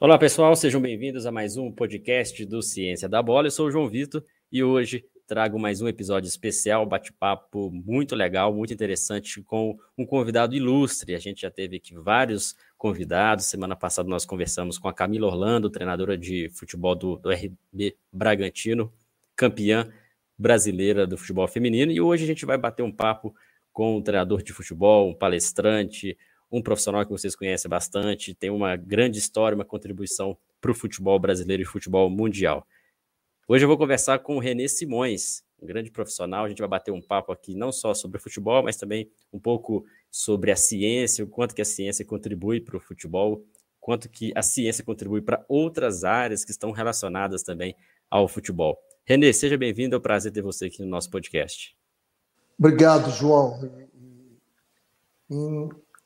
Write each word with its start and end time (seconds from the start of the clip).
Olá, 0.00 0.16
pessoal, 0.16 0.54
sejam 0.54 0.80
bem-vindos 0.80 1.26
a 1.26 1.32
mais 1.32 1.56
um 1.56 1.72
podcast 1.72 2.46
do 2.46 2.62
Ciência 2.62 3.08
da 3.08 3.20
Bola. 3.20 3.48
Eu 3.48 3.50
sou 3.50 3.66
o 3.66 3.70
João 3.72 3.88
Vitor 3.88 4.22
e 4.50 4.62
hoje 4.62 5.04
trago 5.26 5.58
mais 5.58 5.82
um 5.82 5.88
episódio 5.88 6.28
especial, 6.28 6.86
bate-papo 6.86 7.68
muito 7.72 8.14
legal, 8.14 8.54
muito 8.54 8.72
interessante 8.72 9.42
com 9.42 9.76
um 9.98 10.06
convidado 10.06 10.54
ilustre. 10.54 11.16
A 11.16 11.18
gente 11.18 11.40
já 11.40 11.50
teve 11.50 11.78
aqui 11.78 11.96
vários 11.96 12.54
convidados. 12.76 13.46
Semana 13.46 13.74
passada 13.74 14.08
nós 14.08 14.24
conversamos 14.24 14.78
com 14.78 14.86
a 14.86 14.94
Camila 14.94 15.26
Orlando, 15.26 15.68
treinadora 15.68 16.16
de 16.16 16.48
futebol 16.50 16.94
do, 16.94 17.16
do 17.16 17.32
RB 17.32 17.96
Bragantino, 18.12 18.92
campeã 19.34 19.92
brasileira 20.38 21.08
do 21.08 21.18
futebol 21.18 21.48
feminino. 21.48 21.90
E 21.90 22.00
hoje 22.00 22.22
a 22.22 22.26
gente 22.28 22.46
vai 22.46 22.56
bater 22.56 22.84
um 22.84 22.92
papo 22.92 23.34
com 23.72 23.96
um 23.96 24.02
treinador 24.02 24.44
de 24.44 24.52
futebol, 24.52 25.10
um 25.10 25.14
palestrante, 25.14 26.16
um 26.50 26.62
profissional 26.62 27.04
que 27.04 27.10
vocês 27.10 27.36
conhecem 27.36 27.68
bastante, 27.68 28.34
tem 28.34 28.50
uma 28.50 28.76
grande 28.76 29.18
história, 29.18 29.54
uma 29.54 29.64
contribuição 29.64 30.36
para 30.60 30.70
o 30.70 30.74
futebol 30.74 31.18
brasileiro 31.18 31.62
e 31.62 31.66
futebol 31.66 32.08
mundial. 32.08 32.66
Hoje 33.46 33.64
eu 33.64 33.68
vou 33.68 33.78
conversar 33.78 34.18
com 34.18 34.36
o 34.36 34.40
Renê 34.40 34.68
Simões, 34.68 35.42
um 35.60 35.66
grande 35.66 35.90
profissional. 35.90 36.44
A 36.44 36.48
gente 36.48 36.58
vai 36.58 36.68
bater 36.68 36.90
um 36.90 37.00
papo 37.00 37.32
aqui 37.32 37.54
não 37.54 37.72
só 37.72 37.94
sobre 37.94 38.18
futebol, 38.18 38.62
mas 38.62 38.76
também 38.76 39.10
um 39.32 39.38
pouco 39.38 39.84
sobre 40.10 40.50
a 40.50 40.56
ciência, 40.56 41.24
o 41.24 41.28
quanto 41.28 41.54
que 41.54 41.62
a 41.62 41.64
ciência 41.64 42.04
contribui 42.04 42.60
para 42.60 42.76
o 42.76 42.80
futebol, 42.80 43.44
quanto 43.80 44.08
que 44.08 44.32
a 44.34 44.42
ciência 44.42 44.84
contribui 44.84 45.22
para 45.22 45.44
outras 45.48 46.04
áreas 46.04 46.44
que 46.44 46.50
estão 46.50 46.72
relacionadas 46.72 47.42
também 47.42 47.74
ao 48.10 48.28
futebol. 48.28 48.78
Renê, 49.04 49.32
seja 49.32 49.56
bem-vindo, 49.56 49.94
é 49.94 49.98
um 49.98 50.02
prazer 50.02 50.32
ter 50.32 50.42
você 50.42 50.66
aqui 50.66 50.82
no 50.82 50.88
nosso 50.88 51.10
podcast. 51.10 51.74
Obrigado, 52.58 53.10
João. 53.10 53.58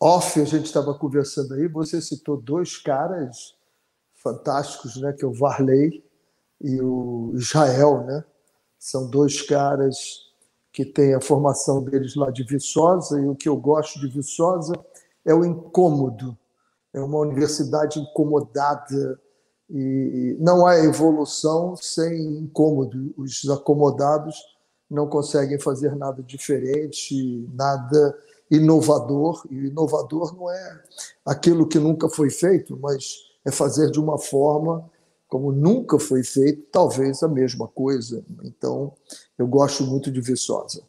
Off 0.03 0.41
a 0.41 0.45
gente 0.45 0.65
estava 0.65 0.93
conversando 0.95 1.55
aí, 1.55 1.69
você 1.69 2.01
citou 2.01 2.37
dois 2.37 2.77
caras 2.77 3.55
fantásticos, 4.15 5.01
né, 5.01 5.13
que 5.13 5.25
é 5.25 5.29
o 5.29 5.33
Varley 5.33 6.05
e 6.61 6.81
o 6.81 7.33
Israel, 7.35 8.03
né? 8.05 8.25
São 8.79 9.09
dois 9.09 9.43
caras 9.43 9.97
que 10.73 10.85
têm 10.85 11.15
a 11.15 11.21
formação 11.21 11.85
deles 11.85 12.17
lá 12.17 12.31
de 12.31 12.43
Viçosa 12.43 13.21
e 13.21 13.29
o 13.29 13.37
que 13.37 13.49
eu 13.49 13.57
gosto 13.57 14.01
de 14.01 14.09
Viçosa 14.09 14.73
é 15.25 15.33
o 15.33 15.45
incômodo. 15.45 16.37
É 16.93 17.01
uma 17.01 17.19
universidade 17.19 18.01
incomodada 18.01 19.21
e 19.71 20.37
não 20.41 20.67
há 20.67 20.79
evolução 20.79 21.77
sem 21.77 22.39
incômodo. 22.39 23.15
Os 23.17 23.49
acomodados 23.49 24.37
não 24.91 25.07
conseguem 25.07 25.61
fazer 25.61 25.95
nada 25.95 26.23
diferente, 26.23 27.49
nada 27.55 28.19
inovador, 28.57 29.47
e 29.51 29.67
inovador 29.67 30.37
não 30.37 30.51
é 30.51 30.83
aquilo 31.25 31.67
que 31.67 31.79
nunca 31.79 32.09
foi 32.09 32.31
feito, 32.31 32.79
mas 32.81 33.33
é 33.45 33.51
fazer 33.51 33.91
de 33.91 33.99
uma 33.99 34.19
forma 34.19 34.91
como 35.27 35.51
nunca 35.51 35.99
foi 35.99 36.23
feito, 36.23 36.63
talvez 36.71 37.23
a 37.23 37.29
mesma 37.29 37.67
coisa. 37.67 38.23
Então, 38.45 38.93
eu 39.39 39.47
gosto 39.47 39.83
muito 39.83 40.11
de 40.11 40.21
Viçosa. 40.21 40.83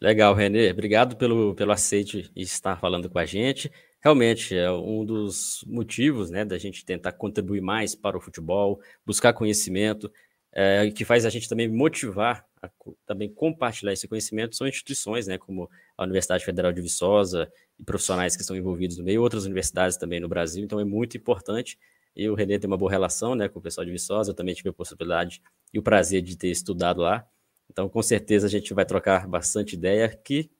Legal, 0.00 0.32
Renê. 0.32 0.70
Obrigado 0.70 1.16
pelo, 1.16 1.52
pelo 1.56 1.72
aceite 1.72 2.30
e 2.36 2.42
estar 2.42 2.78
falando 2.78 3.10
com 3.10 3.18
a 3.18 3.26
gente. 3.26 3.70
Realmente 4.00 4.56
é 4.56 4.70
um 4.70 5.04
dos 5.04 5.64
motivos 5.66 6.30
né, 6.30 6.44
da 6.44 6.56
gente 6.56 6.84
tentar 6.84 7.10
contribuir 7.12 7.60
mais 7.60 7.96
para 7.96 8.16
o 8.16 8.20
futebol, 8.20 8.80
buscar 9.04 9.32
conhecimento, 9.32 10.10
é, 10.52 10.90
que 10.92 11.04
faz 11.04 11.26
a 11.26 11.30
gente 11.30 11.48
também 11.48 11.68
motivar 11.68 12.46
a 12.62 12.70
também 13.06 13.32
compartilhar 13.32 13.92
esse 13.92 14.06
conhecimento 14.06 14.54
são 14.54 14.66
instituições, 14.66 15.26
né, 15.26 15.38
como 15.38 15.68
a 15.96 16.02
Universidade 16.04 16.44
Federal 16.44 16.72
de 16.72 16.82
Viçosa 16.82 17.50
e 17.78 17.84
profissionais 17.84 18.36
que 18.36 18.42
estão 18.42 18.56
envolvidos 18.56 18.98
no 18.98 19.04
meio, 19.04 19.22
outras 19.22 19.44
universidades 19.44 19.96
também 19.96 20.20
no 20.20 20.28
Brasil, 20.28 20.62
então 20.64 20.78
é 20.78 20.84
muito 20.84 21.16
importante. 21.16 21.78
E 22.14 22.28
o 22.28 22.34
Renê 22.34 22.58
tem 22.58 22.68
uma 22.68 22.76
boa 22.76 22.90
relação 22.90 23.34
né, 23.34 23.48
com 23.48 23.58
o 23.58 23.62
pessoal 23.62 23.84
de 23.84 23.92
Viçosa, 23.92 24.30
eu 24.30 24.34
também 24.34 24.54
tive 24.54 24.68
a 24.68 24.72
possibilidade 24.72 25.40
e 25.72 25.78
o 25.78 25.82
prazer 25.82 26.20
de 26.22 26.36
ter 26.36 26.48
estudado 26.48 27.00
lá. 27.00 27.26
Então, 27.70 27.88
com 27.88 28.02
certeza, 28.02 28.46
a 28.46 28.50
gente 28.50 28.74
vai 28.74 28.84
trocar 28.84 29.28
bastante 29.28 29.74
ideia, 29.74 30.08
que 30.08 30.50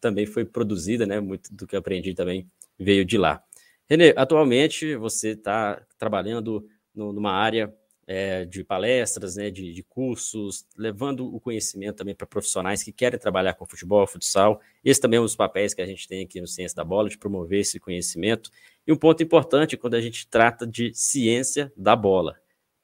também 0.00 0.24
foi 0.24 0.44
produzida, 0.44 1.04
né? 1.04 1.20
Muito 1.20 1.52
do 1.52 1.66
que 1.66 1.76
aprendi 1.76 2.14
também 2.14 2.48
veio 2.78 3.04
de 3.04 3.18
lá. 3.18 3.42
Renê, 3.88 4.14
atualmente 4.16 4.96
você 4.96 5.30
está 5.30 5.84
trabalhando 5.98 6.66
numa 6.94 7.32
área 7.32 7.74
é, 8.06 8.44
de 8.44 8.62
palestras, 8.62 9.36
né, 9.36 9.50
de, 9.50 9.72
de, 9.72 9.82
cursos, 9.82 10.66
levando 10.76 11.34
o 11.34 11.40
conhecimento 11.40 11.96
também 11.96 12.14
para 12.14 12.26
profissionais 12.26 12.82
que 12.82 12.92
querem 12.92 13.18
trabalhar 13.18 13.54
com 13.54 13.64
futebol, 13.66 14.06
futsal. 14.06 14.60
Esse 14.84 15.00
também 15.00 15.18
é 15.18 15.20
um 15.20 15.24
dos 15.24 15.36
papéis 15.36 15.72
que 15.72 15.80
a 15.80 15.86
gente 15.86 16.06
tem 16.06 16.24
aqui 16.24 16.40
no 16.40 16.46
Ciência 16.46 16.76
da 16.76 16.84
Bola, 16.84 17.08
de 17.08 17.18
promover 17.18 17.60
esse 17.60 17.80
conhecimento. 17.80 18.50
E 18.86 18.92
um 18.92 18.96
ponto 18.96 19.22
importante 19.22 19.76
quando 19.76 19.94
a 19.94 20.00
gente 20.00 20.28
trata 20.28 20.66
de 20.66 20.92
ciência 20.94 21.72
da 21.76 21.96
bola. 21.96 22.36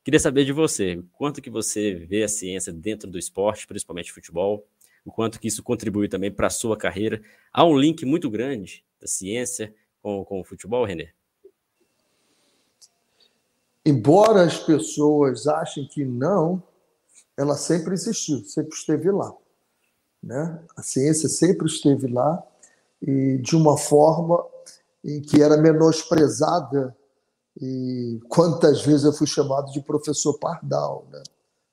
Queria 0.02 0.18
saber 0.18 0.46
de 0.46 0.52
você, 0.52 1.02
quanto 1.12 1.42
que 1.42 1.50
você 1.50 1.94
vê 1.94 2.22
a 2.22 2.28
ciência 2.28 2.72
dentro 2.72 3.10
do 3.10 3.18
esporte, 3.18 3.66
principalmente 3.66 4.10
futebol, 4.10 4.66
o 5.04 5.12
quanto 5.12 5.38
que 5.38 5.48
isso 5.48 5.62
contribui 5.62 6.08
também 6.08 6.30
para 6.30 6.46
a 6.46 6.50
sua 6.50 6.76
carreira. 6.76 7.20
Há 7.52 7.64
um 7.66 7.78
link 7.78 8.04
muito 8.06 8.30
grande 8.30 8.82
da 8.98 9.06
ciência 9.06 9.74
com, 10.00 10.24
com 10.24 10.40
o 10.40 10.44
futebol, 10.44 10.84
Renê? 10.84 11.10
Embora 13.84 14.42
as 14.42 14.58
pessoas 14.58 15.46
achem 15.46 15.86
que 15.86 16.04
não, 16.04 16.62
ela 17.36 17.56
sempre 17.56 17.94
existiu, 17.94 18.44
sempre 18.44 18.74
esteve 18.74 19.10
lá. 19.10 19.32
Né? 20.22 20.62
A 20.76 20.82
ciência 20.82 21.28
sempre 21.28 21.66
esteve 21.66 22.06
lá 22.06 22.42
e 23.00 23.38
de 23.38 23.56
uma 23.56 23.78
forma 23.78 24.44
em 25.02 25.20
que 25.22 25.42
era 25.42 25.56
menosprezada 25.56 26.94
e 27.60 28.20
quantas 28.28 28.82
vezes 28.82 29.04
eu 29.04 29.12
fui 29.12 29.26
chamado 29.26 29.72
de 29.72 29.80
professor 29.80 30.38
pardal, 30.38 31.06
né? 31.10 31.22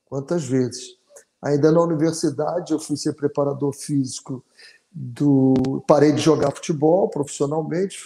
Quantas 0.06 0.46
vezes? 0.46 0.98
Ainda 1.42 1.72
na 1.72 1.82
universidade 1.82 2.72
eu 2.72 2.80
fui 2.80 2.96
ser 2.96 3.14
preparador 3.14 3.74
físico 3.74 4.44
do 4.92 5.84
parei 5.86 6.14
de 6.14 6.22
jogar 6.22 6.52
futebol 6.52 7.10
profissionalmente, 7.10 7.98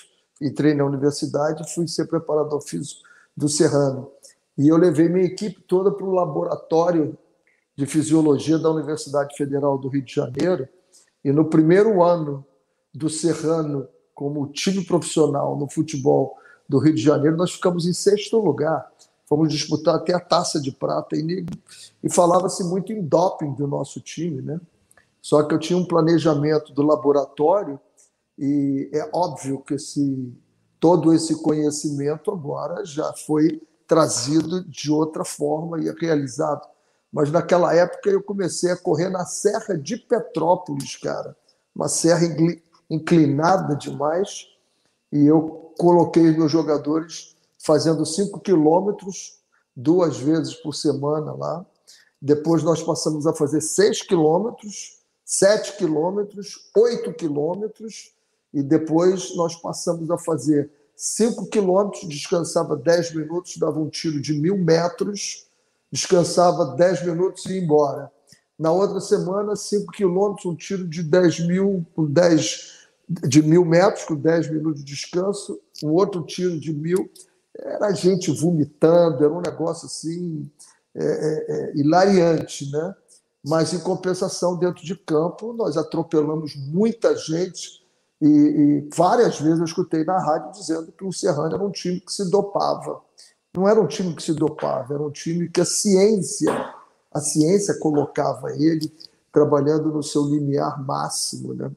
entrei 0.41 0.73
na 0.73 0.83
universidade, 0.83 1.73
fui 1.73 1.87
ser 1.87 2.07
preparador 2.07 2.61
físico 2.61 3.01
do 3.41 3.49
Serrano. 3.49 4.11
E 4.55 4.67
eu 4.67 4.77
levei 4.77 5.09
minha 5.09 5.25
equipe 5.25 5.59
toda 5.61 5.91
para 5.91 6.05
o 6.05 6.13
laboratório 6.13 7.17
de 7.75 7.87
fisiologia 7.87 8.59
da 8.59 8.69
Universidade 8.69 9.35
Federal 9.35 9.79
do 9.79 9.87
Rio 9.87 10.03
de 10.03 10.13
Janeiro. 10.13 10.69
E 11.25 11.31
no 11.31 11.45
primeiro 11.45 12.03
ano 12.03 12.45
do 12.93 13.09
Serrano, 13.09 13.87
como 14.13 14.51
time 14.51 14.85
profissional 14.85 15.57
no 15.57 15.67
futebol 15.67 16.37
do 16.69 16.77
Rio 16.77 16.93
de 16.93 17.01
Janeiro, 17.01 17.35
nós 17.35 17.51
ficamos 17.51 17.87
em 17.87 17.93
sexto 17.93 18.37
lugar. 18.37 18.87
Fomos 19.25 19.51
disputar 19.51 19.95
até 19.95 20.13
a 20.13 20.19
taça 20.19 20.61
de 20.61 20.71
prata 20.71 21.15
e, 21.15 21.45
e 22.03 22.09
falava-se 22.11 22.63
muito 22.63 22.93
em 22.93 23.01
doping 23.01 23.53
do 23.53 23.67
nosso 23.67 23.99
time, 23.99 24.41
né? 24.41 24.59
Só 25.19 25.41
que 25.43 25.55
eu 25.55 25.59
tinha 25.59 25.77
um 25.77 25.85
planejamento 25.85 26.73
do 26.73 26.83
laboratório 26.83 27.79
e 28.37 28.89
é 28.93 29.09
óbvio 29.13 29.61
que 29.61 29.75
esse 29.75 30.31
todo 30.81 31.13
esse 31.13 31.35
conhecimento 31.43 32.31
agora 32.31 32.83
já 32.83 33.13
foi 33.13 33.61
trazido 33.87 34.63
de 34.67 34.91
outra 34.91 35.23
forma 35.23 35.79
e 35.79 35.91
realizado. 35.91 36.67
Mas 37.13 37.31
naquela 37.31 37.73
época 37.75 38.09
eu 38.09 38.23
comecei 38.23 38.71
a 38.71 38.77
correr 38.77 39.09
na 39.09 39.23
Serra 39.23 39.77
de 39.77 39.95
Petrópolis, 39.95 40.95
cara, 40.95 41.37
uma 41.75 41.87
serra 41.87 42.25
inclinada 42.89 43.75
demais, 43.75 44.47
e 45.11 45.25
eu 45.27 45.71
coloquei 45.77 46.35
meus 46.35 46.51
jogadores 46.51 47.35
fazendo 47.59 48.03
5 48.03 48.39
quilômetros 48.39 49.39
duas 49.75 50.17
vezes 50.17 50.55
por 50.55 50.73
semana 50.73 51.31
lá. 51.33 51.65
Depois 52.19 52.63
nós 52.63 52.81
passamos 52.81 53.27
a 53.27 53.33
fazer 53.33 53.61
6 53.61 54.01
quilômetros, 54.01 54.99
7 55.25 55.77
quilômetros, 55.77 56.71
8 56.75 57.13
quilômetros, 57.13 58.13
e 58.53 58.61
depois 58.61 59.35
nós 59.35 59.55
passamos 59.55 60.09
a 60.11 60.17
fazer 60.17 60.69
5 60.95 61.47
quilômetros, 61.47 62.07
descansava 62.07 62.75
10 62.75 63.15
minutos, 63.15 63.57
dava 63.57 63.79
um 63.79 63.89
tiro 63.89 64.21
de 64.21 64.33
mil 64.33 64.57
metros, 64.57 65.47
descansava 65.91 66.75
10 66.75 67.05
minutos 67.05 67.45
e 67.45 67.53
ia 67.53 67.63
embora. 67.63 68.11
Na 68.57 68.71
outra 68.71 68.99
semana, 68.99 69.55
5 69.55 69.91
quilômetros, 69.91 70.45
um 70.45 70.55
tiro 70.55 70.87
de 70.87 71.01
10 71.01 71.47
mil, 71.47 71.85
com 71.95 72.05
10 72.05 72.81
de 73.27 73.41
mil 73.41 73.65
metros, 73.65 74.05
com 74.05 74.15
10 74.15 74.51
minutos 74.51 74.83
de 74.83 74.93
descanso, 74.93 75.59
um 75.83 75.89
outro 75.89 76.23
tiro 76.23 76.59
de 76.59 76.71
mil. 76.71 77.09
Era 77.57 77.91
gente 77.91 78.31
vomitando, 78.31 79.23
era 79.23 79.33
um 79.33 79.41
negócio 79.41 79.87
assim 79.87 80.49
é, 80.93 81.03
é, 81.03 81.45
é, 81.49 81.77
hilariante, 81.77 82.69
né? 82.71 82.95
Mas, 83.43 83.73
em 83.73 83.79
compensação, 83.79 84.55
dentro 84.55 84.85
de 84.85 84.95
campo, 84.95 85.51
nós 85.53 85.75
atropelamos 85.75 86.55
muita 86.55 87.17
gente 87.17 87.80
e, 88.21 88.27
e, 88.27 88.89
várias 88.95 89.39
vezes 89.39 89.59
eu 89.59 89.65
escutei 89.65 90.03
na 90.03 90.19
rádio 90.19 90.51
dizendo 90.51 90.91
que 90.91 91.03
o 91.03 91.11
Serrano 91.11 91.55
era 91.55 91.63
um 91.63 91.71
time 91.71 91.99
que 91.99 92.13
se 92.13 92.29
dopava. 92.29 93.01
Não 93.55 93.67
era 93.67 93.81
um 93.81 93.87
time 93.87 94.15
que 94.15 94.21
se 94.21 94.33
dopava, 94.33 94.93
era 94.93 95.01
um 95.01 95.09
time 95.09 95.49
que 95.49 95.59
a 95.59 95.65
ciência, 95.65 96.51
a 97.11 97.19
ciência 97.19 97.79
colocava 97.79 98.51
ele 98.51 98.93
trabalhando 99.31 99.91
no 99.91 100.03
seu 100.03 100.23
limiar 100.23 100.85
máximo. 100.85 101.53
Né? 101.55 101.71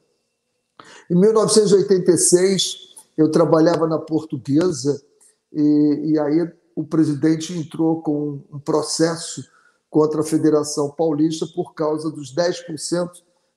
Em 1.10 1.14
1986, 1.14 2.94
eu 3.16 3.30
trabalhava 3.30 3.86
na 3.86 3.98
portuguesa 3.98 5.02
e, 5.50 6.12
e 6.12 6.18
aí 6.18 6.52
o 6.76 6.84
presidente 6.84 7.56
entrou 7.56 8.02
com 8.02 8.42
um 8.52 8.58
processo 8.58 9.42
contra 9.88 10.20
a 10.20 10.24
Federação 10.24 10.90
Paulista 10.90 11.46
por 11.54 11.72
causa 11.72 12.10
dos 12.10 12.34
10% 12.34 13.10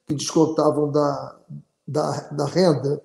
que 0.06 0.14
descontavam 0.14 0.90
da, 0.90 1.36
da, 1.88 2.12
da 2.30 2.46
renda. 2.46 3.02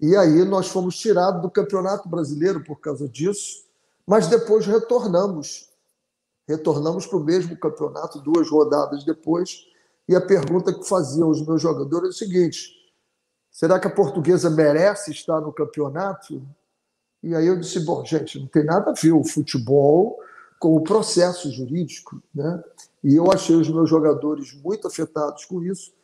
E 0.00 0.14
aí 0.16 0.44
nós 0.44 0.68
fomos 0.68 0.98
tirados 0.98 1.40
do 1.40 1.50
Campeonato 1.50 2.08
Brasileiro 2.08 2.62
por 2.62 2.78
causa 2.80 3.08
disso, 3.08 3.64
mas 4.06 4.26
depois 4.26 4.66
retornamos. 4.66 5.70
Retornamos 6.46 7.06
para 7.06 7.16
o 7.16 7.24
mesmo 7.24 7.56
campeonato 7.56 8.20
duas 8.20 8.50
rodadas 8.50 9.02
depois. 9.02 9.66
E 10.06 10.14
a 10.14 10.20
pergunta 10.20 10.74
que 10.74 10.86
faziam 10.86 11.30
os 11.30 11.40
meus 11.40 11.62
jogadores 11.62 12.08
é 12.08 12.10
o 12.10 12.12
seguinte: 12.12 12.70
será 13.50 13.80
que 13.80 13.86
a 13.86 13.94
portuguesa 13.94 14.50
merece 14.50 15.10
estar 15.10 15.40
no 15.40 15.52
campeonato? 15.52 16.46
E 17.22 17.34
aí 17.34 17.46
eu 17.46 17.58
disse: 17.58 17.80
bom, 17.80 18.04
gente, 18.04 18.38
não 18.38 18.46
tem 18.46 18.64
nada 18.64 18.90
a 18.90 18.94
ver 18.94 19.12
o 19.12 19.24
futebol 19.24 20.18
com 20.60 20.76
o 20.76 20.82
processo 20.82 21.50
jurídico. 21.50 22.22
Né? 22.34 22.62
E 23.02 23.14
eu 23.14 23.32
achei 23.32 23.56
os 23.56 23.70
meus 23.70 23.88
jogadores 23.88 24.52
muito 24.62 24.86
afetados 24.86 25.46
com 25.46 25.62
isso 25.62 25.94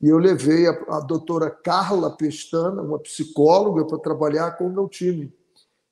e 0.00 0.08
eu 0.08 0.18
levei 0.18 0.66
a, 0.66 0.72
a 0.88 1.00
doutora 1.00 1.50
Carla 1.50 2.16
Pestana, 2.16 2.82
uma 2.82 2.98
psicóloga, 2.98 3.84
para 3.84 3.98
trabalhar 3.98 4.52
com 4.52 4.66
o 4.66 4.72
meu 4.72 4.88
time. 4.88 5.32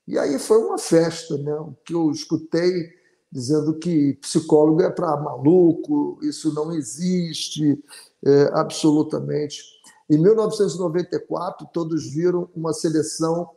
E 0.07 0.19
aí 0.19 0.39
foi 0.39 0.59
uma 0.59 0.79
festa, 0.79 1.37
né? 1.37 1.55
O 1.55 1.75
que 1.85 1.93
eu 1.93 2.11
escutei 2.11 2.97
dizendo 3.31 3.75
que 3.79 4.15
psicólogo 4.15 4.81
é 4.81 4.91
para 4.91 5.17
maluco, 5.19 6.19
isso 6.23 6.53
não 6.55 6.73
existe 6.73 7.79
é, 8.25 8.51
absolutamente. 8.55 9.63
Em 10.09 10.17
1994, 10.17 11.69
todos 11.73 12.11
viram 12.11 12.49
uma 12.57 12.73
seleção 12.73 13.51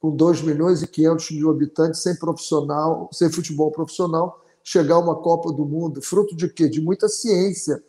com 0.00 0.10
2 0.10 0.42
milhões 0.42 0.82
e 0.82 0.88
500 0.88 1.30
mil 1.30 1.50
habitantes, 1.50 2.02
sem 2.02 2.16
profissional, 2.16 3.08
sem 3.12 3.30
futebol 3.30 3.70
profissional, 3.70 4.44
chegar 4.64 4.96
a 4.96 4.98
uma 4.98 5.14
Copa 5.14 5.52
do 5.52 5.64
Mundo, 5.64 6.02
fruto 6.02 6.34
de 6.34 6.48
quê? 6.48 6.68
De 6.68 6.80
muita 6.80 7.08
ciência, 7.08 7.80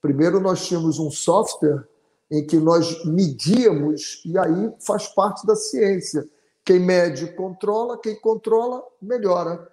Primeiro, 0.00 0.40
nós 0.40 0.66
tínhamos 0.66 0.98
um 0.98 1.10
software 1.10 1.86
em 2.30 2.44
que 2.44 2.56
nós 2.56 3.04
medíamos, 3.04 4.22
e 4.24 4.36
aí 4.36 4.72
faz 4.80 5.08
parte 5.08 5.46
da 5.46 5.54
ciência. 5.54 6.28
Quem 6.64 6.80
mede, 6.80 7.32
controla, 7.34 7.98
quem 7.98 8.18
controla, 8.20 8.82
melhora. 9.00 9.68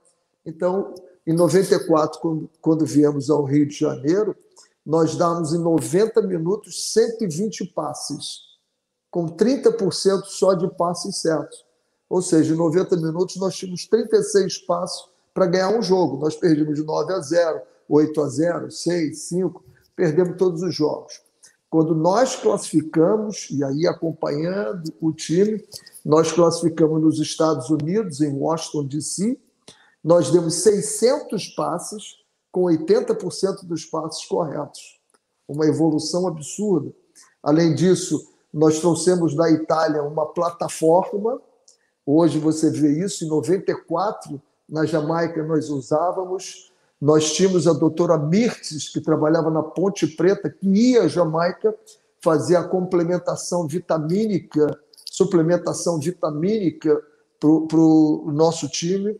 Então, 0.45 0.93
em 1.25 1.33
94, 1.33 2.19
quando, 2.19 2.49
quando 2.61 2.85
viemos 2.85 3.29
ao 3.29 3.43
Rio 3.43 3.65
de 3.65 3.75
Janeiro, 3.75 4.35
nós 4.85 5.15
dávamos 5.15 5.53
em 5.53 5.59
90 5.59 6.21
minutos 6.21 6.91
120 6.93 7.65
passes, 7.67 8.41
com 9.09 9.27
30% 9.27 10.23
só 10.25 10.53
de 10.53 10.67
passes 10.75 11.17
certos. 11.17 11.65
Ou 12.09 12.21
seja, 12.21 12.53
em 12.53 12.57
90 12.57 12.95
minutos 12.97 13.37
nós 13.37 13.55
tínhamos 13.55 13.87
36 13.87 14.59
passos 14.59 15.09
para 15.33 15.47
ganhar 15.47 15.69
um 15.69 15.81
jogo. 15.81 16.17
Nós 16.17 16.35
perdemos 16.35 16.75
de 16.75 16.83
9 16.83 17.13
a 17.13 17.19
0, 17.19 17.61
8 17.89 18.21
a 18.21 18.29
0, 18.29 18.71
6, 18.71 19.19
5 19.19 19.63
perdemos 19.95 20.37
todos 20.37 20.61
os 20.61 20.73
jogos. 20.73 21.21
Quando 21.69 21.95
nós 21.95 22.35
classificamos, 22.35 23.47
e 23.49 23.63
aí 23.63 23.87
acompanhando 23.87 24.93
o 25.01 25.11
time, 25.11 25.63
nós 26.05 26.31
classificamos 26.31 27.01
nos 27.01 27.19
Estados 27.19 27.69
Unidos, 27.69 28.21
em 28.21 28.31
Washington, 28.31 28.85
D.C., 28.85 29.39
nós 30.03 30.29
demos 30.29 30.55
600 30.55 31.47
passes 31.55 32.17
com 32.51 32.63
80% 32.63 33.65
dos 33.65 33.85
passes 33.85 34.25
corretos. 34.25 34.99
Uma 35.47 35.65
evolução 35.65 36.27
absurda. 36.27 36.93
Além 37.41 37.73
disso, 37.73 38.31
nós 38.53 38.79
trouxemos 38.79 39.33
da 39.35 39.49
Itália 39.49 40.03
uma 40.03 40.27
plataforma. 40.27 41.41
Hoje 42.05 42.37
você 42.37 42.69
vê 42.69 43.03
isso, 43.03 43.25
em 43.25 43.27
94, 43.27 44.39
na 44.69 44.85
Jamaica 44.85 45.43
nós 45.43 45.69
usávamos 45.69 46.71
nós 47.03 47.33
tínhamos 47.33 47.67
a 47.67 47.73
doutora 47.73 48.17
Mirtes, 48.17 48.87
que 48.87 49.01
trabalhava 49.01 49.51
na 49.51 49.61
Ponte 49.61 50.07
Preta, 50.07 50.49
que 50.49 50.65
ia 50.65 51.03
à 51.03 51.07
Jamaica 51.09 51.75
fazer 52.21 52.55
a 52.55 52.63
complementação 52.63 53.67
vitamínica, 53.67 54.79
suplementação 55.11 55.99
vitamínica 55.99 56.97
para 57.41 57.49
o 57.49 58.31
nosso 58.31 58.69
time. 58.69 59.19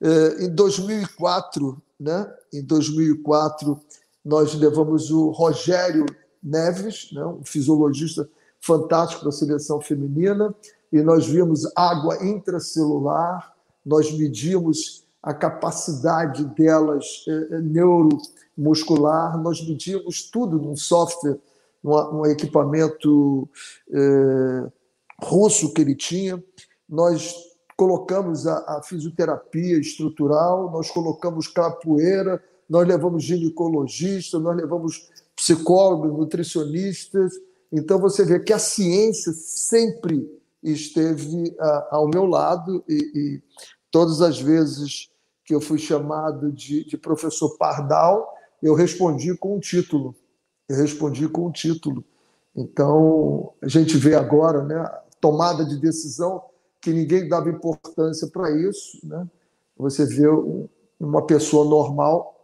É, 0.00 0.46
em 0.46 0.54
2004, 0.54 1.76
né? 2.00 2.34
Em 2.50 2.64
2004, 2.64 3.78
nós 4.24 4.54
levamos 4.54 5.10
o 5.10 5.28
Rogério 5.28 6.06
Neves, 6.42 7.10
né? 7.12 7.26
um 7.26 7.44
fisiologista 7.44 8.26
fantástico 8.58 9.26
da 9.26 9.32
seleção 9.32 9.82
feminina, 9.82 10.54
e 10.90 11.02
nós 11.02 11.26
vimos 11.26 11.70
água 11.76 12.24
intracelular, 12.24 13.54
nós 13.84 14.10
medimos 14.16 15.06
a 15.22 15.34
capacidade 15.34 16.44
delas 16.44 17.24
é, 17.28 17.60
neuromuscular, 17.60 19.36
nós 19.38 19.66
medimos 19.66 20.30
tudo 20.30 20.58
num 20.58 20.76
software, 20.76 21.38
num, 21.82 22.26
equipamento 22.26 23.48
é, 23.90 24.70
russo 25.22 25.72
que 25.72 25.80
ele 25.80 25.94
tinha. 25.94 26.42
Nós 26.88 27.34
colocamos 27.76 28.46
a, 28.46 28.78
a, 28.78 28.82
fisioterapia 28.82 29.78
estrutural, 29.78 30.70
nós 30.70 30.90
colocamos 30.90 31.48
capoeira, 31.48 32.42
nós 32.68 32.86
levamos 32.86 33.24
ginecologista, 33.24 34.38
nós 34.38 34.56
levamos 34.56 35.08
psicólogos, 35.34 36.16
nutricionistas. 36.16 37.32
Então 37.72 37.98
você 37.98 38.24
vê 38.24 38.40
que 38.40 38.52
a 38.52 38.58
ciência 38.58 39.32
sempre 39.32 40.28
esteve 40.62 41.54
a, 41.58 41.88
ao 41.96 42.08
meu 42.08 42.24
lado 42.24 42.84
e 42.88 43.40
Todas 43.90 44.20
as 44.20 44.40
vezes 44.40 45.10
que 45.44 45.54
eu 45.54 45.60
fui 45.60 45.78
chamado 45.78 46.52
de, 46.52 46.84
de 46.84 46.96
professor 46.98 47.56
Pardal, 47.56 48.34
eu 48.62 48.74
respondi 48.74 49.34
com 49.36 49.56
um 49.56 49.60
título. 49.60 50.14
Eu 50.68 50.76
respondi 50.76 51.28
com 51.28 51.46
um 51.46 51.52
título. 51.52 52.04
Então, 52.54 53.52
a 53.62 53.68
gente 53.68 53.96
vê 53.96 54.14
agora 54.14 54.62
né, 54.62 54.84
tomada 55.20 55.64
de 55.64 55.78
decisão 55.78 56.42
que 56.80 56.90
ninguém 56.90 57.28
dava 57.28 57.48
importância 57.48 58.28
para 58.28 58.50
isso. 58.50 58.98
Né? 59.04 59.26
Você 59.76 60.04
vê 60.04 60.26
uma 61.00 61.24
pessoa 61.26 61.64
normal 61.64 62.34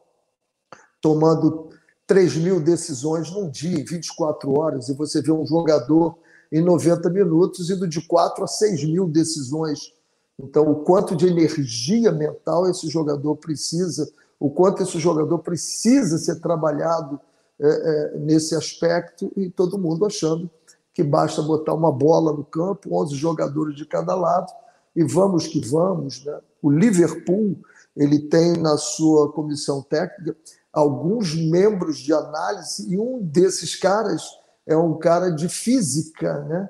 tomando 1.01 1.69
3 2.07 2.37
mil 2.37 2.61
decisões 2.61 3.31
num 3.31 3.51
dia, 3.51 3.79
em 3.79 3.85
24 3.85 4.59
horas, 4.59 4.89
e 4.89 4.95
você 4.95 5.21
vê 5.21 5.33
um 5.33 5.47
jogador 5.47 6.17
em 6.51 6.63
90 6.63 7.11
minutos 7.11 7.69
indo 7.69 7.87
de 7.89 8.01
4 8.07 8.45
a 8.45 8.47
6 8.47 8.85
mil 8.85 9.09
decisões 9.09 9.93
então, 10.39 10.71
o 10.71 10.77
quanto 10.77 11.15
de 11.15 11.27
energia 11.27 12.11
mental 12.11 12.69
esse 12.69 12.89
jogador 12.89 13.37
precisa, 13.37 14.11
o 14.39 14.51
quanto 14.51 14.83
esse 14.83 14.99
jogador 14.99 15.39
precisa 15.39 16.19
ser 16.19 16.41
trabalhado 16.41 17.21
é, 17.61 17.69
é, 17.69 18.19
nesse 18.19 18.55
aspecto, 18.55 19.31
e 19.37 19.49
todo 19.49 19.79
mundo 19.79 20.05
achando 20.05 20.51
que 20.93 21.03
basta 21.03 21.43
botar 21.43 21.75
uma 21.75 21.93
bola 21.93 22.33
no 22.33 22.45
campo, 22.45 22.97
11 23.01 23.15
jogadores 23.15 23.77
de 23.77 23.87
cada 23.87 24.15
lado, 24.15 24.53
e 24.95 25.05
vamos 25.05 25.47
que 25.47 25.61
vamos. 25.61 26.25
Né? 26.25 26.39
O 26.61 26.71
Liverpool 26.71 27.57
ele 27.97 28.19
tem 28.19 28.57
na 28.57 28.77
sua 28.77 29.31
comissão 29.33 29.83
técnica 29.83 30.37
alguns 30.73 31.35
membros 31.35 31.99
de 31.99 32.13
análise, 32.13 32.93
e 32.93 32.99
um 32.99 33.21
desses 33.23 33.77
caras 33.77 34.23
é 34.67 34.77
um 34.77 34.99
cara 34.99 35.31
de 35.31 35.49
física, 35.49 36.41
né? 36.41 36.69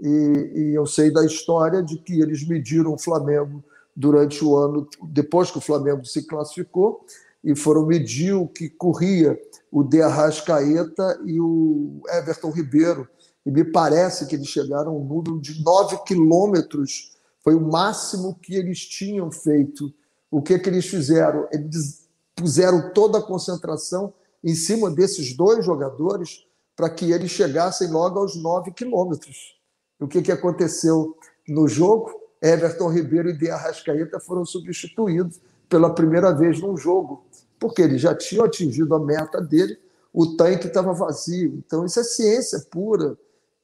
E, 0.00 0.08
e, 0.08 0.74
eu 0.74 0.86
sei 0.86 1.10
da 1.10 1.24
história 1.24 1.82
de 1.82 1.98
que 1.98 2.20
eles 2.20 2.46
mediram 2.46 2.94
o 2.94 2.98
Flamengo 2.98 3.64
durante 3.94 4.44
o 4.44 4.56
ano, 4.56 4.88
depois 5.08 5.50
que 5.50 5.58
o 5.58 5.62
Flamengo 5.62 6.04
se 6.04 6.26
classificou, 6.26 7.04
e 7.42 7.54
foram 7.56 7.86
medir 7.86 8.32
o 8.34 8.46
que 8.46 8.68
corria 8.68 9.38
o 9.70 9.82
De 9.82 10.00
Arrascaeta 10.00 11.20
e 11.24 11.40
o 11.40 12.00
Everton 12.08 12.50
Ribeiro. 12.50 13.08
E 13.44 13.50
me 13.50 13.64
parece 13.64 14.26
que 14.26 14.36
eles 14.36 14.48
chegaram 14.48 14.92
a 14.92 14.94
um 14.94 15.04
número 15.04 15.40
de 15.40 15.62
9 15.62 15.98
quilômetros, 16.04 17.16
foi 17.42 17.54
o 17.54 17.60
máximo 17.60 18.38
que 18.40 18.54
eles 18.54 18.80
tinham 18.80 19.30
feito. 19.30 19.92
O 20.30 20.42
que, 20.42 20.58
que 20.58 20.68
eles 20.68 20.86
fizeram? 20.86 21.48
Eles 21.50 22.06
puseram 22.36 22.92
toda 22.92 23.18
a 23.18 23.22
concentração 23.22 24.12
em 24.44 24.54
cima 24.54 24.90
desses 24.90 25.34
dois 25.34 25.64
jogadores 25.64 26.46
para 26.76 26.90
que 26.90 27.10
eles 27.10 27.30
chegassem 27.30 27.90
logo 27.90 28.18
aos 28.20 28.36
9 28.36 28.70
quilômetros. 28.72 29.57
O 29.98 30.06
que, 30.06 30.22
que 30.22 30.32
aconteceu 30.32 31.16
no 31.46 31.66
jogo? 31.66 32.28
Everton 32.40 32.88
Ribeiro 32.88 33.30
e 33.30 33.36
De 33.36 33.50
Arrascaeta 33.50 34.20
foram 34.20 34.44
substituídos 34.44 35.40
pela 35.68 35.94
primeira 35.94 36.32
vez 36.32 36.60
num 36.60 36.76
jogo, 36.76 37.26
porque 37.58 37.82
eles 37.82 38.00
já 38.00 38.14
tinham 38.14 38.44
atingido 38.44 38.94
a 38.94 39.00
meta 39.00 39.40
dele, 39.40 39.78
o 40.12 40.36
tanque 40.36 40.68
estava 40.68 40.92
vazio. 40.92 41.62
Então, 41.66 41.84
isso 41.84 42.00
é 42.00 42.04
ciência 42.04 42.60
pura. 42.70 43.18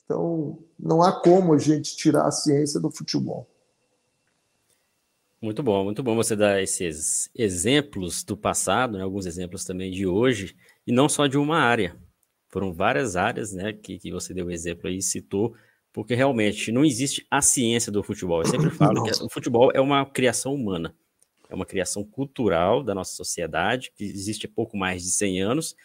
Então, 0.04 0.58
não 0.78 1.02
há 1.02 1.12
como 1.12 1.54
a 1.54 1.58
gente 1.58 1.96
tirar 1.96 2.26
a 2.26 2.30
ciência 2.30 2.78
do 2.78 2.90
futebol. 2.90 3.48
Muito 5.40 5.62
bom, 5.62 5.84
muito 5.84 6.02
bom 6.02 6.16
você 6.16 6.34
dar 6.34 6.62
esses 6.62 7.30
exemplos 7.34 8.24
do 8.24 8.36
passado, 8.36 8.96
né, 8.96 9.04
alguns 9.04 9.26
exemplos 9.26 9.64
também 9.64 9.90
de 9.90 10.06
hoje, 10.06 10.56
e 10.86 10.92
não 10.92 11.08
só 11.08 11.26
de 11.26 11.36
uma 11.36 11.58
área. 11.58 11.96
Foram 12.48 12.72
várias 12.72 13.14
áreas 13.14 13.52
né, 13.52 13.72
que, 13.72 13.98
que 13.98 14.10
você 14.10 14.32
deu 14.32 14.50
exemplo 14.50 14.88
aí, 14.88 15.02
citou 15.02 15.54
porque 15.94 16.16
realmente 16.16 16.72
não 16.72 16.84
existe 16.84 17.24
a 17.30 17.40
ciência 17.40 17.92
do 17.92 18.02
futebol. 18.02 18.42
Eu 18.42 18.46
sempre 18.46 18.68
falo 18.68 19.04
que 19.04 19.12
o 19.22 19.30
futebol 19.30 19.70
é 19.72 19.80
uma 19.80 20.04
criação 20.04 20.52
humana, 20.52 20.92
é 21.48 21.54
uma 21.54 21.64
criação 21.64 22.04
cultural 22.04 22.82
da 22.82 22.92
nossa 22.92 23.14
sociedade, 23.14 23.92
que 23.94 24.02
existe 24.02 24.46
há 24.46 24.48
pouco 24.48 24.76
mais 24.76 25.04
de 25.04 25.10
100 25.12 25.42
anos, 25.42 25.76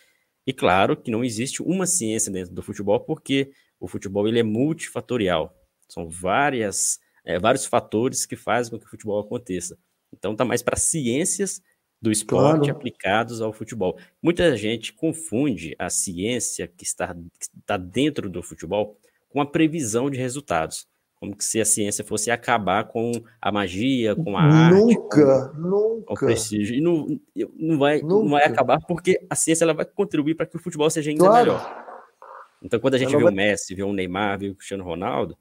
e 0.48 0.52
claro 0.52 0.98
que 0.98 1.12
não 1.12 1.24
existe 1.24 1.62
uma 1.62 1.86
ciência 1.86 2.32
dentro 2.32 2.56
do 2.56 2.64
futebol, 2.64 3.00
porque 3.00 3.52
o 3.80 3.88
futebol 3.88 4.28
ele 4.28 4.40
é 4.40 4.44
multifatorial. 4.44 5.56
São 5.88 6.10
várias, 6.10 7.00
é, 7.24 7.38
vários 7.38 7.68
fatores 7.68 8.26
que 8.26 8.36
fazem 8.36 8.72
com 8.72 8.80
que 8.80 8.88
o 8.88 8.90
futebol 8.90 9.20
aconteça. 9.20 9.78
Então 10.12 10.36
tá 10.36 10.44
mais 10.44 10.64
para 10.64 10.76
ciências 10.76 11.62
do 12.02 12.12
esporte 12.12 12.62
claro. 12.62 12.72
aplicados 12.72 13.42
ao 13.42 13.54
futebol. 13.54 13.96
Muita 14.24 14.58
gente 14.58 14.92
confunde 14.92 15.76
a 15.78 15.88
ciência 15.88 16.68
que 16.68 16.84
está, 16.84 17.14
que 17.14 17.60
está 17.60 17.78
dentro 17.78 18.28
do 18.28 18.42
futebol 18.42 18.98
com 19.30 19.42
a 19.42 19.46
previsão 19.46 20.10
de 20.10 20.18
resultados. 20.18 20.88
Como 21.16 21.36
se 21.40 21.60
a 21.60 21.66
ciência 21.66 22.04
fosse 22.04 22.32
acabar 22.32 22.86
com 22.86 23.12
a 23.42 23.52
magia, 23.52 24.16
com 24.16 24.38
a 24.38 24.70
nunca, 24.70 25.26
arte, 25.26 25.52
com, 25.54 25.60
nunca. 25.60 26.26
prestígio. 26.26 26.76
E 26.76 26.82
não, 26.82 27.20
não, 27.58 27.78
vai, 27.78 28.02
nunca. 28.02 28.16
não 28.16 28.30
vai 28.30 28.46
acabar 28.46 28.80
porque 28.88 29.20
a 29.30 29.36
ciência 29.36 29.66
ela 29.66 29.74
vai 29.74 29.86
contribuir 29.86 30.36
para 30.36 30.46
que 30.46 30.56
o 30.56 30.60
futebol 30.60 30.90
seja 30.90 31.12
ainda 31.12 31.26
claro. 31.26 31.52
melhor. 31.52 31.86
Então, 32.62 32.80
quando 32.80 32.96
a 32.96 32.98
gente 32.98 33.10
ela 33.10 33.18
vê 33.18 33.24
vai... 33.26 33.34
o 33.34 33.36
Messi, 33.36 33.76
vê 33.76 33.84
o 33.84 33.92
Neymar, 33.92 34.40
vê 34.40 34.50
o 34.50 34.56
Cristiano 34.56 34.84
Ronaldo, 34.84 35.38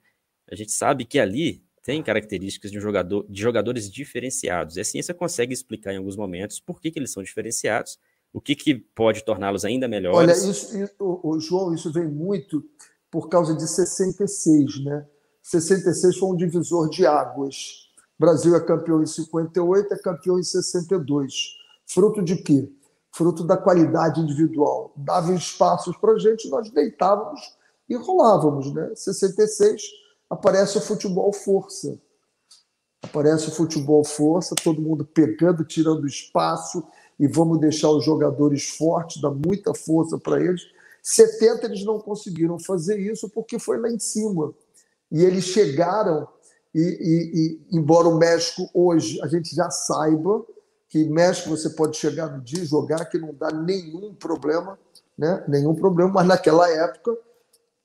a 0.51 0.55
gente 0.55 0.71
sabe 0.71 1.05
que 1.05 1.17
ali 1.17 1.63
tem 1.81 2.03
características 2.03 2.71
de, 2.71 2.77
um 2.77 2.81
jogador, 2.81 3.25
de 3.29 3.41
jogadores 3.41 3.89
diferenciados. 3.89 4.77
E 4.77 4.81
a 4.81 4.83
ciência 4.83 5.13
consegue 5.13 5.53
explicar 5.53 5.93
em 5.93 5.97
alguns 5.97 6.15
momentos 6.15 6.59
por 6.59 6.79
que, 6.79 6.91
que 6.91 6.99
eles 6.99 7.11
são 7.11 7.23
diferenciados, 7.23 7.97
o 8.33 8.39
que, 8.39 8.55
que 8.55 8.75
pode 8.75 9.23
torná-los 9.23 9.65
ainda 9.65 9.87
melhores. 9.87 10.19
Olha, 10.19 10.31
isso, 10.31 10.77
isso, 10.77 10.93
o, 10.99 11.39
João, 11.39 11.73
isso 11.73 11.91
vem 11.91 12.05
muito 12.05 12.63
por 13.11 13.29
causa 13.29 13.55
de 13.55 13.67
66, 13.67 14.83
né? 14.83 15.05
66 15.41 16.17
foi 16.17 16.29
um 16.29 16.35
divisor 16.35 16.89
de 16.89 17.05
águas. 17.05 17.89
O 18.17 18.21
Brasil 18.21 18.55
é 18.55 18.59
campeão 18.59 19.01
em 19.01 19.07
58, 19.07 19.93
é 19.93 19.97
campeão 19.97 20.39
em 20.39 20.43
62. 20.43 21.33
Fruto 21.87 22.21
de 22.21 22.35
quê? 22.35 22.71
Fruto 23.11 23.43
da 23.43 23.57
qualidade 23.57 24.21
individual. 24.21 24.93
Dava 24.95 25.33
espaços 25.33 25.97
para 25.97 26.13
a 26.13 26.19
gente, 26.19 26.49
nós 26.49 26.69
deitávamos 26.69 27.57
e 27.89 27.95
rolávamos, 27.95 28.71
né? 28.73 28.91
66 28.93 29.81
aparece 30.29 30.77
o 30.77 30.81
futebol 30.81 31.33
força. 31.33 31.99
Aparece 33.01 33.47
o 33.47 33.51
futebol 33.51 34.03
força, 34.03 34.53
todo 34.61 34.81
mundo 34.81 35.03
pegando, 35.03 35.63
tirando 35.63 36.05
espaço 36.05 36.83
e 37.19 37.27
vamos 37.27 37.59
deixar 37.59 37.89
os 37.89 38.05
jogadores 38.05 38.69
fortes, 38.69 39.21
dar 39.21 39.31
muita 39.31 39.73
força 39.73 40.17
para 40.17 40.39
eles. 40.39 40.61
70 41.01 41.65
eles 41.65 41.85
não 41.85 41.99
conseguiram 41.99 42.59
fazer 42.59 42.99
isso 42.99 43.29
porque 43.29 43.57
foi 43.59 43.79
lá 43.79 43.89
em 43.89 43.99
cima. 43.99 44.53
E 45.11 45.23
eles 45.23 45.45
chegaram, 45.45 46.27
e, 46.73 46.79
e, 46.79 47.31
e 47.33 47.77
embora 47.77 48.07
o 48.07 48.17
México 48.17 48.69
hoje 48.73 49.19
a 49.21 49.27
gente 49.27 49.55
já 49.55 49.69
saiba 49.69 50.45
que 50.87 51.05
México 51.05 51.49
você 51.49 51.69
pode 51.69 51.97
chegar 51.97 52.35
no 52.35 52.41
dia 52.41 52.63
e 52.63 52.65
jogar 52.65 53.05
que 53.05 53.17
não 53.17 53.33
dá 53.33 53.51
nenhum 53.51 54.13
problema, 54.13 54.77
né? 55.17 55.43
nenhum 55.47 55.75
problema, 55.75 56.11
mas 56.11 56.27
naquela 56.27 56.69
época 56.69 57.15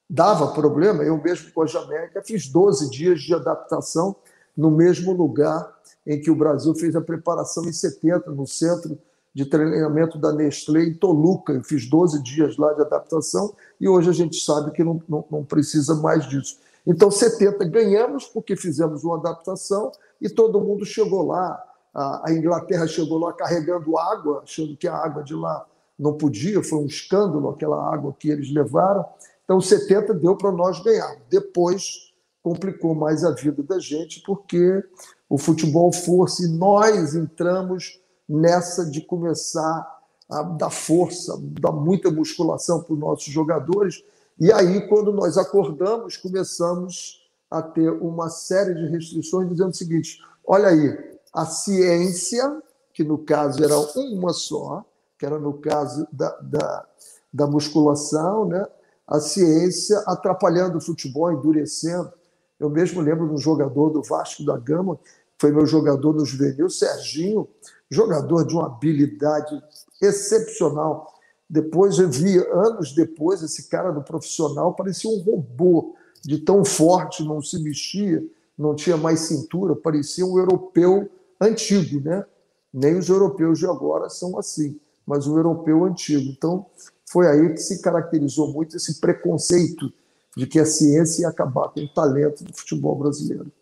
dava 0.09 0.53
problema. 0.53 1.03
Eu 1.03 1.21
mesmo 1.23 1.53
com 1.53 1.63
a 1.63 1.67
Jamaica 1.67 2.23
fiz 2.23 2.49
12 2.49 2.91
dias 2.91 3.21
de 3.21 3.35
adaptação 3.35 4.17
no 4.57 4.71
mesmo 4.71 5.13
lugar 5.13 5.73
em 6.07 6.21
que 6.21 6.31
o 6.31 6.37
Brasil 6.37 6.75
fez 6.75 6.95
a 6.95 7.01
preparação 7.01 7.65
em 7.65 7.73
70, 7.73 8.31
no 8.31 8.47
centro 8.47 8.99
de 9.35 9.45
treinamento 9.45 10.17
da 10.17 10.33
Nestlé 10.33 10.85
em 10.85 10.95
Toluca. 10.95 11.53
Eu 11.53 11.65
fiz 11.65 11.91
12 11.91 12.23
dias 12.23 12.57
lá 12.57 12.73
de 12.73 12.83
adaptação 12.83 13.53
e 13.81 13.89
hoje 13.89 14.09
a 14.09 14.13
gente 14.13 14.37
sabe 14.37 14.71
que 14.71 14.85
não, 14.85 15.03
não, 15.09 15.25
não 15.29 15.45
precisa 15.45 15.97
mais 15.97 16.29
disso. 16.29 16.59
Então, 16.87 17.11
70 17.11 17.65
ganhamos 17.65 18.27
porque 18.27 18.55
fizemos 18.55 19.03
uma 19.03 19.17
adaptação 19.17 19.91
e 20.21 20.29
todo 20.29 20.61
mundo 20.61 20.85
chegou 20.85 21.27
lá. 21.27 21.61
A, 21.93 22.29
a 22.29 22.33
Inglaterra 22.33 22.87
chegou 22.87 23.19
lá 23.19 23.33
carregando 23.33 23.99
água, 23.99 24.43
achando 24.45 24.77
que 24.77 24.87
a 24.87 24.95
água 24.95 25.25
de 25.25 25.35
lá 25.35 25.67
não 25.99 26.13
podia, 26.13 26.63
foi 26.63 26.79
um 26.79 26.87
escândalo 26.87 27.49
aquela 27.49 27.93
água 27.93 28.15
que 28.19 28.29
eles 28.29 28.53
levaram. 28.53 29.05
Então, 29.45 29.61
70 29.61 30.15
deu 30.15 30.37
para 30.37 30.53
nós 30.53 30.81
ganhar. 30.83 31.17
Depois 31.29 32.13
complicou 32.43 32.95
mais 32.95 33.25
a 33.25 33.31
vida 33.31 33.63
da 33.63 33.79
gente, 33.79 34.23
porque 34.25 34.85
o 35.29 35.39
futebol 35.39 35.93
força 35.93 36.45
e 36.45 36.49
nós 36.49 37.15
entramos 37.15 38.01
nessa 38.29 38.85
de 38.85 39.01
começar 39.01 39.95
a 40.29 40.43
dar 40.43 40.71
força, 40.71 41.39
dar 41.61 41.73
muita 41.73 42.11
musculação 42.11 42.83
para 42.83 42.95
os 42.95 42.99
nossos 42.99 43.33
jogadores. 43.33 44.03
E 44.39 44.53
aí, 44.53 44.89
quando 44.89 45.13
nós 45.13 45.37
acordamos, 45.37 46.17
começamos 46.17 47.23
a 47.51 47.63
ter 47.63 47.91
uma 47.91 48.31
série 48.31 48.75
de 48.75 48.87
restrições 48.89 49.49
dizendo 49.49 49.71
o 49.71 49.75
seguinte: 49.75 50.19
olha 50.47 50.69
aí, 50.69 51.19
a 51.33 51.45
ciência, 51.47 52.63
que 52.93 53.05
no 53.05 53.19
caso 53.19 53.63
era 53.63 53.77
uma 53.97 54.33
só, 54.33 54.85
que 55.19 55.27
era 55.27 55.39
no 55.39 55.55
caso 55.55 56.07
da, 56.13 56.31
da, 56.41 56.87
da 57.33 57.47
musculação, 57.47 58.47
né? 58.47 58.67
a 59.07 59.21
ciência 59.21 60.03
atrapalhando 60.07 60.79
o 60.79 60.81
futebol, 60.81 61.31
endurecendo. 61.33 62.11
Eu 62.59 62.71
mesmo 62.71 63.01
lembro 63.01 63.29
de 63.29 63.35
um 63.35 63.39
jogador 63.39 63.91
do 63.91 64.03
Vasco 64.03 64.45
da 64.45 64.57
Gama, 64.57 64.99
foi 65.39 65.53
meu 65.53 65.67
jogador 65.67 66.15
no 66.15 66.25
juvenil, 66.25 66.71
Serginho, 66.71 67.47
jogador 67.95 68.45
de 68.45 68.55
uma 68.55 68.67
habilidade 68.67 69.63
excepcional. 70.03 71.13
Depois 71.49 71.99
eu 71.99 72.11
vi, 72.11 72.39
anos 72.39 72.93
depois, 72.93 73.43
esse 73.43 73.69
cara 73.69 73.93
no 73.93 74.03
profissional 74.03 74.75
parecia 74.75 75.09
um 75.09 75.21
robô, 75.23 75.95
de 76.25 76.39
tão 76.39 76.65
forte, 76.65 77.23
não 77.23 77.43
se 77.43 77.63
mexia, 77.63 78.25
não 78.59 78.75
tinha 78.75 78.97
mais 78.97 79.21
cintura, 79.21 79.77
parecia 79.77 80.25
um 80.25 80.39
europeu 80.39 81.09
antigo, 81.41 82.01
né? 82.01 82.25
Nem 82.73 82.97
os 82.97 83.09
europeus 83.09 83.59
de 83.59 83.67
agora 83.67 84.09
são 84.09 84.39
assim, 84.39 84.81
mas 85.07 85.27
o 85.27 85.37
europeu 85.37 85.85
antigo. 85.85 86.31
Então, 86.31 86.67
foi 87.07 87.29
aí 87.29 87.51
que 87.51 87.59
se 87.59 87.83
caracterizou 87.83 88.53
muito 88.53 88.77
esse 88.77 89.01
preconceito 89.01 89.93
de 90.37 90.47
que 90.47 90.59
a 90.59 90.65
ciência 90.65 91.23
ia 91.23 91.29
acabar 91.29 91.69
com 91.69 91.81
o 91.81 91.95
talento 91.95 92.43
do 92.43 92.53
futebol 92.57 92.97
brasileiro. 92.97 93.53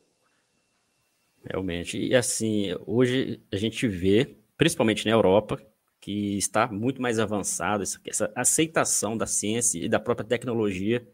Realmente. 1.44 1.98
E 1.98 2.14
assim, 2.14 2.74
hoje 2.86 3.40
a 3.50 3.56
gente 3.56 3.86
vê, 3.88 4.36
principalmente 4.56 5.04
na 5.06 5.12
Europa, 5.12 5.60
que 6.00 6.36
está 6.36 6.66
muito 6.66 7.00
mais 7.00 7.18
avançada 7.18 7.84
essa, 8.06 8.32
aceitação 8.34 9.16
da 9.16 9.26
ciência 9.26 9.78
e 9.78 9.88
da 9.88 10.00
própria 10.00 10.26
tecnologia 10.26 11.06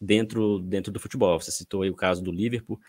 dentro, 0.00 0.58
dentro 0.60 0.92
do 0.92 1.00
futebol. 1.00 1.40
Você 1.40 1.50
citou 1.50 1.82
aí 1.82 1.90
o 1.90 1.96
caso 1.96 2.22
do 2.22 2.32
Liverpool, 2.32 2.80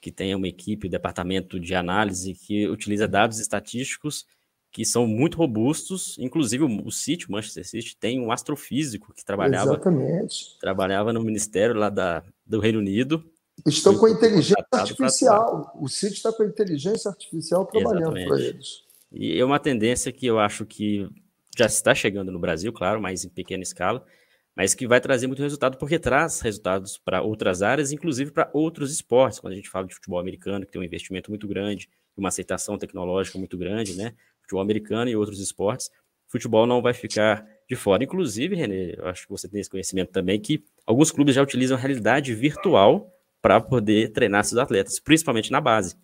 que 0.00 0.12
tem 0.12 0.34
uma 0.34 0.48
equipe, 0.48 0.86
um 0.86 0.90
departamento 0.90 1.58
de 1.58 1.74
análise 1.74 2.34
que 2.34 2.68
utiliza 2.68 3.08
dados 3.08 3.40
estatísticos 3.40 4.26
que 4.70 4.84
são 4.84 5.06
muito 5.06 5.36
robustos. 5.36 6.16
Inclusive, 6.18 6.64
o, 6.64 6.86
o 6.86 6.92
City, 6.92 7.26
o 7.26 7.32
Manchester 7.32 7.66
City, 7.66 7.96
tem 7.96 8.20
um 8.20 8.30
astrofísico 8.30 9.12
que 9.14 9.24
trabalhava, 9.24 9.72
Exatamente. 9.72 10.58
trabalhava 10.60 11.12
no 11.12 11.22
ministério 11.22 11.74
lá 11.74 11.88
da, 11.88 12.22
do 12.46 12.60
Reino 12.60 12.78
Unido. 12.78 13.24
Estão 13.66 13.96
com 13.96 14.06
a 14.06 14.10
inteligência 14.10 14.66
artificial. 14.72 15.72
O 15.80 15.88
City 15.88 16.14
está 16.14 16.32
com 16.32 16.42
a 16.42 16.46
inteligência 16.46 17.10
artificial 17.10 17.66
trabalhando 17.66 18.12
para 18.12 18.40
eles. 18.40 18.82
E 19.12 19.38
é 19.38 19.44
uma 19.44 19.58
tendência 19.58 20.12
que 20.12 20.26
eu 20.26 20.38
acho 20.38 20.64
que 20.66 21.08
já 21.56 21.66
está 21.66 21.94
chegando 21.94 22.30
no 22.30 22.38
Brasil, 22.38 22.72
claro, 22.72 23.00
mas 23.00 23.24
em 23.24 23.28
pequena 23.28 23.62
escala, 23.62 24.04
mas 24.54 24.74
que 24.74 24.86
vai 24.86 25.00
trazer 25.00 25.26
muito 25.26 25.42
resultado, 25.42 25.76
porque 25.76 25.98
traz 25.98 26.40
resultados 26.40 26.98
para 26.98 27.22
outras 27.22 27.62
áreas, 27.62 27.90
inclusive 27.90 28.30
para 28.30 28.50
outros 28.52 28.92
esportes. 28.92 29.40
Quando 29.40 29.54
a 29.54 29.56
gente 29.56 29.70
fala 29.70 29.86
de 29.86 29.94
futebol 29.94 30.20
americano, 30.20 30.64
que 30.64 30.72
tem 30.72 30.80
um 30.80 30.84
investimento 30.84 31.30
muito 31.30 31.48
grande, 31.48 31.88
uma 32.16 32.28
aceitação 32.28 32.76
tecnológica 32.76 33.38
muito 33.38 33.56
grande, 33.56 33.96
né? 33.96 34.14
futebol 34.42 34.62
americano 34.62 35.10
e 35.10 35.16
outros 35.16 35.40
esportes, 35.40 35.90
futebol 36.26 36.66
não 36.66 36.80
vai 36.80 36.94
ficar 36.94 37.46
de 37.68 37.76
fora. 37.76 38.02
Inclusive, 38.02 38.56
Renê, 38.56 38.94
eu 38.96 39.06
acho 39.06 39.24
que 39.24 39.30
você 39.30 39.48
tem 39.48 39.60
esse 39.60 39.70
conhecimento 39.70 40.10
também, 40.10 40.40
que 40.40 40.64
alguns 40.86 41.10
clubes 41.10 41.34
já 41.34 41.42
utilizam 41.42 41.76
a 41.76 41.80
realidade 41.80 42.34
virtual 42.34 43.12
para 43.40 43.60
poder 43.60 44.12
treinar 44.12 44.44
seus 44.44 44.60
atletas, 44.60 44.98
principalmente 44.98 45.50
na 45.50 45.60
base, 45.60 45.96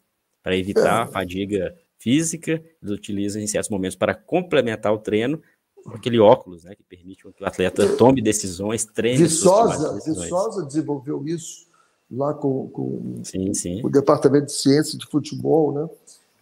para 0.43 0.57
evitar 0.57 1.03
a 1.03 1.07
fadiga 1.07 1.75
física, 1.99 2.53
eles 2.83 2.95
utilizam 2.95 3.41
em 3.41 3.47
certos 3.47 3.71
momentos 3.71 3.97
para 3.97 4.15
complementar 4.15 4.93
o 4.93 4.99
treino 4.99 5.41
aquele 5.87 6.19
óculos, 6.19 6.65
né, 6.65 6.75
que 6.75 6.83
permite 6.83 7.23
que 7.23 7.43
o 7.43 7.47
atleta 7.47 7.97
tome 7.97 8.23
decisões, 8.23 8.85
treine. 8.85 9.25
Viçosa, 9.25 9.93
Viçosa 9.95 10.65
desenvolveu 10.65 11.27
isso 11.27 11.67
lá 12.11 12.33
com, 12.33 12.69
com 12.69 13.21
sim, 13.25 13.53
sim. 13.53 13.81
o 13.85 13.91
departamento 13.91 14.47
de 14.47 14.53
ciência 14.53 14.99
de 14.99 15.07
futebol, 15.07 15.73
né? 15.73 15.89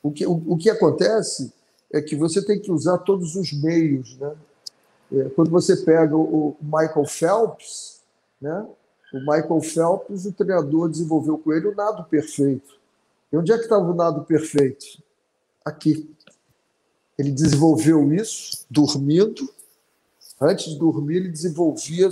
O 0.03 0.11
que, 0.11 0.27
o, 0.27 0.43
o 0.47 0.57
que 0.57 0.69
acontece 0.69 1.53
é 1.93 2.01
que 2.01 2.17
você 2.17 2.45
tem 2.45 2.61
que 2.61 2.71
usar 2.71 2.99
todos 2.99 3.37
os 3.37 3.53
meios. 3.53 4.17
Né? 4.19 4.35
É, 5.13 5.25
quando 5.31 5.51
você 5.51 5.77
pega 5.77 6.17
o 6.17 6.57
Michael 6.61 7.07
Phelps, 7.07 8.01
né? 8.41 8.67
O 9.13 9.21
Michael 9.21 9.61
Phelps, 9.61 10.25
o 10.27 10.33
treinador 10.33 10.89
desenvolveu 10.89 11.39
com 11.39 11.53
ele 11.53 11.69
o 11.69 11.75
nado 11.75 12.05
perfeito. 12.05 12.81
E 13.33 13.37
onde 13.37 13.53
é 13.53 13.57
que 13.57 13.65
estava 13.65 13.85
o 13.85 13.95
nado 13.95 14.25
perfeito? 14.25 15.03
Aqui. 15.65 16.09
Ele 17.19 17.31
desenvolveu 17.31 18.13
isso 18.13 18.65
dormindo. 18.71 19.49
Antes 20.41 20.73
de 20.73 20.79
dormir, 20.79 21.17
ele 21.17 21.29
desenvolvia 21.29 22.09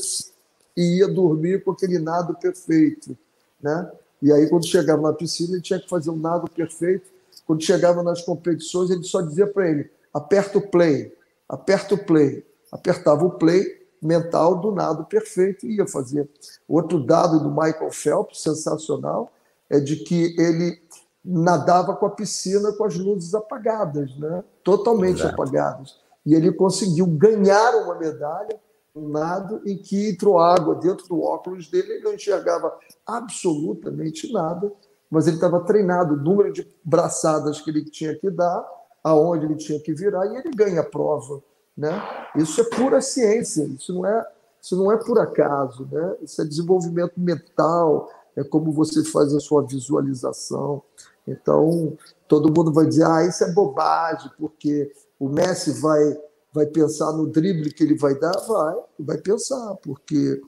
e 0.76 0.99
ia 0.99 1.09
dormir 1.09 1.64
com 1.64 1.73
aquele 1.73 1.99
nado 1.99 2.35
perfeito. 2.35 3.16
né? 3.61 3.90
E 4.23 4.30
aí, 4.30 4.49
quando 4.49 4.66
chegava 4.66 5.00
na 5.02 5.12
piscina, 5.12 5.54
ele 5.54 5.62
tinha 5.62 5.80
que 5.80 5.88
fazer 5.88 6.11
um 6.11 6.16
nado 6.16 6.49
perfeito. 6.50 7.11
Quando 7.47 7.62
chegava 7.62 8.02
nas 8.02 8.23
competições, 8.23 8.90
ele 8.90 9.02
só 9.02 9.21
dizia 9.23 9.47
para 9.47 9.69
ele: 9.69 9.90
aperta 10.12 10.59
o 10.59 10.62
play, 10.62 11.12
aperta 11.49 11.95
o 11.95 11.99
play. 11.99 12.45
Apertava 12.71 13.25
o 13.25 13.30
play 13.33 13.79
mental 14.02 14.57
do 14.61 14.73
nado 14.73 15.04
perfeito 15.04 15.66
e 15.66 15.76
ia 15.76 15.87
fazer. 15.87 16.28
Outro 16.69 17.04
dado 17.04 17.40
do 17.40 17.50
Michael 17.50 17.90
Phelps, 17.90 18.42
sensacional, 18.42 19.30
é 19.69 19.78
de 19.78 19.97
que 19.97 20.35
ele 20.38 20.80
nadava 21.25 21.95
com 21.95 22.07
a 22.07 22.11
piscina 22.11 22.73
com 22.73 22.85
as 22.85 22.97
luzes 22.97 23.35
apagadas, 23.35 24.16
né? 24.19 24.42
totalmente 24.64 25.21
Exato. 25.21 25.35
apagadas. 25.35 25.97
E 26.25 26.35
ele 26.35 26.50
conseguiu 26.52 27.07
ganhar 27.07 27.75
uma 27.76 27.95
medalha 27.95 28.59
um 28.95 29.09
nado 29.09 29.61
em 29.64 29.76
que 29.76 30.11
entrou 30.11 30.38
água 30.38 30.75
dentro 30.75 31.07
do 31.09 31.23
óculos 31.23 31.69
dele, 31.69 31.95
ele 31.95 32.04
não 32.04 32.14
enxergava 32.14 32.76
absolutamente 33.07 34.33
nada, 34.33 34.71
mas 35.11 35.26
ele 35.26 35.37
estava 35.37 35.61
treinado, 35.61 36.14
o 36.14 36.16
número 36.16 36.52
de 36.52 36.66
braçadas 36.85 37.61
que 37.61 37.71
ele 37.71 37.85
tinha 37.85 38.14
que 38.16 38.30
dar, 38.30 38.64
aonde 39.02 39.47
ele 39.47 39.57
tinha 39.57 39.80
que 39.80 39.92
virar, 39.95 40.26
e 40.26 40.37
ele 40.37 40.50
ganha 40.50 40.80
a 40.80 40.85
prova. 40.85 41.42
Né? 41.80 41.99
Isso 42.37 42.60
é 42.60 42.64
pura 42.64 43.00
ciência, 43.00 43.64
isso 43.64 43.94
não 43.94 44.04
é, 44.04 44.26
isso 44.60 44.76
não 44.76 44.92
é 44.92 44.99
por 44.99 45.18
acaso, 45.18 45.88
né? 45.90 46.14
isso 46.20 46.42
é 46.42 46.44
desenvolvimento 46.44 47.14
mental, 47.16 48.06
é 48.37 48.44
como 48.44 48.70
você 48.70 49.02
faz 49.02 49.34
a 49.34 49.40
sua 49.40 49.62
visualização. 49.62 50.82
Então, 51.26 51.96
todo 52.28 52.52
mundo 52.54 52.70
vai 52.70 52.84
dizer, 52.84 53.06
ah, 53.06 53.25
isso 53.25 53.42
é 53.44 53.52
bobagem, 53.52 54.30
porque 54.38 54.92
o 55.18 55.26
Messi 55.30 55.72
vai 55.80 56.20
vai 56.52 56.66
pensar 56.66 57.12
no 57.12 57.28
drible 57.28 57.72
que 57.72 57.82
ele 57.82 57.96
vai 57.96 58.18
dar? 58.18 58.37
Vai, 58.46 58.76
vai 58.99 59.18
pensar, 59.18 59.76
porque 59.76 60.38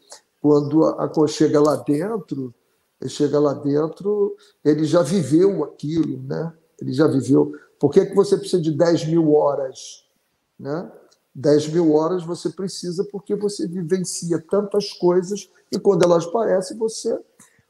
quando 0.40 0.84
a, 0.84 1.04
a 1.04 1.26
chega 1.28 1.60
lá 1.60 1.76
dentro, 1.76 2.52
ele 3.00 3.08
chega 3.08 3.38
lá 3.38 3.54
dentro, 3.54 4.36
ele 4.62 4.84
já 4.84 5.00
viveu 5.00 5.64
aquilo, 5.64 6.20
né? 6.24 6.52
Ele 6.78 6.92
já 6.92 7.06
viveu. 7.06 7.52
Por 7.78 7.90
que, 7.90 8.04
que 8.04 8.14
você 8.14 8.36
precisa 8.36 8.60
de 8.60 8.72
10 8.72 9.06
mil 9.06 9.32
horas? 9.32 10.04
Né? 10.58 10.90
10 11.34 11.68
mil 11.68 11.94
horas 11.94 12.24
você 12.24 12.50
precisa 12.50 13.04
porque 13.10 13.34
você 13.34 13.66
vivencia 13.66 14.38
tantas 14.38 14.92
coisas 14.92 15.48
e 15.70 15.78
quando 15.78 16.04
elas 16.04 16.26
aparecem, 16.26 16.76
você 16.76 17.18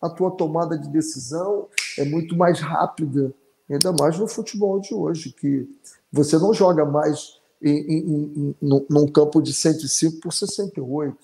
a 0.01 0.11
tua 0.11 0.33
tomada 0.33 0.77
de 0.77 0.89
decisão 0.89 1.69
é 1.97 2.05
muito 2.05 2.37
mais 2.37 2.59
rápida, 2.59 3.33
ainda 3.71 3.93
mais 3.93 4.19
no 4.19 4.27
futebol 4.27 4.81
de 4.81 4.93
hoje, 4.93 5.33
que 5.33 5.69
você 6.11 6.37
não 6.39 6.53
joga 6.53 6.85
mais 6.85 7.41
em, 7.63 7.71
em, 7.71 8.55
em, 8.61 8.87
num 8.91 9.07
campo 9.07 9.41
de 9.41 9.55
105 9.55 10.19
por 10.21 10.33
68. 10.33 11.17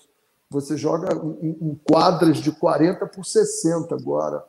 Você 0.49 0.77
joga 0.77 1.13
em, 1.41 1.57
em 1.61 1.79
quadras 1.85 2.37
de 2.37 2.53
40 2.53 3.05
por 3.07 3.25
60 3.25 3.93
agora. 3.93 4.43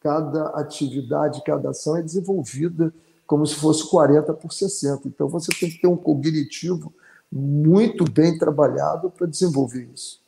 Cada 0.00 0.48
atividade, 0.48 1.42
cada 1.44 1.70
ação 1.70 1.96
é 1.96 2.02
desenvolvida 2.02 2.92
como 3.26 3.46
se 3.46 3.54
fosse 3.54 3.88
40 3.88 4.34
por 4.34 4.52
60. 4.52 5.06
Então 5.06 5.28
você 5.28 5.52
tem 5.58 5.70
que 5.70 5.80
ter 5.80 5.86
um 5.86 5.96
cognitivo 5.96 6.92
muito 7.30 8.04
bem 8.04 8.38
trabalhado 8.38 9.10
para 9.10 9.26
desenvolver 9.26 9.88
isso. 9.94 10.20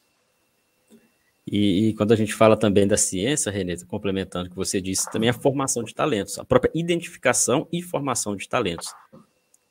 E, 1.47 1.88
e, 1.88 1.95
quando 1.95 2.12
a 2.12 2.16
gente 2.16 2.35
fala 2.35 2.57
também 2.57 2.87
da 2.87 2.97
ciência, 2.97 3.50
Renata, 3.50 3.85
complementando 3.87 4.47
o 4.47 4.50
que 4.50 4.57
você 4.57 4.80
disse, 4.80 5.11
também 5.11 5.28
a 5.28 5.33
formação 5.33 5.83
de 5.83 5.95
talentos, 5.95 6.38
a 6.38 6.45
própria 6.45 6.71
identificação 6.75 7.66
e 7.73 7.83
formação 7.83 8.37
de 8.37 8.49
talentos 8.49 8.95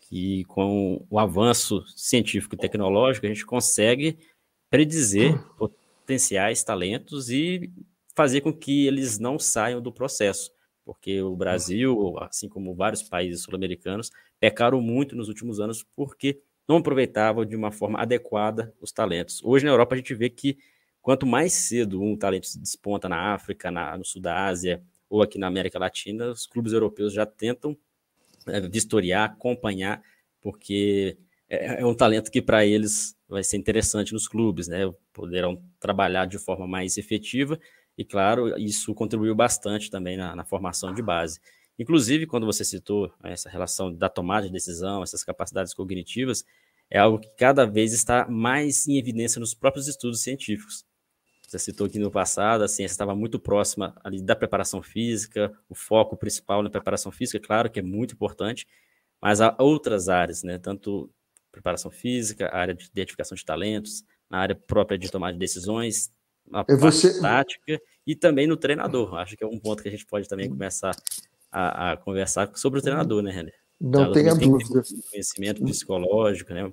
que 0.10 0.44
com 0.46 1.06
o 1.08 1.20
avanço 1.20 1.86
científico 1.96 2.56
e 2.56 2.58
tecnológico 2.58 3.28
a 3.28 3.30
gente 3.30 3.46
consegue 3.46 4.18
predizer 4.68 5.40
potenciais 5.56 6.64
talentos 6.64 7.30
e 7.30 7.72
fazer 8.16 8.42
com 8.42 8.52
que 8.52 8.88
eles 8.88 9.20
não 9.20 9.38
saiam 9.38 9.80
do 9.80 9.94
processo, 9.94 10.52
porque 10.84 11.22
o 11.22 11.36
Brasil, 11.36 12.18
assim 12.22 12.50
como 12.50 12.74
vários 12.74 13.04
países 13.04 13.44
sul-americanos, 13.44 14.10
pecaram 14.40 14.82
muito 14.82 15.16
nos 15.16 15.28
últimos 15.28 15.60
anos 15.60 15.86
porque 15.96 16.42
não 16.70 16.78
aproveitavam 16.78 17.44
de 17.44 17.56
uma 17.56 17.72
forma 17.72 18.00
adequada 18.00 18.72
os 18.80 18.92
talentos. 18.92 19.44
Hoje 19.44 19.66
na 19.66 19.72
Europa 19.72 19.96
a 19.96 19.98
gente 19.98 20.14
vê 20.14 20.30
que 20.30 20.56
quanto 21.02 21.26
mais 21.26 21.52
cedo 21.52 22.00
um 22.00 22.16
talento 22.16 22.46
se 22.46 22.60
desponta 22.60 23.10
na 23.10 23.34
África, 23.34 23.72
na, 23.72 23.98
no 23.98 24.06
sul 24.06 24.22
da 24.22 24.46
Ásia 24.46 24.84
ou 25.10 25.24
aqui 25.24 25.40
na 25.40 25.48
América 25.48 25.80
Latina, 25.80 26.30
os 26.30 26.46
clubes 26.46 26.72
europeus 26.72 27.12
já 27.12 27.26
tentam 27.26 27.76
é, 28.46 28.62
vistoriar, 28.62 29.32
acompanhar, 29.32 30.04
porque 30.40 31.18
é, 31.50 31.82
é 31.82 31.86
um 31.86 31.96
talento 31.96 32.30
que 32.30 32.40
para 32.42 32.64
eles 32.64 33.18
vai 33.28 33.44
ser 33.44 33.58
interessante 33.58 34.14
nos 34.14 34.28
clubes, 34.28 34.68
né? 34.68 34.82
Poderão 35.12 35.60
trabalhar 35.80 36.26
de 36.26 36.38
forma 36.38 36.68
mais 36.68 36.98
efetiva 36.98 37.60
e, 37.98 38.06
claro, 38.06 38.56
isso 38.60 38.94
contribuiu 38.94 39.34
bastante 39.34 39.90
também 39.90 40.16
na, 40.18 40.36
na 40.36 40.46
formação 40.46 40.94
de 40.94 41.02
base. 41.02 41.40
Inclusive, 41.80 42.28
quando 42.28 42.46
você 42.46 42.66
citou 42.66 43.12
essa 43.24 43.50
relação 43.50 43.94
da 43.94 44.10
tomada 44.10 44.46
de 44.46 44.52
decisão, 44.52 45.02
essas 45.02 45.24
capacidades 45.24 45.74
cognitivas, 45.74 46.44
é 46.90 47.00
algo 47.00 47.20
que 47.20 47.30
cada 47.38 47.66
vez 47.66 47.94
está 47.94 48.28
mais 48.28 48.86
em 48.86 48.98
evidência 48.98 49.40
nos 49.40 49.54
próprios 49.54 49.88
estudos 49.88 50.22
científicos. 50.22 50.86
Você 51.48 51.58
citou 51.58 51.90
que 51.90 51.98
no 51.98 52.12
passado 52.12 52.64
a 52.64 52.68
ciência 52.68 52.94
estava 52.94 53.16
muito 53.16 53.40
próxima 53.40 53.96
ali 54.04 54.22
da 54.22 54.36
preparação 54.36 54.84
física, 54.84 55.52
o 55.70 55.74
foco 55.74 56.18
principal 56.18 56.62
na 56.62 56.70
preparação 56.70 57.12
física, 57.12 57.40
claro 57.40 57.72
que 57.72 57.80
é 57.80 57.84
muito 57.84 58.14
importante, 58.14 58.68
mas 59.22 59.40
há 59.40 59.56
outras 59.58 60.10
áreas, 60.10 60.44
né? 60.44 60.60
Tanto 60.60 61.10
preparação 61.52 61.90
física, 61.90 62.48
a 62.48 62.58
área 62.58 62.74
de 62.74 62.86
identificação 62.86 63.36
de 63.36 63.46
talentos, 63.46 64.04
na 64.30 64.40
área 64.40 64.56
própria 64.56 64.98
de 64.98 65.10
tomar 65.10 65.32
de 65.32 65.40
decisões, 65.40 66.12
na 66.46 66.64
parte 66.64 66.80
você... 66.80 67.20
tática 67.22 67.82
e 68.06 68.16
também 68.16 68.46
no 68.46 68.58
treinador. 68.58 69.16
Acho 69.16 69.36
que 69.38 69.44
é 69.44 69.48
um 69.48 69.60
ponto 69.60 69.82
que 69.82 69.88
a 69.88 69.92
gente 69.92 70.06
pode 70.06 70.28
também 70.28 70.50
começar 70.50 70.96
a, 71.52 71.92
a 71.92 71.98
conversar 71.98 72.52
sobre 72.56 72.80
o 72.80 72.82
treinador, 72.82 73.22
né, 73.22 73.32
Renner? 73.32 73.54
Não 73.80 74.12
tenha 74.12 74.36
dúvida. 74.36 74.84
Conhecimento 75.10 75.64
psicológico, 75.64 76.54
né? 76.54 76.72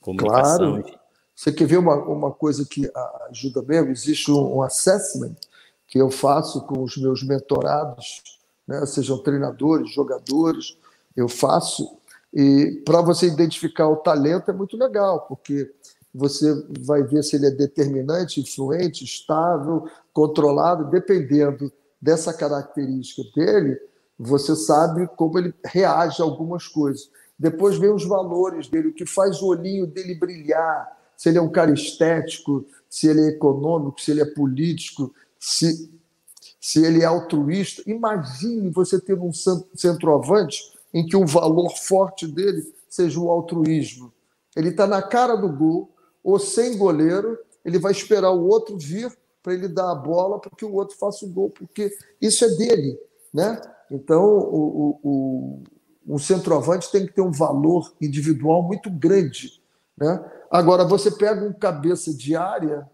Comunicação, 0.00 0.82
claro. 0.82 0.98
Você 1.34 1.52
quer 1.52 1.66
ver 1.66 1.78
uma, 1.78 1.94
uma 1.94 2.32
coisa 2.32 2.64
que 2.64 2.90
ajuda 3.30 3.62
mesmo? 3.62 3.92
Existe 3.92 4.30
um, 4.30 4.60
assessment 4.60 5.36
que 5.86 5.98
eu 5.98 6.10
faço 6.10 6.62
com 6.62 6.82
os 6.82 6.96
meus 6.96 7.22
mentorados, 7.22 8.22
né? 8.66 8.84
sejam 8.86 9.22
treinadores, 9.22 9.92
jogadores, 9.92 10.76
eu 11.16 11.28
faço. 11.28 11.96
E 12.34 12.82
para 12.84 13.00
você 13.00 13.26
identificar 13.26 13.88
o 13.88 13.96
talento 13.96 14.50
é 14.50 14.54
muito 14.54 14.76
legal, 14.76 15.26
porque 15.28 15.72
você 16.12 16.52
vai 16.80 17.04
ver 17.04 17.22
se 17.22 17.36
ele 17.36 17.46
é 17.46 17.50
determinante, 17.50 18.40
influente, 18.40 19.04
estável, 19.04 19.88
controlado, 20.12 20.90
dependendo 20.90 21.72
dessa 22.02 22.34
característica 22.34 23.22
dele, 23.34 23.78
você 24.18 24.56
sabe 24.56 25.06
como 25.16 25.38
ele 25.38 25.54
reage 25.64 26.20
a 26.20 26.24
algumas 26.24 26.66
coisas. 26.66 27.10
Depois 27.38 27.78
vem 27.78 27.90
os 27.90 28.04
valores 28.04 28.68
dele, 28.68 28.88
o 28.88 28.94
que 28.94 29.06
faz 29.06 29.40
o 29.40 29.46
olhinho 29.46 29.86
dele 29.86 30.14
brilhar, 30.14 30.98
se 31.16 31.28
ele 31.28 31.38
é 31.38 31.42
um 31.42 31.50
cara 31.50 31.72
estético, 31.72 32.66
se 32.90 33.06
ele 33.06 33.20
é 33.20 33.28
econômico, 33.28 34.00
se 34.00 34.10
ele 34.10 34.22
é 34.22 34.24
político, 34.24 35.14
se, 35.38 35.90
se 36.60 36.84
ele 36.84 37.02
é 37.02 37.04
altruísta. 37.04 37.82
Imagine 37.86 38.70
você 38.70 39.00
ter 39.00 39.18
um 39.18 39.32
centroavante 39.74 40.60
em 40.92 41.06
que 41.06 41.16
o 41.16 41.26
valor 41.26 41.70
forte 41.76 42.26
dele 42.26 42.72
seja 42.88 43.20
o 43.20 43.30
altruísmo. 43.30 44.12
Ele 44.56 44.70
está 44.70 44.86
na 44.86 45.02
cara 45.02 45.36
do 45.36 45.48
gol, 45.48 45.90
ou 46.24 46.38
sem 46.38 46.76
goleiro, 46.76 47.38
ele 47.64 47.78
vai 47.78 47.92
esperar 47.92 48.32
o 48.32 48.46
outro 48.46 48.76
vir 48.76 49.16
para 49.42 49.54
ele 49.54 49.68
dar 49.68 49.92
a 49.92 49.94
bola 49.94 50.38
para 50.38 50.50
que 50.56 50.64
o 50.64 50.74
outro 50.74 50.96
faça 50.96 51.24
o 51.24 51.28
gol, 51.28 51.50
porque 51.50 51.96
isso 52.20 52.44
é 52.44 52.48
dele. 52.56 52.98
Né? 53.32 53.60
Então, 53.90 54.22
o, 54.22 55.00
o, 55.02 55.62
o, 56.08 56.14
o 56.14 56.18
centroavante 56.18 56.90
tem 56.90 57.06
que 57.06 57.14
ter 57.14 57.22
um 57.22 57.32
valor 57.32 57.94
individual 58.00 58.62
muito 58.62 58.90
grande. 58.90 59.62
Né? 59.96 60.24
Agora, 60.50 60.84
você 60.84 61.10
pega 61.10 61.44
um 61.44 61.52
cabeça 61.52 62.14
de 62.14 62.36
área, 62.36 62.88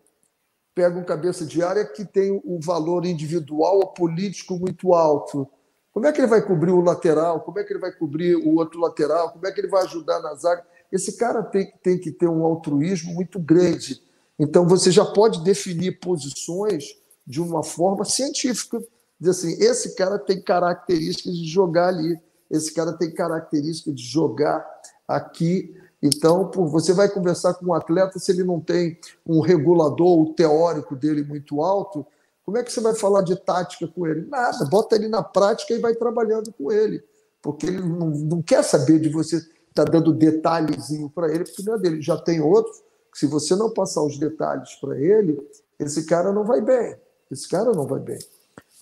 pega 0.74 0.98
um 0.98 1.04
cabeça 1.04 1.44
de 1.44 1.62
área 1.62 1.84
que 1.84 2.04
tem 2.04 2.40
um 2.44 2.58
valor 2.60 3.04
individual 3.04 3.76
ou 3.76 3.86
político 3.88 4.58
muito 4.58 4.94
alto. 4.94 5.48
Como 5.92 6.06
é 6.06 6.12
que 6.12 6.20
ele 6.20 6.26
vai 6.26 6.42
cobrir 6.42 6.72
o 6.72 6.80
lateral? 6.80 7.40
Como 7.42 7.58
é 7.58 7.64
que 7.64 7.72
ele 7.72 7.80
vai 7.80 7.92
cobrir 7.92 8.34
o 8.34 8.56
outro 8.56 8.80
lateral? 8.80 9.30
Como 9.30 9.46
é 9.46 9.52
que 9.52 9.60
ele 9.60 9.68
vai 9.68 9.84
ajudar 9.84 10.20
na 10.20 10.34
zaga? 10.34 10.64
Esse 10.90 11.16
cara 11.16 11.42
tem, 11.42 11.72
tem 11.82 11.98
que 11.98 12.10
ter 12.10 12.28
um 12.28 12.44
altruísmo 12.44 13.14
muito 13.14 13.38
grande. 13.38 14.02
Então, 14.38 14.66
você 14.66 14.90
já 14.90 15.04
pode 15.04 15.44
definir 15.44 16.00
posições 16.00 16.96
de 17.24 17.40
uma 17.40 17.62
forma 17.62 18.04
científica. 18.04 18.82
Dizer 19.18 19.30
assim, 19.30 19.62
esse 19.62 19.94
cara 19.94 20.18
tem 20.18 20.40
características 20.42 21.34
de 21.36 21.46
jogar 21.46 21.88
ali, 21.88 22.18
esse 22.50 22.72
cara 22.72 22.92
tem 22.92 23.12
características 23.12 23.94
de 23.94 24.02
jogar 24.02 24.64
aqui 25.06 25.74
então, 26.04 26.50
você 26.52 26.92
vai 26.92 27.08
conversar 27.08 27.54
com 27.54 27.64
um 27.64 27.72
atleta 27.72 28.18
se 28.18 28.30
ele 28.30 28.44
não 28.44 28.60
tem 28.60 28.98
um 29.26 29.40
regulador, 29.40 30.20
o 30.20 30.34
teórico 30.34 30.94
dele 30.94 31.24
muito 31.24 31.62
alto, 31.62 32.06
como 32.44 32.58
é 32.58 32.62
que 32.62 32.70
você 32.70 32.82
vai 32.82 32.94
falar 32.94 33.22
de 33.22 33.34
tática 33.36 33.88
com 33.88 34.06
ele? 34.06 34.26
Nada, 34.26 34.66
bota 34.66 34.96
ele 34.96 35.08
na 35.08 35.22
prática 35.22 35.72
e 35.72 35.78
vai 35.78 35.94
trabalhando 35.94 36.52
com 36.52 36.70
ele, 36.70 37.02
porque 37.40 37.64
ele 37.64 37.80
não, 37.80 38.10
não 38.10 38.42
quer 38.42 38.62
saber 38.62 39.00
de 39.00 39.08
você 39.08 39.36
estar 39.36 39.50
tá 39.72 39.84
dando 39.84 40.12
detalhezinho 40.12 41.08
para 41.08 41.34
ele, 41.34 41.44
porque 41.44 41.62
não 41.62 41.76
é 41.76 41.78
dele. 41.78 42.02
Já 42.02 42.18
tem 42.18 42.38
outros 42.38 42.82
se 43.14 43.24
você 43.24 43.56
não 43.56 43.70
passar 43.70 44.02
os 44.02 44.18
detalhes 44.18 44.74
para 44.74 45.00
ele, 45.00 45.40
esse 45.78 46.04
cara 46.04 46.32
não 46.32 46.44
vai 46.44 46.60
bem. 46.60 46.96
Esse 47.30 47.48
cara 47.48 47.72
não 47.72 47.86
vai 47.86 48.00
bem. 48.00 48.18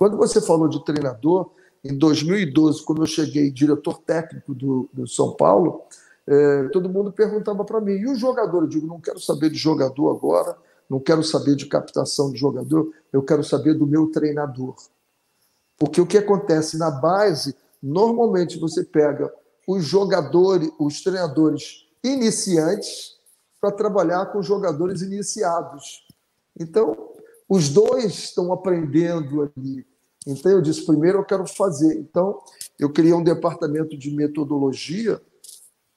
Quando 0.02 0.16
você 0.16 0.40
falou 0.40 0.66
de 0.66 0.84
treinador, 0.84 1.52
em 1.84 1.96
2012, 1.96 2.84
quando 2.84 3.02
eu 3.02 3.06
cheguei 3.06 3.52
diretor 3.52 3.98
técnico 3.98 4.52
do, 4.52 4.90
do 4.92 5.06
São 5.06 5.32
Paulo, 5.36 5.82
é, 6.26 6.64
todo 6.70 6.88
mundo 6.88 7.12
perguntava 7.12 7.64
para 7.64 7.80
mim, 7.80 7.92
e 7.92 8.08
o 8.08 8.16
jogador? 8.16 8.64
Eu 8.64 8.66
digo, 8.66 8.84
não 8.84 9.00
quero 9.00 9.20
saber 9.20 9.48
de 9.48 9.58
jogador 9.58 10.10
agora, 10.10 10.58
não 10.90 10.98
quero 10.98 11.22
saber 11.22 11.54
de 11.54 11.66
captação 11.66 12.32
de 12.32 12.40
jogador, 12.40 12.92
eu 13.12 13.22
quero 13.22 13.44
saber 13.44 13.74
do 13.74 13.86
meu 13.86 14.10
treinador. 14.10 14.74
Porque 15.78 16.00
o 16.00 16.06
que 16.06 16.18
acontece 16.18 16.76
na 16.76 16.90
base, 16.90 17.54
normalmente 17.80 18.58
você 18.58 18.82
pega 18.82 19.32
os 19.68 19.84
jogadores, 19.84 20.68
os 20.80 21.00
treinadores 21.00 21.86
iniciantes 22.02 23.20
para 23.60 23.70
trabalhar 23.70 24.26
com 24.32 24.42
jogadores 24.42 25.00
iniciados. 25.00 26.04
Então, 26.58 27.12
os 27.48 27.68
dois 27.68 28.06
estão 28.06 28.52
aprendendo 28.52 29.42
ali. 29.42 29.91
Então, 30.26 30.52
eu 30.52 30.62
disse: 30.62 30.86
primeiro 30.86 31.18
eu 31.18 31.24
quero 31.24 31.46
fazer. 31.46 31.98
Então, 31.98 32.40
eu 32.78 32.90
criei 32.92 33.12
um 33.12 33.22
departamento 33.22 33.96
de 33.96 34.10
metodologia, 34.10 35.20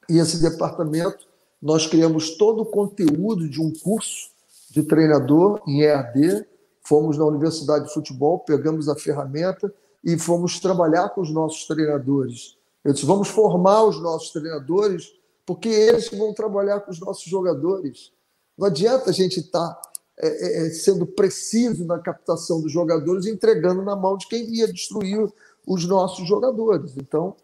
e 0.09 0.17
esse 0.17 0.41
departamento 0.41 1.27
nós 1.61 1.87
criamos 1.87 2.37
todo 2.37 2.61
o 2.61 2.65
conteúdo 2.65 3.49
de 3.49 3.61
um 3.61 3.71
curso 3.71 4.29
de 4.69 4.83
treinador 4.83 5.61
em 5.67 5.81
EAD. 5.81 6.45
Fomos 6.83 7.17
na 7.17 7.25
Universidade 7.25 7.87
de 7.87 7.93
Futebol, 7.93 8.39
pegamos 8.39 8.87
a 8.87 8.95
ferramenta 8.95 9.73
e 10.03 10.19
fomos 10.19 10.59
trabalhar 10.59 11.09
com 11.09 11.21
os 11.21 11.31
nossos 11.31 11.65
treinadores. 11.65 12.57
Eu 12.83 12.93
disse: 12.93 13.05
vamos 13.05 13.29
formar 13.29 13.83
os 13.83 13.99
nossos 13.99 14.31
treinadores, 14.31 15.11
porque 15.45 15.69
eles 15.69 16.09
vão 16.09 16.33
trabalhar 16.33 16.81
com 16.81 16.91
os 16.91 16.99
nossos 16.99 17.23
jogadores. 17.23 18.11
Não 18.57 18.67
adianta 18.67 19.09
a 19.09 19.13
gente 19.13 19.39
estar 19.39 19.73
tá 19.73 19.84
é, 20.17 20.27
é, 20.27 20.67
é, 20.67 20.69
sendo 20.69 21.05
preciso 21.05 21.83
na 21.85 21.99
captação 21.99 22.61
dos 22.61 22.71
jogadores, 22.71 23.25
entregando 23.25 23.81
na 23.81 23.97
mão 23.97 24.15
de 24.15 24.27
quem 24.27 24.45
ia 24.55 24.71
destruir 24.71 25.29
os 25.67 25.85
nossos 25.85 26.25
jogadores. 26.25 26.95
Então, 26.95 27.35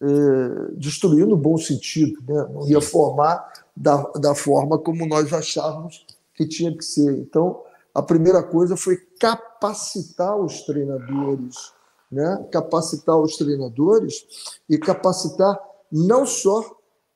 é, 0.00 0.76
destruir 0.76 1.26
no 1.26 1.36
bom 1.36 1.58
sentido, 1.58 2.22
né? 2.26 2.46
não 2.52 2.68
ia 2.68 2.80
formar 2.80 3.52
da, 3.76 4.02
da 4.20 4.34
forma 4.36 4.78
como 4.78 5.04
nós 5.04 5.32
achávamos 5.32 6.06
que 6.34 6.46
tinha 6.46 6.76
que 6.76 6.84
ser. 6.84 7.10
Então, 7.18 7.60
a 7.92 8.00
primeira 8.00 8.42
coisa 8.42 8.76
foi 8.76 8.98
capacitar 9.18 10.36
os 10.36 10.62
treinadores, 10.62 11.72
né? 12.10 12.46
capacitar 12.52 13.18
os 13.18 13.36
treinadores 13.36 14.24
e 14.68 14.78
capacitar 14.78 15.58
não 15.90 16.24
só 16.24 16.64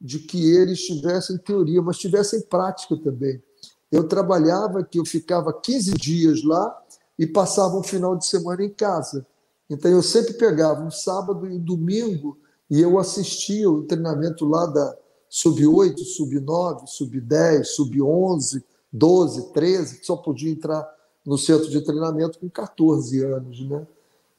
de 0.01 0.19
que 0.19 0.53
eles 0.53 0.81
tivessem 0.85 1.39
teoria, 1.39 1.81
mas 1.81 1.97
tivessem 1.97 2.41
prática 2.41 2.97
também 2.97 3.41
eu 3.91 4.07
trabalhava 4.07 4.85
que 4.85 4.99
eu 4.99 5.05
ficava 5.05 5.53
15 5.53 5.93
dias 5.93 6.43
lá 6.45 6.77
e 7.19 7.27
passava 7.27 7.77
um 7.77 7.83
final 7.83 8.17
de 8.17 8.27
semana 8.27 8.65
em 8.65 8.71
casa. 8.71 9.27
Então 9.69 9.91
eu 9.91 10.03
sempre 10.03 10.35
pegava 10.35 10.83
um 10.83 10.91
sábado 10.91 11.47
e 11.47 11.53
um 11.53 11.59
domingo 11.59 12.39
e 12.71 12.81
eu 12.81 12.99
assistia 12.99 13.71
o 13.71 13.83
treinamento 13.83 14.45
lá 14.45 14.67
da 14.67 14.97
sub-8, 15.29 15.99
sub-9, 15.99 16.87
sub-10, 16.87 17.65
sub-11, 17.65 18.63
12, 18.93 19.53
13, 19.53 20.01
que 20.01 20.07
só 20.07 20.17
podia 20.17 20.51
entrar 20.51 20.87
no 21.25 21.37
centro 21.37 21.69
de 21.69 21.81
treinamento 21.81 22.39
com 22.39 22.49
14 22.49 23.23
anos, 23.25 23.69
né? 23.69 23.87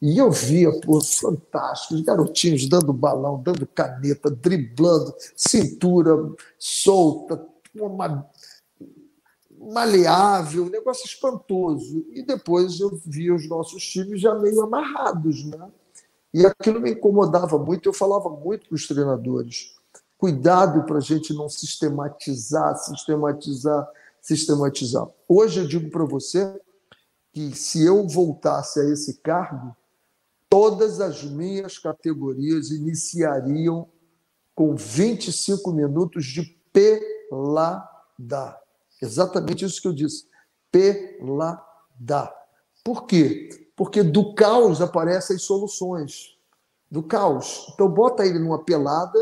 E 0.02 0.18
eu 0.18 0.32
via, 0.32 0.72
pô, 0.80 1.02
fantástico, 1.02 1.96
os 1.96 2.02
garotinhos 2.02 2.70
dando 2.70 2.94
balão, 2.94 3.42
dando 3.42 3.66
caneta, 3.66 4.30
driblando, 4.30 5.14
cintura 5.36 6.12
solta, 6.60 7.44
uma 7.76 8.28
maleável, 9.72 10.66
um 10.66 10.70
negócio 10.70 11.06
espantoso. 11.06 12.06
E 12.12 12.24
depois 12.24 12.80
eu 12.80 13.00
via 13.06 13.34
os 13.34 13.48
nossos 13.48 13.84
times 13.86 14.22
já 14.22 14.34
meio 14.36 14.62
amarrados, 14.62 15.46
né? 15.46 15.70
E 16.34 16.46
aquilo 16.46 16.80
me 16.80 16.92
incomodava 16.92 17.58
muito. 17.58 17.90
Eu 17.90 17.94
falava 17.94 18.30
muito 18.30 18.68
para 18.68 18.76
os 18.76 18.88
treinadores: 18.88 19.76
cuidado 20.18 20.84
para 20.86 20.98
a 20.98 21.02
gente 21.02 21.34
não 21.34 21.50
sistematizar, 21.50 22.76
sistematizar, 22.78 23.88
sistematizar. 24.22 25.08
Hoje 25.28 25.62
eu 25.62 25.68
digo 25.68 25.90
para 25.90 26.06
você 26.06 26.60
que 27.34 27.56
se 27.56 27.84
eu 27.86 28.08
voltasse 28.08 28.80
a 28.80 28.84
esse 28.86 29.16
cargo, 29.22 29.76
todas 30.50 31.00
as 31.02 31.24
minhas 31.24 31.78
categorias 31.78 32.72
iniciariam 32.72 33.88
com 34.56 34.76
25 34.76 35.72
minutos 35.72 36.26
de 36.26 36.44
pelada. 36.74 37.88
Exatamente 39.02 39.66
isso 39.66 39.82
que 39.82 39.88
eu 39.88 39.94
disse. 39.94 40.26
Pelada. 40.72 42.34
Por 42.84 43.06
quê? 43.06 43.50
Porque 43.76 44.02
do 44.02 44.34
caos 44.34 44.82
aparecem 44.82 45.36
as 45.36 45.44
soluções. 45.44 46.38
Do 46.90 47.04
caos. 47.04 47.68
Então, 47.74 47.90
bota 47.90 48.26
ele 48.26 48.40
numa 48.40 48.64
pelada. 48.64 49.20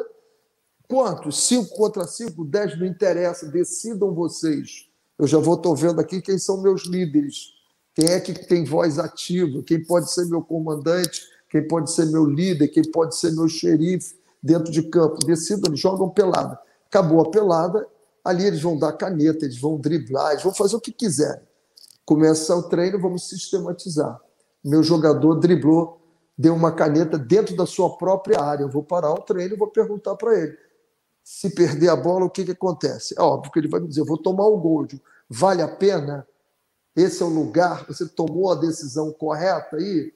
Quantos? 0.88 1.43
Cinco 1.45 1.75
contra 1.75 2.05
cinco? 2.05 2.45
Dez 2.45 2.77
não 2.79 2.85
interessa. 2.85 3.47
Decidam 3.47 4.13
vocês. 4.13 4.88
Eu 5.17 5.27
já 5.27 5.39
vou 5.39 5.55
estou 5.55 5.75
vendo 5.75 5.99
aqui 5.99 6.21
quem 6.21 6.38
são 6.38 6.61
meus 6.61 6.85
líderes. 6.85 7.53
Quem 7.93 8.09
é 8.09 8.19
que 8.19 8.33
tem 8.33 8.65
voz 8.65 8.99
ativa? 8.99 9.63
Quem 9.63 9.83
pode 9.83 10.11
ser 10.11 10.25
meu 10.25 10.41
comandante? 10.41 11.21
Quem 11.49 11.65
pode 11.65 11.91
ser 11.91 12.05
meu 12.07 12.25
líder? 12.25 12.67
Quem 12.67 12.83
pode 12.91 13.15
ser 13.15 13.31
meu 13.31 13.47
xerife 13.47 14.15
dentro 14.43 14.71
de 14.71 14.83
campo? 14.83 15.25
Decidam, 15.25 15.75
jogam 15.75 16.09
pelada. 16.09 16.59
Acabou 16.88 17.21
a 17.21 17.31
pelada, 17.31 17.88
Ali 18.25 18.45
eles 18.45 18.61
vão 18.61 18.75
dar 18.77 18.93
caneta, 18.93 19.45
eles 19.45 19.61
vão 19.61 19.77
driblar, 19.77 20.31
eles 20.31 20.43
vão 20.43 20.53
fazer 20.53 20.75
o 20.75 20.81
que 20.81 20.91
quiserem. 20.91 21.43
Começa 22.03 22.55
o 22.55 22.63
treino, 22.63 22.99
vamos 22.99 23.29
sistematizar. 23.29 24.19
Meu 24.63 24.81
jogador 24.81 25.35
driblou, 25.35 26.01
deu 26.35 26.55
uma 26.55 26.71
caneta 26.71 27.19
dentro 27.19 27.55
da 27.55 27.67
sua 27.67 27.95
própria 27.97 28.41
área. 28.41 28.63
Eu 28.63 28.69
vou 28.69 28.83
parar 28.83 29.11
o 29.11 29.21
treino 29.21 29.53
e 29.53 29.57
vou 29.57 29.67
perguntar 29.67 30.15
para 30.15 30.35
ele. 30.35 30.57
Se 31.23 31.51
perder 31.51 31.89
a 31.89 31.95
bola, 31.95 32.25
o 32.25 32.29
que, 32.29 32.43
que 32.43 32.51
acontece? 32.51 33.15
É 33.17 33.21
óbvio 33.21 33.51
que 33.51 33.59
ele 33.59 33.67
vai 33.67 33.79
me 33.79 33.88
dizer: 33.88 34.01
eu 34.01 34.05
vou 34.05 34.17
tomar 34.17 34.47
o 34.47 34.57
gol. 34.57 34.88
Vale 35.29 35.61
a 35.61 35.67
pena? 35.67 36.27
Esse 36.95 37.21
é 37.21 37.25
o 37.25 37.29
lugar? 37.29 37.85
Você 37.88 38.07
tomou 38.07 38.51
a 38.51 38.55
decisão 38.55 39.11
correta 39.11 39.75
aí? 39.75 40.13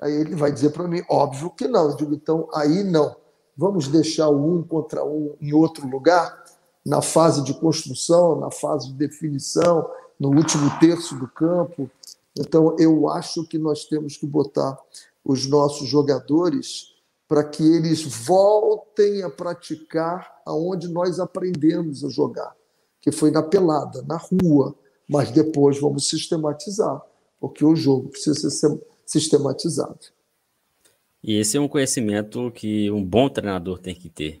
Aí 0.00 0.12
ele 0.12 0.34
vai 0.34 0.50
dizer 0.50 0.70
para 0.70 0.88
mim: 0.88 1.02
óbvio 1.08 1.50
que 1.50 1.68
não. 1.68 1.90
Eu 1.90 1.96
digo: 1.96 2.14
então 2.14 2.48
aí 2.54 2.82
não. 2.82 3.14
Vamos 3.56 3.88
deixar 3.88 4.30
um 4.30 4.62
contra 4.62 5.04
um 5.04 5.36
em 5.40 5.52
outro 5.52 5.86
lugar? 5.86 6.41
Na 6.84 7.00
fase 7.00 7.42
de 7.44 7.54
construção, 7.54 8.40
na 8.40 8.50
fase 8.50 8.88
de 8.88 8.94
definição, 8.94 9.88
no 10.18 10.30
último 10.30 10.70
terço 10.78 11.14
do 11.16 11.28
campo. 11.28 11.90
Então, 12.38 12.76
eu 12.78 13.08
acho 13.08 13.44
que 13.44 13.58
nós 13.58 13.84
temos 13.84 14.16
que 14.16 14.26
botar 14.26 14.78
os 15.24 15.46
nossos 15.46 15.88
jogadores 15.88 16.92
para 17.28 17.44
que 17.44 17.62
eles 17.62 18.02
voltem 18.02 19.22
a 19.22 19.30
praticar 19.30 20.42
aonde 20.44 20.88
nós 20.88 21.18
aprendemos 21.18 22.04
a 22.04 22.08
jogar, 22.08 22.54
que 23.00 23.10
foi 23.10 23.30
na 23.30 23.42
pelada, 23.42 24.02
na 24.02 24.16
rua, 24.16 24.74
mas 25.08 25.30
depois 25.30 25.80
vamos 25.80 26.08
sistematizar, 26.08 27.00
porque 27.40 27.64
o 27.64 27.74
jogo 27.74 28.08
precisa 28.08 28.50
ser 28.50 28.78
sistematizado. 29.06 29.98
E 31.22 31.36
esse 31.36 31.56
é 31.56 31.60
um 31.60 31.68
conhecimento 31.68 32.50
que 32.50 32.90
um 32.90 33.04
bom 33.04 33.28
treinador 33.28 33.78
tem 33.78 33.94
que 33.94 34.08
ter. 34.10 34.40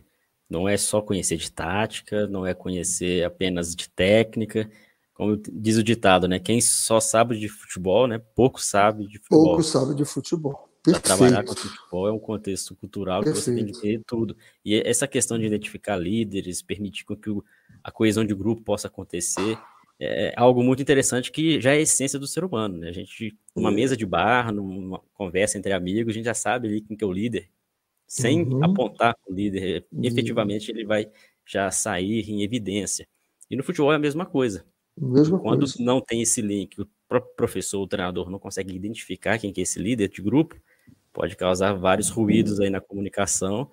Não 0.52 0.68
é 0.68 0.76
só 0.76 1.00
conhecer 1.00 1.38
de 1.38 1.50
tática, 1.50 2.26
não 2.26 2.46
é 2.46 2.52
conhecer 2.52 3.24
apenas 3.24 3.74
de 3.74 3.88
técnica. 3.88 4.70
Como 5.14 5.40
diz 5.50 5.78
o 5.78 5.82
ditado, 5.82 6.28
né? 6.28 6.38
Quem 6.38 6.60
só 6.60 7.00
sabe 7.00 7.38
de 7.38 7.48
futebol, 7.48 8.06
né? 8.06 8.20
Pouco 8.34 8.60
sabe 8.60 9.06
de 9.06 9.18
futebol. 9.18 9.44
Pouco 9.44 9.62
sabe 9.62 9.94
de 9.94 10.04
futebol. 10.04 10.68
Para 10.82 11.00
trabalhar 11.00 11.42
com 11.42 11.54
futebol 11.54 12.06
é 12.06 12.12
um 12.12 12.18
contexto 12.18 12.76
cultural 12.76 13.22
Perfeito. 13.22 13.44
que 13.44 13.50
você 13.50 13.54
tem 13.54 13.72
que 13.72 13.80
ter 13.80 14.02
tudo. 14.06 14.36
E 14.62 14.74
essa 14.74 15.08
questão 15.08 15.38
de 15.38 15.46
identificar 15.46 15.96
líderes, 15.96 16.60
permitir 16.60 17.06
que 17.06 17.30
a 17.82 17.90
coesão 17.90 18.22
de 18.22 18.34
grupo 18.34 18.60
possa 18.60 18.88
acontecer, 18.88 19.56
é 19.98 20.34
algo 20.36 20.62
muito 20.62 20.82
interessante 20.82 21.32
que 21.32 21.62
já 21.62 21.70
é 21.70 21.76
a 21.76 21.80
essência 21.80 22.18
do 22.18 22.26
ser 22.26 22.44
humano. 22.44 22.76
Né? 22.76 22.90
A 22.90 22.92
gente, 22.92 23.34
numa 23.56 23.70
mesa 23.70 23.96
de 23.96 24.04
bar, 24.04 24.52
numa 24.52 25.00
conversa 25.14 25.56
entre 25.56 25.72
amigos, 25.72 26.12
a 26.12 26.14
gente 26.14 26.26
já 26.26 26.34
sabe 26.34 26.68
ali 26.68 26.82
quem 26.82 26.94
que 26.94 27.04
é 27.04 27.06
o 27.06 27.12
líder, 27.12 27.48
sem 28.12 28.42
uhum. 28.42 28.62
apontar 28.62 29.16
o 29.26 29.32
líder, 29.32 29.86
uhum. 29.90 30.04
efetivamente 30.04 30.70
ele 30.70 30.84
vai 30.84 31.10
já 31.46 31.70
sair 31.70 32.28
em 32.28 32.42
evidência. 32.42 33.08
E 33.50 33.56
no 33.56 33.64
futebol 33.64 33.90
é 33.90 33.96
a 33.96 33.98
mesma 33.98 34.26
coisa. 34.26 34.66
Mesma 34.94 35.38
Quando 35.38 35.60
coisa. 35.60 35.76
não 35.80 35.98
tem 35.98 36.20
esse 36.20 36.42
link, 36.42 36.78
o 36.78 36.86
próprio 37.08 37.34
professor, 37.34 37.80
o 37.80 37.86
treinador 37.86 38.28
não 38.28 38.38
consegue 38.38 38.76
identificar 38.76 39.38
quem 39.38 39.50
que 39.50 39.60
é 39.60 39.62
esse 39.62 39.78
líder 39.78 40.10
de 40.10 40.20
grupo, 40.20 40.54
pode 41.10 41.34
causar 41.36 41.72
vários 41.72 42.10
ruídos 42.10 42.60
aí 42.60 42.68
na 42.68 42.82
comunicação 42.82 43.70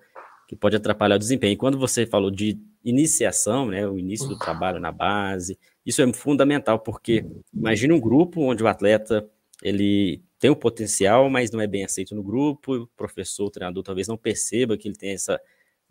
que 0.48 0.56
pode 0.56 0.74
atrapalhar 0.74 1.16
o 1.16 1.18
desempenho. 1.18 1.52
E 1.52 1.56
quando 1.58 1.78
você 1.78 2.06
falou 2.06 2.30
de 2.30 2.58
iniciação, 2.82 3.66
né, 3.66 3.86
o 3.86 3.98
início 3.98 4.26
do 4.26 4.38
trabalho 4.38 4.80
na 4.80 4.90
base, 4.90 5.58
isso 5.84 6.00
é 6.00 6.10
fundamental, 6.14 6.78
porque 6.78 7.26
imagine 7.52 7.92
um 7.92 8.00
grupo 8.00 8.40
onde 8.40 8.64
o 8.64 8.66
atleta 8.66 9.28
ele 9.62 10.22
tem 10.38 10.50
o 10.50 10.56
potencial, 10.56 11.28
mas 11.28 11.50
não 11.50 11.60
é 11.60 11.66
bem 11.66 11.84
aceito 11.84 12.14
no 12.14 12.22
grupo, 12.22 12.74
o 12.74 12.86
professor, 12.88 13.46
o 13.46 13.50
treinador 13.50 13.82
talvez 13.82 14.08
não 14.08 14.16
perceba 14.16 14.76
que 14.76 14.88
ele 14.88 14.96
tem 14.96 15.10
essa 15.10 15.40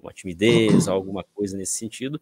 uma 0.01 0.13
timidez, 0.13 0.87
alguma 0.87 1.23
coisa 1.23 1.57
nesse 1.57 1.73
sentido. 1.73 2.19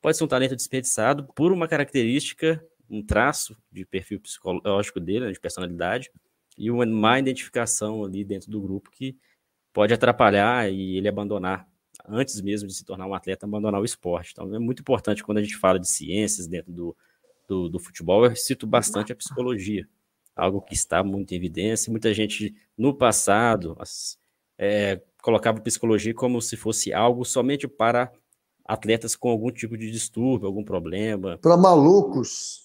Pode 0.00 0.16
ser 0.16 0.24
um 0.24 0.28
talento 0.28 0.54
desperdiçado 0.54 1.26
por 1.34 1.50
uma 1.50 1.66
característica, 1.66 2.64
um 2.88 3.02
traço 3.02 3.56
de 3.72 3.84
perfil 3.84 4.20
psicológico 4.20 5.00
dele, 5.00 5.26
né, 5.26 5.32
de 5.32 5.40
personalidade, 5.40 6.10
e 6.56 6.70
uma 6.70 6.86
má 6.86 7.18
identificação 7.18 8.04
ali 8.04 8.24
dentro 8.24 8.50
do 8.50 8.60
grupo 8.60 8.90
que 8.90 9.16
pode 9.72 9.92
atrapalhar 9.92 10.70
e 10.70 10.96
ele 10.96 11.08
abandonar, 11.08 11.66
antes 12.06 12.40
mesmo 12.40 12.68
de 12.68 12.74
se 12.74 12.84
tornar 12.84 13.06
um 13.06 13.14
atleta, 13.14 13.46
abandonar 13.46 13.80
o 13.80 13.84
esporte. 13.84 14.30
Então 14.32 14.54
é 14.54 14.58
muito 14.58 14.80
importante 14.80 15.24
quando 15.24 15.38
a 15.38 15.42
gente 15.42 15.56
fala 15.56 15.80
de 15.80 15.88
ciências 15.88 16.46
dentro 16.46 16.70
do, 16.70 16.96
do, 17.48 17.68
do 17.68 17.78
futebol, 17.80 18.24
eu 18.24 18.36
cito 18.36 18.66
bastante 18.66 19.10
a 19.10 19.16
psicologia, 19.16 19.88
algo 20.34 20.60
que 20.60 20.74
está 20.74 21.02
muito 21.02 21.32
em 21.32 21.36
evidência. 21.36 21.90
Muita 21.90 22.12
gente 22.12 22.54
no 22.76 22.94
passado 22.94 23.76
é, 24.58 25.00
colocava 25.22 25.60
psicologia 25.60 26.14
como 26.14 26.40
se 26.40 26.56
fosse 26.56 26.92
algo 26.92 27.24
somente 27.24 27.68
para 27.68 28.12
atletas 28.64 29.14
com 29.14 29.28
algum 29.28 29.50
tipo 29.50 29.76
de 29.76 29.90
distúrbio, 29.90 30.46
algum 30.46 30.64
problema. 30.64 31.38
Para 31.38 31.56
malucos. 31.56 32.64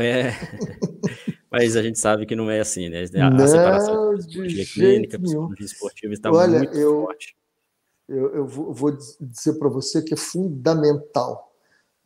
É. 0.00 0.30
Mas 1.50 1.76
a 1.76 1.82
gente 1.82 1.98
sabe 1.98 2.26
que 2.26 2.36
não 2.36 2.48
é 2.48 2.60
assim, 2.60 2.88
né? 2.88 3.04
A, 3.16 3.30
não, 3.30 3.46
separação 3.46 4.14
de 4.14 4.26
psicologia 4.26 4.66
clínica, 4.66 5.18
psicologia 5.18 5.66
esportiva 5.66 6.12
está 6.12 6.30
Olha, 6.30 6.58
muito 6.58 6.74
eu, 6.76 7.02
forte. 7.02 7.36
Eu, 8.08 8.34
eu 8.36 8.46
vou 8.46 8.96
dizer 9.20 9.58
para 9.58 9.68
você 9.68 10.02
que 10.02 10.14
é 10.14 10.16
fundamental. 10.16 11.52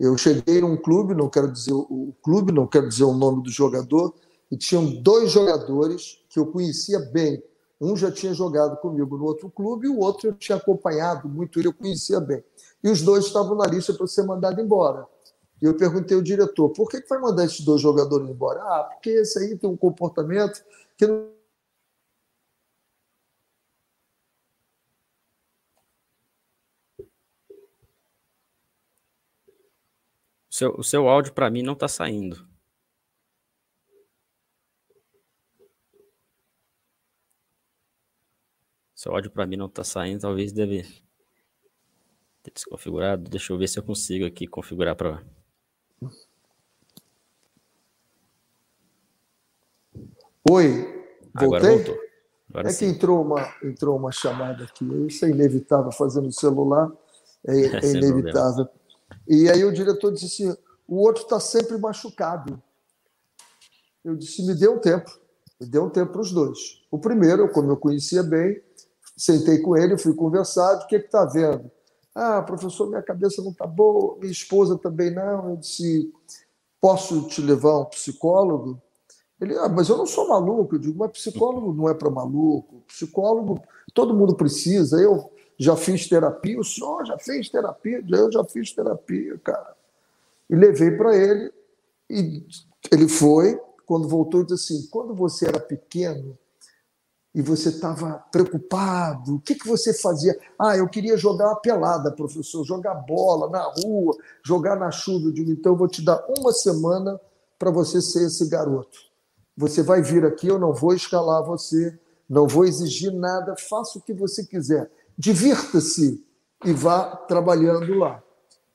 Eu 0.00 0.16
cheguei 0.16 0.60
num 0.60 0.76
clube, 0.76 1.14
não 1.14 1.28
quero 1.28 1.52
dizer 1.52 1.72
o 1.72 2.14
clube, 2.22 2.52
não 2.52 2.66
quero 2.66 2.88
dizer 2.88 3.04
o 3.04 3.12
nome 3.12 3.42
do 3.42 3.50
jogador, 3.50 4.14
e 4.54 4.56
tinham 4.56 5.02
dois 5.02 5.32
jogadores 5.32 6.24
que 6.28 6.38
eu 6.38 6.46
conhecia 6.46 7.00
bem. 7.00 7.42
Um 7.80 7.96
já 7.96 8.08
tinha 8.12 8.32
jogado 8.32 8.76
comigo 8.76 9.18
no 9.18 9.24
outro 9.24 9.50
clube 9.50 9.88
e 9.88 9.90
o 9.90 9.98
outro 9.98 10.28
eu 10.28 10.32
tinha 10.32 10.56
acompanhado 10.56 11.28
muito, 11.28 11.60
eu 11.60 11.74
conhecia 11.74 12.20
bem. 12.20 12.42
E 12.82 12.88
os 12.88 13.02
dois 13.02 13.24
estavam 13.26 13.56
na 13.56 13.66
lista 13.66 13.92
para 13.92 14.06
ser 14.06 14.22
mandado 14.22 14.60
embora. 14.60 15.08
E 15.60 15.64
eu 15.64 15.76
perguntei 15.76 16.16
ao 16.16 16.22
diretor, 16.22 16.70
por 16.70 16.88
que, 16.88 17.00
que 17.00 17.08
vai 17.08 17.18
mandar 17.18 17.44
esses 17.44 17.62
dois 17.62 17.80
jogadores 17.80 18.28
embora? 18.30 18.60
Ah, 18.62 18.84
porque 18.84 19.10
esse 19.10 19.40
aí 19.40 19.58
tem 19.58 19.68
um 19.68 19.76
comportamento 19.76 20.64
que 20.96 21.04
não 21.04 21.32
seu, 30.48 30.76
o 30.78 30.84
seu 30.84 31.08
áudio 31.08 31.32
para 31.32 31.50
mim 31.50 31.62
não 31.62 31.72
está 31.72 31.88
saindo. 31.88 32.53
Seu 39.04 39.12
áudio 39.12 39.30
para 39.30 39.46
mim 39.46 39.56
não 39.56 39.66
está 39.66 39.84
saindo, 39.84 40.22
talvez 40.22 40.50
deve 40.50 40.82
ter 42.42 42.50
desconfigurado. 42.50 43.28
Deixa 43.28 43.52
eu 43.52 43.58
ver 43.58 43.68
se 43.68 43.78
eu 43.78 43.82
consigo 43.82 44.24
aqui 44.24 44.46
configurar 44.46 44.96
para 44.96 45.22
Oi, 50.50 51.04
voltei? 51.34 51.34
Agora 51.34 51.68
voltou. 51.68 51.98
Agora 52.48 52.68
é 52.68 52.72
sim. 52.72 52.86
que 52.86 52.96
entrou 52.96 53.22
uma, 53.22 53.54
entrou 53.62 53.98
uma 53.98 54.10
chamada 54.10 54.64
aqui. 54.64 54.86
Isso 55.06 55.26
é 55.26 55.28
inevitável 55.28 55.92
fazer 55.92 56.22
no 56.22 56.32
celular, 56.32 56.90
é, 57.46 57.60
é 57.84 57.90
inevitável. 57.90 58.66
E 59.28 59.50
aí 59.50 59.66
o 59.66 59.72
diretor 59.72 60.14
disse 60.14 60.46
assim: 60.46 60.56
o 60.88 60.96
outro 60.96 61.24
está 61.24 61.38
sempre 61.38 61.76
machucado. 61.76 62.58
Eu 64.02 64.16
disse: 64.16 64.46
me 64.46 64.54
dê 64.54 64.66
um 64.66 64.78
tempo. 64.78 65.10
Me 65.60 65.66
dê 65.66 65.78
um 65.78 65.90
tempo 65.90 66.12
para 66.12 66.22
os 66.22 66.32
dois. 66.32 66.82
O 66.90 66.98
primeiro, 66.98 67.52
como 67.52 67.70
eu 67.70 67.76
conhecia 67.76 68.22
bem, 68.22 68.62
sentei 69.16 69.58
com 69.58 69.76
ele, 69.76 69.98
fui 69.98 70.14
conversar. 70.14 70.76
O 70.76 70.86
que 70.86 70.96
está 70.96 71.24
vendo? 71.24 71.70
Ah, 72.14 72.42
professor, 72.42 72.88
minha 72.88 73.02
cabeça 73.02 73.42
não 73.42 73.50
está 73.50 73.66
boa, 73.66 74.16
minha 74.18 74.30
esposa 74.30 74.78
também 74.78 75.10
não. 75.10 75.50
Eu 75.50 75.56
disse: 75.56 76.12
posso 76.80 77.22
te 77.28 77.40
levar 77.40 77.70
a 77.70 77.80
um 77.80 77.84
psicólogo? 77.86 78.80
Ele, 79.40 79.56
ah, 79.58 79.68
mas 79.68 79.88
eu 79.88 79.96
não 79.96 80.06
sou 80.06 80.28
maluco. 80.28 80.76
Eu 80.76 80.78
digo, 80.78 80.98
mas 80.98 81.10
psicólogo 81.10 81.72
não 81.72 81.88
é 81.88 81.94
para 81.94 82.10
maluco. 82.10 82.82
Psicólogo, 82.86 83.60
todo 83.92 84.14
mundo 84.14 84.36
precisa. 84.36 85.00
Eu 85.00 85.30
já 85.58 85.76
fiz 85.76 86.08
terapia, 86.08 86.58
o 86.58 86.64
senhor 86.64 87.04
já 87.04 87.18
fez 87.18 87.48
terapia? 87.48 88.04
Eu 88.08 88.30
já 88.30 88.44
fiz 88.44 88.72
terapia, 88.72 89.38
cara. 89.38 89.74
E 90.48 90.54
levei 90.54 90.90
para 90.92 91.16
ele, 91.16 91.52
e 92.08 92.46
ele 92.92 93.08
foi. 93.08 93.60
Quando 93.86 94.08
voltou, 94.08 94.44
disse 94.44 94.74
assim: 94.74 94.88
quando 94.88 95.14
você 95.14 95.46
era 95.46 95.58
pequeno 95.58 96.38
e 97.34 97.42
você 97.42 97.70
estava 97.70 98.24
preocupado, 98.30 99.36
o 99.36 99.40
que, 99.40 99.56
que 99.56 99.66
você 99.66 99.92
fazia? 99.92 100.38
Ah, 100.58 100.76
eu 100.76 100.88
queria 100.88 101.16
jogar 101.16 101.50
a 101.50 101.56
pelada, 101.56 102.12
professor, 102.12 102.64
jogar 102.64 102.94
bola 102.94 103.50
na 103.50 103.62
rua, 103.62 104.16
jogar 104.44 104.76
na 104.76 104.90
chuva. 104.90 105.26
Eu 105.26 105.32
digo, 105.32 105.50
então 105.50 105.72
eu 105.72 105.76
vou 105.76 105.88
te 105.88 106.00
dar 106.00 106.24
uma 106.38 106.52
semana 106.52 107.20
para 107.58 107.70
você 107.70 108.00
ser 108.00 108.26
esse 108.26 108.48
garoto 108.48 109.14
você 109.56 109.82
vai 109.82 110.02
vir 110.02 110.24
aqui, 110.24 110.48
eu 110.48 110.58
não 110.58 110.72
vou 110.72 110.94
escalar 110.94 111.44
você, 111.44 111.96
não 112.28 112.46
vou 112.46 112.64
exigir 112.64 113.12
nada, 113.12 113.54
faça 113.56 113.98
o 113.98 114.02
que 114.02 114.12
você 114.12 114.44
quiser. 114.44 114.90
Divirta-se 115.16 116.24
e 116.64 116.72
vá 116.72 117.16
trabalhando 117.16 117.94
lá. 117.94 118.22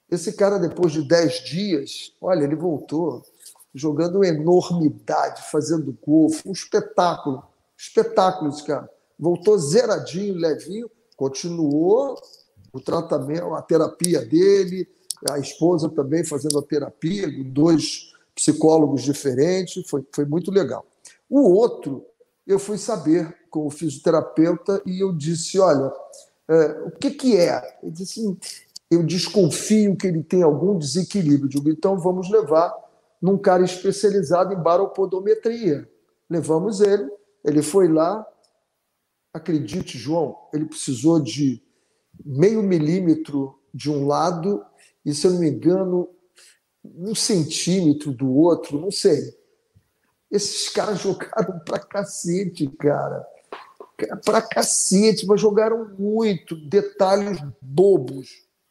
Esse 0.10 0.34
cara, 0.34 0.58
depois 0.58 0.94
de 0.94 1.08
dez 1.08 1.44
dias, 1.44 2.14
olha, 2.22 2.44
ele 2.44 2.56
voltou 2.56 3.24
jogando 3.74 4.24
enormidade, 4.24 5.44
fazendo 5.52 5.96
gol, 6.06 6.30
um 6.46 6.52
espetáculo. 6.52 7.44
Espetáculo 7.80 8.50
esse 8.50 8.64
cara. 8.66 8.90
Voltou 9.18 9.58
zeradinho, 9.58 10.36
levinho, 10.36 10.92
continuou 11.16 12.20
o 12.74 12.80
tratamento, 12.82 13.54
a 13.54 13.62
terapia 13.62 14.26
dele, 14.26 14.86
a 15.30 15.40
esposa 15.40 15.90
também 15.90 16.26
fazendo 16.26 16.60
a 16.60 16.62
terapia, 16.62 17.28
dois 17.46 18.14
psicólogos 18.36 19.02
diferentes, 19.02 19.88
foi, 19.90 20.06
foi 20.14 20.26
muito 20.26 20.52
legal. 20.52 20.86
O 21.30 21.42
outro, 21.54 22.06
eu 22.46 22.60
fui 22.60 22.78
saber 22.78 23.34
com 23.50 23.66
o 23.66 23.70
fisioterapeuta 23.70 24.82
e 24.86 25.02
eu 25.02 25.14
disse: 25.14 25.58
olha, 25.60 25.92
é, 26.48 26.82
o 26.86 26.92
que, 26.92 27.12
que 27.12 27.38
é? 27.38 27.80
Ele 27.82 27.92
disse 27.92 28.20
assim, 28.20 28.38
eu 28.92 29.04
desconfio 29.04 29.96
que 29.96 30.08
ele 30.08 30.24
tem 30.24 30.44
algum 30.44 30.78
desequilíbrio. 30.78 31.50
Digo, 31.50 31.70
então 31.70 31.98
vamos 31.98 32.30
levar 32.30 32.74
num 33.22 33.38
cara 33.38 33.64
especializado 33.64 34.54
em 34.54 34.62
baropodometria. 34.62 35.88
Levamos 36.30 36.82
ele, 36.82 37.10
ele 37.44 37.62
foi 37.62 37.88
lá. 37.88 38.26
Acredite, 39.34 39.98
João, 39.98 40.38
ele 40.54 40.66
precisou 40.66 41.22
de 41.22 41.64
meio 42.26 42.62
milímetro 42.64 43.60
de 43.74 43.90
um 43.90 44.08
lado 44.08 44.66
e, 45.06 45.14
se 45.14 45.28
eu 45.28 45.32
não 45.32 45.40
me 45.40 45.50
engano, 45.50 46.10
um 46.84 47.14
centímetro 47.14 48.12
do 48.12 48.32
outro, 48.32 48.80
não 48.80 48.92
sei. 48.92 49.20
Esses 50.32 50.70
caras 50.70 51.00
jogaram 51.02 51.60
pra 51.60 51.80
cacete, 51.80 52.68
cara. 52.78 53.26
Pra 54.24 54.42
cacete, 54.42 55.26
mas 55.26 55.42
jogaram 55.42 55.94
muito. 55.98 56.56
Detalhes 56.56 57.40
bobos. 57.62 58.30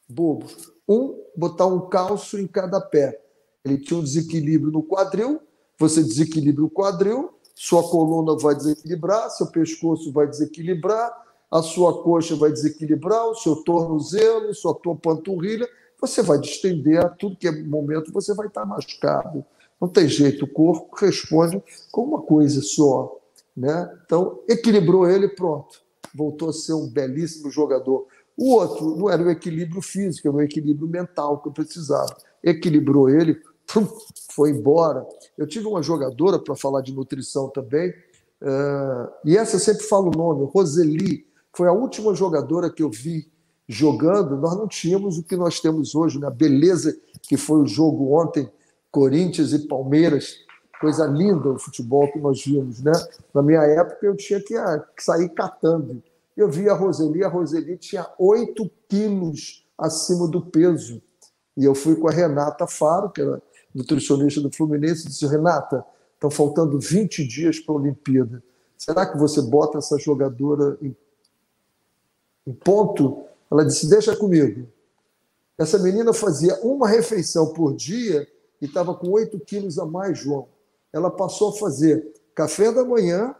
Bobos. 0.08 0.72
Um, 0.88 1.22
botar 1.36 1.66
um 1.66 1.88
calço 1.88 2.38
em 2.38 2.46
cada 2.46 2.80
pé. 2.80 3.20
Ele 3.64 3.78
tinha 3.78 3.98
um 3.98 4.02
desequilíbrio 4.02 4.72
no 4.72 4.82
quadril, 4.82 5.40
você 5.78 6.02
desequilibra 6.02 6.64
o 6.64 6.70
quadril, 6.70 7.37
sua 7.60 7.82
coluna 7.82 8.36
vai 8.36 8.54
desequilibrar, 8.54 9.30
seu 9.30 9.48
pescoço 9.48 10.12
vai 10.12 10.28
desequilibrar, 10.28 11.12
a 11.50 11.62
sua 11.62 12.02
coxa 12.02 12.36
vai 12.36 12.52
desequilibrar, 12.52 13.26
o 13.26 13.34
seu 13.34 13.56
tornozelo, 13.56 14.54
sua 14.54 14.74
tua 14.74 14.94
panturrilha 14.94 15.68
você 16.00 16.22
vai 16.22 16.38
distender 16.38 17.04
a 17.04 17.08
tudo 17.08 17.36
que 17.36 17.48
é 17.48 17.62
momento, 17.62 18.12
você 18.12 18.32
vai 18.32 18.46
estar 18.46 18.64
machucado. 18.64 19.44
Não 19.80 19.88
tem 19.88 20.08
jeito, 20.08 20.44
o 20.44 20.48
corpo 20.48 20.94
responde 20.96 21.62
com 21.90 22.02
uma 22.02 22.22
coisa 22.22 22.62
só. 22.62 23.18
Né? 23.56 23.98
Então, 24.04 24.40
equilibrou 24.48 25.08
ele, 25.08 25.28
pronto. 25.28 25.80
Voltou 26.14 26.50
a 26.50 26.52
ser 26.52 26.72
um 26.72 26.88
belíssimo 26.88 27.50
jogador. 27.50 28.06
O 28.36 28.54
outro 28.54 28.96
não 28.96 29.10
era 29.10 29.22
o 29.22 29.30
equilíbrio 29.30 29.82
físico, 29.82 30.28
era 30.28 30.36
o 30.36 30.42
equilíbrio 30.42 30.88
mental 30.88 31.42
que 31.42 31.48
eu 31.48 31.52
precisava. 31.52 32.16
Equilibrou 32.42 33.08
ele, 33.10 33.40
foi 34.30 34.50
embora. 34.50 35.06
Eu 35.36 35.46
tive 35.46 35.66
uma 35.66 35.82
jogadora 35.82 36.38
para 36.38 36.56
falar 36.56 36.80
de 36.80 36.92
nutrição 36.92 37.48
também, 37.48 37.90
uh, 38.42 39.08
e 39.24 39.36
essa 39.36 39.56
eu 39.56 39.60
sempre 39.60 39.84
falo 39.84 40.10
o 40.14 40.16
nome, 40.16 40.50
Roseli. 40.52 41.26
Foi 41.52 41.68
a 41.68 41.72
última 41.72 42.14
jogadora 42.14 42.70
que 42.70 42.82
eu 42.82 42.90
vi 42.90 43.30
jogando, 43.68 44.36
nós 44.36 44.56
não 44.56 44.66
tínhamos 44.66 45.18
o 45.18 45.22
que 45.22 45.36
nós 45.36 45.60
temos 45.60 45.94
hoje, 45.94 46.18
né? 46.18 46.26
a 46.26 46.30
beleza 46.30 46.96
que 47.22 47.36
foi 47.36 47.60
o 47.60 47.66
jogo 47.66 48.18
ontem, 48.18 48.50
Corinthians 48.90 49.52
e 49.52 49.66
Palmeiras, 49.66 50.36
coisa 50.80 51.04
linda 51.06 51.50
o 51.50 51.58
futebol 51.58 52.10
que 52.10 52.18
nós 52.18 52.42
vimos. 52.42 52.80
Né? 52.80 52.92
Na 53.34 53.42
minha 53.42 53.60
época, 53.60 54.06
eu 54.06 54.16
tinha 54.16 54.40
que, 54.40 54.56
ah, 54.56 54.82
sair 54.98 55.28
catando. 55.30 56.02
Eu 56.36 56.48
vi 56.48 56.68
a 56.70 56.74
Roseli, 56.74 57.22
a 57.22 57.28
Roseli 57.28 57.76
tinha 57.76 58.06
8 58.18 58.70
quilos 58.88 59.66
acima 59.76 60.26
do 60.26 60.40
peso. 60.40 61.02
E 61.56 61.64
eu 61.64 61.74
fui 61.74 61.96
com 61.96 62.08
a 62.08 62.12
Renata 62.12 62.66
Faro, 62.66 63.10
que 63.10 63.20
era 63.20 63.42
nutricionista 63.74 64.40
do 64.40 64.50
Fluminense, 64.50 65.06
disse: 65.06 65.26
Renata, 65.26 65.84
estão 66.14 66.30
faltando 66.30 66.78
20 66.78 67.26
dias 67.26 67.60
para 67.60 67.74
a 67.74 67.78
Olimpíada. 67.78 68.42
Será 68.76 69.06
que 69.06 69.18
você 69.18 69.42
bota 69.42 69.78
essa 69.78 69.98
jogadora 69.98 70.78
em, 70.80 70.96
em 72.46 72.52
ponto 72.52 73.28
ela 73.50 73.64
disse: 73.64 73.88
Deixa 73.88 74.14
comigo. 74.16 74.66
Essa 75.56 75.78
menina 75.78 76.12
fazia 76.12 76.54
uma 76.62 76.86
refeição 76.86 77.52
por 77.52 77.74
dia 77.74 78.26
e 78.60 78.66
estava 78.66 78.94
com 78.94 79.10
8 79.10 79.40
quilos 79.40 79.78
a 79.78 79.84
mais, 79.84 80.18
João. 80.18 80.48
Ela 80.92 81.10
passou 81.10 81.50
a 81.50 81.56
fazer 81.56 82.12
café 82.34 82.70
da 82.70 82.84
manhã, 82.84 83.34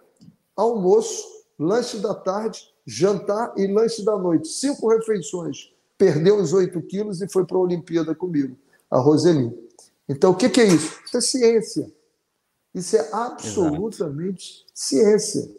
almoço, 0.56 1.24
lanche 1.58 1.98
da 1.98 2.14
tarde, 2.14 2.74
jantar 2.84 3.52
e 3.56 3.66
lanche 3.66 4.04
da 4.04 4.16
noite. 4.18 4.48
Cinco 4.48 4.88
refeições. 4.88 5.72
Perdeu 5.96 6.40
os 6.40 6.52
8 6.52 6.80
quilos 6.82 7.22
e 7.22 7.28
foi 7.28 7.44
para 7.44 7.56
a 7.56 7.60
Olimpíada 7.60 8.14
comigo, 8.14 8.56
a 8.90 8.98
Roseli. 8.98 9.67
Então, 10.08 10.30
o 10.30 10.36
que, 10.36 10.48
que 10.48 10.60
é 10.60 10.66
isso? 10.66 10.98
Isso 11.04 11.16
é 11.16 11.20
ciência. 11.20 11.92
Isso 12.74 12.96
é 12.96 13.08
absolutamente 13.12 14.64
Exato. 14.64 14.70
ciência. 14.74 15.56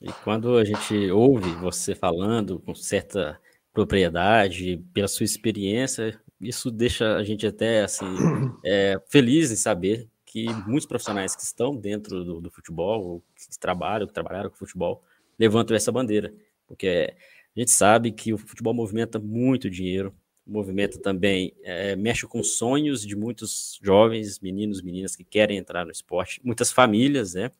E 0.00 0.12
quando 0.24 0.56
a 0.56 0.64
gente 0.64 1.10
ouve 1.10 1.50
você 1.56 1.94
falando 1.94 2.58
com 2.60 2.74
certa 2.74 3.38
propriedade, 3.72 4.82
pela 4.92 5.08
sua 5.08 5.24
experiência, 5.24 6.20
isso 6.40 6.70
deixa 6.70 7.16
a 7.16 7.22
gente 7.22 7.46
até 7.46 7.82
assim 7.82 8.06
é, 8.64 9.00
feliz 9.08 9.50
em 9.50 9.56
saber 9.56 10.08
que 10.24 10.46
muitos 10.66 10.86
profissionais 10.86 11.36
que 11.36 11.42
estão 11.42 11.76
dentro 11.76 12.24
do, 12.24 12.40
do 12.40 12.50
futebol, 12.50 13.04
ou 13.04 13.24
que 13.36 13.58
trabalham, 13.58 14.06
que 14.06 14.14
trabalharam 14.14 14.50
com 14.50 14.56
futebol, 14.56 15.04
levantam 15.38 15.76
essa 15.76 15.92
bandeira, 15.92 16.32
porque 16.66 17.14
a 17.54 17.60
gente 17.60 17.70
sabe 17.70 18.10
que 18.12 18.32
o 18.32 18.38
futebol 18.38 18.72
movimenta 18.72 19.18
muito 19.18 19.68
dinheiro, 19.68 20.14
movimenta 20.46 20.98
também, 20.98 21.54
é, 21.62 21.94
mexe 21.96 22.26
com 22.26 22.42
sonhos 22.42 23.06
de 23.06 23.14
muitos 23.14 23.78
jovens, 23.82 24.40
meninos, 24.40 24.82
meninas 24.82 25.14
que 25.14 25.24
querem 25.24 25.56
entrar 25.56 25.84
no 25.84 25.92
esporte, 25.92 26.40
muitas 26.44 26.72
famílias, 26.72 27.34
né? 27.34 27.50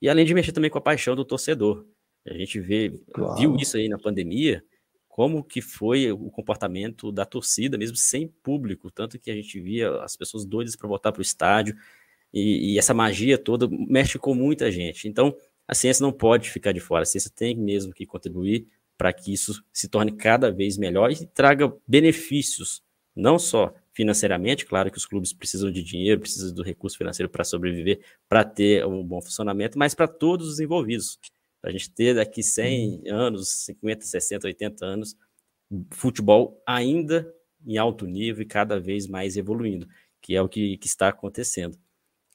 E 0.00 0.08
além 0.08 0.26
de 0.26 0.34
mexer 0.34 0.52
também 0.52 0.70
com 0.70 0.78
a 0.78 0.82
paixão 0.82 1.14
do 1.14 1.24
torcedor. 1.24 1.86
A 2.26 2.34
gente 2.34 2.58
vê, 2.60 2.92
claro. 3.12 3.36
viu 3.36 3.56
isso 3.56 3.76
aí 3.76 3.88
na 3.88 3.98
pandemia, 3.98 4.62
como 5.08 5.42
que 5.42 5.62
foi 5.62 6.10
o 6.12 6.30
comportamento 6.30 7.10
da 7.10 7.24
torcida, 7.24 7.78
mesmo 7.78 7.96
sem 7.96 8.28
público, 8.28 8.90
tanto 8.90 9.18
que 9.18 9.30
a 9.30 9.34
gente 9.34 9.58
via 9.60 10.02
as 10.02 10.16
pessoas 10.16 10.44
doidas 10.44 10.76
para 10.76 10.88
voltar 10.88 11.12
para 11.12 11.20
o 11.20 11.22
estádio, 11.22 11.76
e, 12.34 12.74
e, 12.74 12.78
essa 12.78 12.92
magia 12.92 13.38
toda 13.38 13.66
mexe 13.70 14.18
com 14.18 14.34
muita 14.34 14.70
gente. 14.70 15.08
Então, 15.08 15.34
a 15.66 15.74
ciência 15.74 16.02
não 16.02 16.12
pode 16.12 16.50
ficar 16.50 16.72
de 16.72 16.80
fora, 16.80 17.02
a 17.02 17.06
ciência 17.06 17.30
tem 17.34 17.56
mesmo 17.56 17.94
que 17.94 18.04
contribuir 18.04 18.68
para 18.96 19.12
que 19.12 19.32
isso 19.32 19.62
se 19.72 19.88
torne 19.88 20.12
cada 20.12 20.50
vez 20.50 20.76
melhor 20.76 21.10
e 21.10 21.26
traga 21.26 21.72
benefícios, 21.86 22.82
não 23.14 23.38
só 23.38 23.74
financeiramente, 23.92 24.66
claro 24.66 24.90
que 24.90 24.98
os 24.98 25.06
clubes 25.06 25.32
precisam 25.32 25.70
de 25.70 25.82
dinheiro, 25.82 26.20
precisam 26.20 26.54
do 26.54 26.62
recurso 26.62 26.98
financeiro 26.98 27.30
para 27.30 27.44
sobreviver, 27.44 28.00
para 28.28 28.44
ter 28.44 28.86
um 28.86 29.02
bom 29.02 29.22
funcionamento, 29.22 29.78
mas 29.78 29.94
para 29.94 30.06
todos 30.06 30.48
os 30.48 30.60
envolvidos 30.60 31.18
para 31.66 31.70
a 31.70 31.72
gente 31.72 31.90
ter 31.90 32.14
daqui 32.14 32.44
100 32.44 33.02
uhum. 33.06 33.16
anos, 33.16 33.48
50, 33.64 34.04
60, 34.04 34.46
80 34.46 34.86
anos, 34.86 35.16
futebol 35.90 36.62
ainda 36.64 37.32
em 37.66 37.76
alto 37.76 38.06
nível 38.06 38.42
e 38.42 38.46
cada 38.46 38.78
vez 38.78 39.08
mais 39.08 39.36
evoluindo, 39.36 39.88
que 40.22 40.36
é 40.36 40.42
o 40.42 40.48
que, 40.48 40.76
que 40.76 40.86
está 40.86 41.08
acontecendo. 41.08 41.76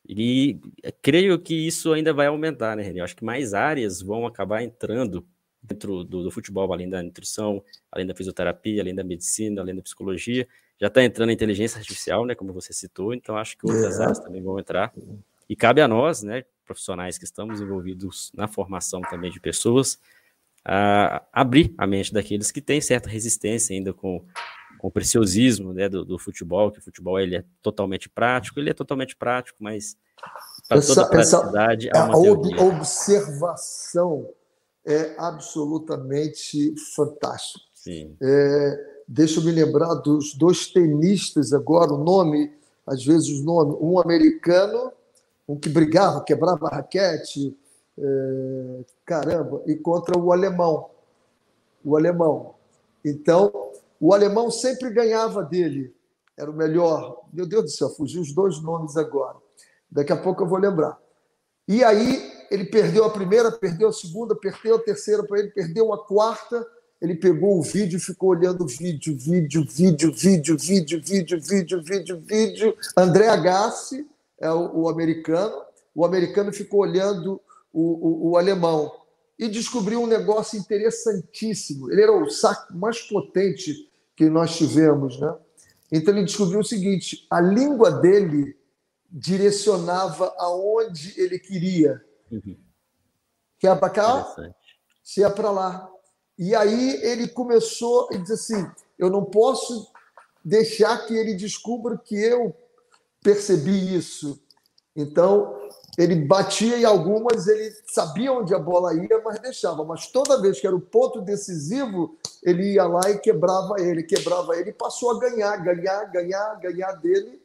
E 0.05 0.59
creio 1.01 1.39
que 1.39 1.55
isso 1.55 1.93
ainda 1.93 2.11
vai 2.11 2.27
aumentar, 2.27 2.75
né, 2.75 2.83
René? 2.83 2.99
Eu 2.99 3.05
acho 3.05 3.15
que 3.15 3.23
mais 3.23 3.53
áreas 3.53 4.01
vão 4.01 4.25
acabar 4.25 4.63
entrando 4.63 5.25
dentro 5.61 6.03
do, 6.03 6.23
do, 6.23 6.31
futebol, 6.31 6.71
além 6.73 6.89
da 6.89 7.03
nutrição, 7.03 7.63
além 7.91 8.07
da 8.07 8.15
fisioterapia, 8.15 8.81
além 8.81 8.95
da 8.95 9.03
medicina, 9.03 9.61
além 9.61 9.75
da 9.75 9.81
psicologia. 9.81 10.47
Já 10.79 10.87
está 10.87 11.03
entrando 11.03 11.29
a 11.29 11.33
inteligência 11.33 11.77
artificial, 11.77 12.25
né, 12.25 12.33
como 12.33 12.51
você 12.51 12.73
citou, 12.73 13.13
então 13.13 13.37
acho 13.37 13.57
que 13.57 13.65
outras 13.65 13.99
é. 13.99 14.03
áreas 14.03 14.19
também 14.19 14.41
vão 14.41 14.59
entrar. 14.59 14.91
E 15.47 15.55
cabe 15.55 15.81
a 15.81 15.87
nós, 15.87 16.23
né, 16.23 16.43
profissionais 16.65 17.17
que 17.17 17.25
estamos 17.25 17.61
envolvidos 17.61 18.31
na 18.33 18.47
formação 18.47 19.01
também 19.01 19.29
de 19.29 19.39
pessoas, 19.39 19.99
a 20.65 21.23
abrir 21.31 21.73
a 21.77 21.85
mente 21.85 22.13
daqueles 22.13 22.51
que 22.51 22.61
têm 22.61 22.81
certa 22.81 23.09
resistência 23.09 23.75
ainda 23.75 23.93
com, 23.93 24.23
com 24.77 24.87
o 24.87 24.91
preciosismo 24.91 25.73
né, 25.73 25.89
do, 25.89 26.05
do, 26.05 26.17
futebol, 26.17 26.71
que 26.71 26.79
o 26.79 26.81
futebol 26.81 27.19
ele 27.19 27.35
é 27.35 27.43
totalmente 27.61 28.07
prático, 28.09 28.59
ele 28.59 28.69
é 28.69 28.73
totalmente 28.73 29.15
prático, 29.15 29.57
mas 29.61 29.97
para 30.67 30.81
toda 30.81 31.01
a 31.03 31.07
praticidade 31.07 31.89
essa, 31.89 32.03
há 32.03 32.17
uma 32.17 32.59
a 32.59 32.63
observação 32.63 34.29
é 34.85 35.15
absolutamente 35.17 36.75
fantástico. 36.95 37.65
É, 38.21 39.01
deixa 39.07 39.39
eu 39.39 39.43
me 39.43 39.51
lembrar 39.51 39.95
dos 39.95 40.33
dois 40.35 40.67
tenistas 40.67 41.53
agora, 41.53 41.93
o 41.93 42.03
nome, 42.03 42.51
às 42.85 43.03
vezes 43.03 43.39
o 43.39 43.43
nome, 43.43 43.77
um 43.79 43.99
americano 43.99 44.91
um 45.51 45.59
que 45.59 45.67
brigava, 45.67 46.23
quebrava 46.23 46.67
a 46.67 46.75
raquete, 46.77 47.57
é, 47.97 48.85
caramba, 49.05 49.61
e 49.67 49.75
contra 49.75 50.17
o 50.17 50.31
alemão. 50.31 50.89
O 51.83 51.97
alemão. 51.97 52.55
Então, 53.03 53.51
o 53.99 54.13
alemão 54.13 54.49
sempre 54.49 54.89
ganhava 54.91 55.43
dele, 55.43 55.93
era 56.37 56.49
o 56.49 56.53
melhor. 56.53 57.21
Meu 57.33 57.45
Deus 57.45 57.63
do 57.63 57.69
céu, 57.69 57.89
fugiu 57.89 58.21
os 58.21 58.33
dois 58.33 58.61
nomes 58.61 58.95
agora. 58.95 59.37
Daqui 59.91 60.13
a 60.13 60.17
pouco 60.21 60.43
eu 60.43 60.47
vou 60.47 60.57
lembrar. 60.57 60.97
E 61.67 61.83
aí 61.83 62.30
ele 62.51 62.65
perdeu 62.65 63.05
a 63.05 63.09
primeira, 63.09 63.49
perdeu 63.49 63.87
a 63.87 63.93
segunda, 63.93 64.35
perdeu 64.35 64.75
a 64.75 64.79
terceira 64.79 65.23
para 65.23 65.39
ele, 65.39 65.51
perdeu 65.51 65.93
a 65.93 66.05
quarta. 66.05 66.67
Ele 67.01 67.15
pegou 67.15 67.57
o 67.57 67.63
vídeo 67.63 67.95
e 67.95 67.99
ficou 67.99 68.29
olhando 68.29 68.67
vídeo, 68.67 69.17
vídeo, 69.17 69.65
vídeo, 69.67 70.13
vídeo, 70.13 70.57
vídeo, 70.59 71.01
vídeo, 71.01 71.41
vídeo, 71.41 71.81
vídeo, 71.81 72.23
vídeo. 72.27 72.77
André 72.97 73.29
Agassi, 73.29 74.05
é 74.37 74.51
o, 74.51 74.81
o 74.81 74.89
americano. 74.89 75.63
O 75.95 76.03
americano 76.03 76.51
ficou 76.51 76.81
olhando 76.81 77.39
o, 77.71 77.81
o, 77.81 78.31
o, 78.31 78.37
alemão 78.37 78.91
e 79.39 79.47
descobriu 79.47 80.01
um 80.01 80.07
negócio 80.07 80.59
interessantíssimo. 80.59 81.89
Ele 81.89 82.01
era 82.01 82.11
o 82.11 82.29
saco 82.29 82.75
mais 82.75 82.99
potente 82.99 83.89
que 84.13 84.29
nós 84.29 84.57
tivemos, 84.57 85.17
né? 85.19 85.33
Então 85.89 86.13
ele 86.13 86.25
descobriu 86.25 86.59
o 86.59 86.65
seguinte: 86.65 87.25
a 87.29 87.39
língua 87.39 87.91
dele 87.91 88.57
direcionava 89.09 90.33
aonde 90.37 91.13
ele 91.17 91.39
queria. 91.39 92.01
Uhum. 92.31 92.57
Que 93.59 93.67
é 93.67 93.75
para 93.75 93.89
cá, 93.89 94.35
se 95.03 95.23
é 95.23 95.29
para 95.29 95.51
lá. 95.51 95.89
E 96.37 96.55
aí 96.55 96.99
ele 97.03 97.27
começou 97.27 98.07
e 98.11 98.17
disse 98.17 98.33
assim: 98.33 98.71
eu 98.97 99.09
não 99.09 99.25
posso 99.25 99.91
deixar 100.43 101.05
que 101.05 101.15
ele 101.15 101.35
descubra 101.35 101.97
que 101.97 102.15
eu 102.15 102.55
percebi 103.23 103.95
isso. 103.95 104.41
Então, 104.95 105.57
ele 105.97 106.15
batia 106.15 106.77
em 106.77 106.85
algumas, 106.85 107.47
ele 107.47 107.71
sabia 107.87 108.31
onde 108.31 108.53
a 108.53 108.59
bola 108.59 108.93
ia, 108.93 109.21
mas 109.23 109.39
deixava. 109.39 109.83
Mas 109.83 110.07
toda 110.07 110.41
vez 110.41 110.59
que 110.59 110.67
era 110.67 110.75
o 110.75 110.81
ponto 110.81 111.21
decisivo, 111.21 112.17
ele 112.43 112.73
ia 112.73 112.85
lá 112.85 113.09
e 113.09 113.19
quebrava 113.19 113.75
ele, 113.79 114.03
quebrava 114.03 114.55
ele 114.55 114.69
e 114.69 114.73
passou 114.73 115.11
a 115.11 115.19
ganhar, 115.19 115.57
ganhar, 115.57 116.05
ganhar, 116.05 116.59
ganhar 116.59 116.91
dele. 116.93 117.40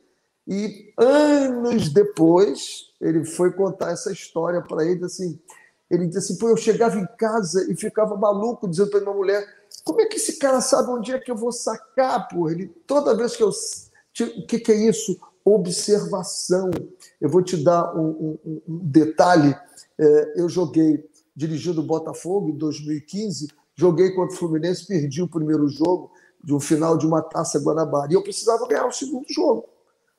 E 0.46 0.92
anos 0.96 1.88
depois, 1.88 2.92
ele 3.00 3.24
foi 3.24 3.52
contar 3.52 3.90
essa 3.90 4.12
história 4.12 4.62
para 4.62 4.84
ele, 4.84 5.04
assim, 5.04 5.38
ele 5.90 6.06
disse 6.06 6.18
assim, 6.18 6.38
pô, 6.38 6.48
eu 6.48 6.56
chegava 6.56 6.98
em 6.98 7.06
casa 7.18 7.70
e 7.70 7.76
ficava 7.76 8.16
maluco, 8.16 8.68
dizendo 8.68 8.90
para 8.90 9.00
minha 9.00 9.14
mulher, 9.14 9.46
como 9.84 10.00
é 10.00 10.06
que 10.06 10.16
esse 10.16 10.38
cara 10.38 10.60
sabe 10.60 10.90
onde 10.90 11.12
é 11.12 11.18
que 11.18 11.30
eu 11.30 11.36
vou 11.36 11.52
sacar, 11.52 12.28
pô? 12.28 12.48
Ele, 12.48 12.66
toda 12.86 13.16
vez 13.16 13.36
que 13.36 13.42
eu... 13.42 13.50
O 13.50 14.46
que, 14.46 14.58
que 14.58 14.72
é 14.72 14.88
isso? 14.88 15.18
observação. 15.46 16.70
Eu 17.20 17.28
vou 17.28 17.40
te 17.40 17.56
dar 17.56 17.96
um, 17.96 18.36
um, 18.44 18.60
um 18.68 18.78
detalhe. 18.82 19.56
É, 19.96 20.40
eu 20.40 20.48
joguei 20.48 21.08
dirigindo 21.34 21.80
o 21.80 21.86
Botafogo 21.86 22.50
em 22.50 22.56
2015, 22.56 23.48
joguei 23.74 24.10
contra 24.10 24.34
o 24.34 24.38
Fluminense, 24.38 24.86
perdi 24.86 25.22
o 25.22 25.28
primeiro 25.28 25.68
jogo 25.68 26.10
de 26.42 26.52
um 26.52 26.60
final 26.60 26.98
de 26.98 27.06
uma 27.06 27.22
taça 27.22 27.60
Guanabara. 27.60 28.10
E 28.10 28.14
eu 28.14 28.22
precisava 28.22 28.66
ganhar 28.66 28.86
o 28.86 28.92
segundo 28.92 29.26
jogo. 29.28 29.68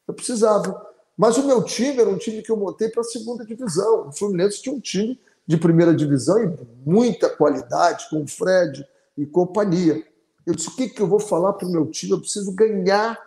Eu 0.07 0.13
precisava. 0.13 0.85
Mas 1.17 1.37
o 1.37 1.45
meu 1.45 1.63
time 1.63 1.99
era 1.99 2.09
um 2.09 2.17
time 2.17 2.41
que 2.41 2.51
eu 2.51 2.57
montei 2.57 2.89
para 2.89 3.01
a 3.01 3.05
segunda 3.05 3.45
divisão. 3.45 4.09
O 4.09 4.11
Fluminense 4.11 4.61
tinha 4.61 4.73
um 4.73 4.79
time 4.79 5.19
de 5.45 5.57
primeira 5.57 5.93
divisão 5.93 6.43
e 6.43 6.57
muita 6.85 7.29
qualidade, 7.29 8.07
com 8.09 8.23
o 8.23 8.27
Fred 8.27 8.87
e 9.17 9.25
companhia. 9.25 10.03
Eu 10.45 10.53
disse: 10.55 10.69
o 10.69 10.75
que, 10.75 10.89
que 10.89 11.01
eu 11.01 11.07
vou 11.07 11.19
falar 11.19 11.53
para 11.53 11.67
o 11.67 11.71
meu 11.71 11.87
time? 11.87 12.13
Eu 12.13 12.19
preciso 12.19 12.51
ganhar 12.53 13.17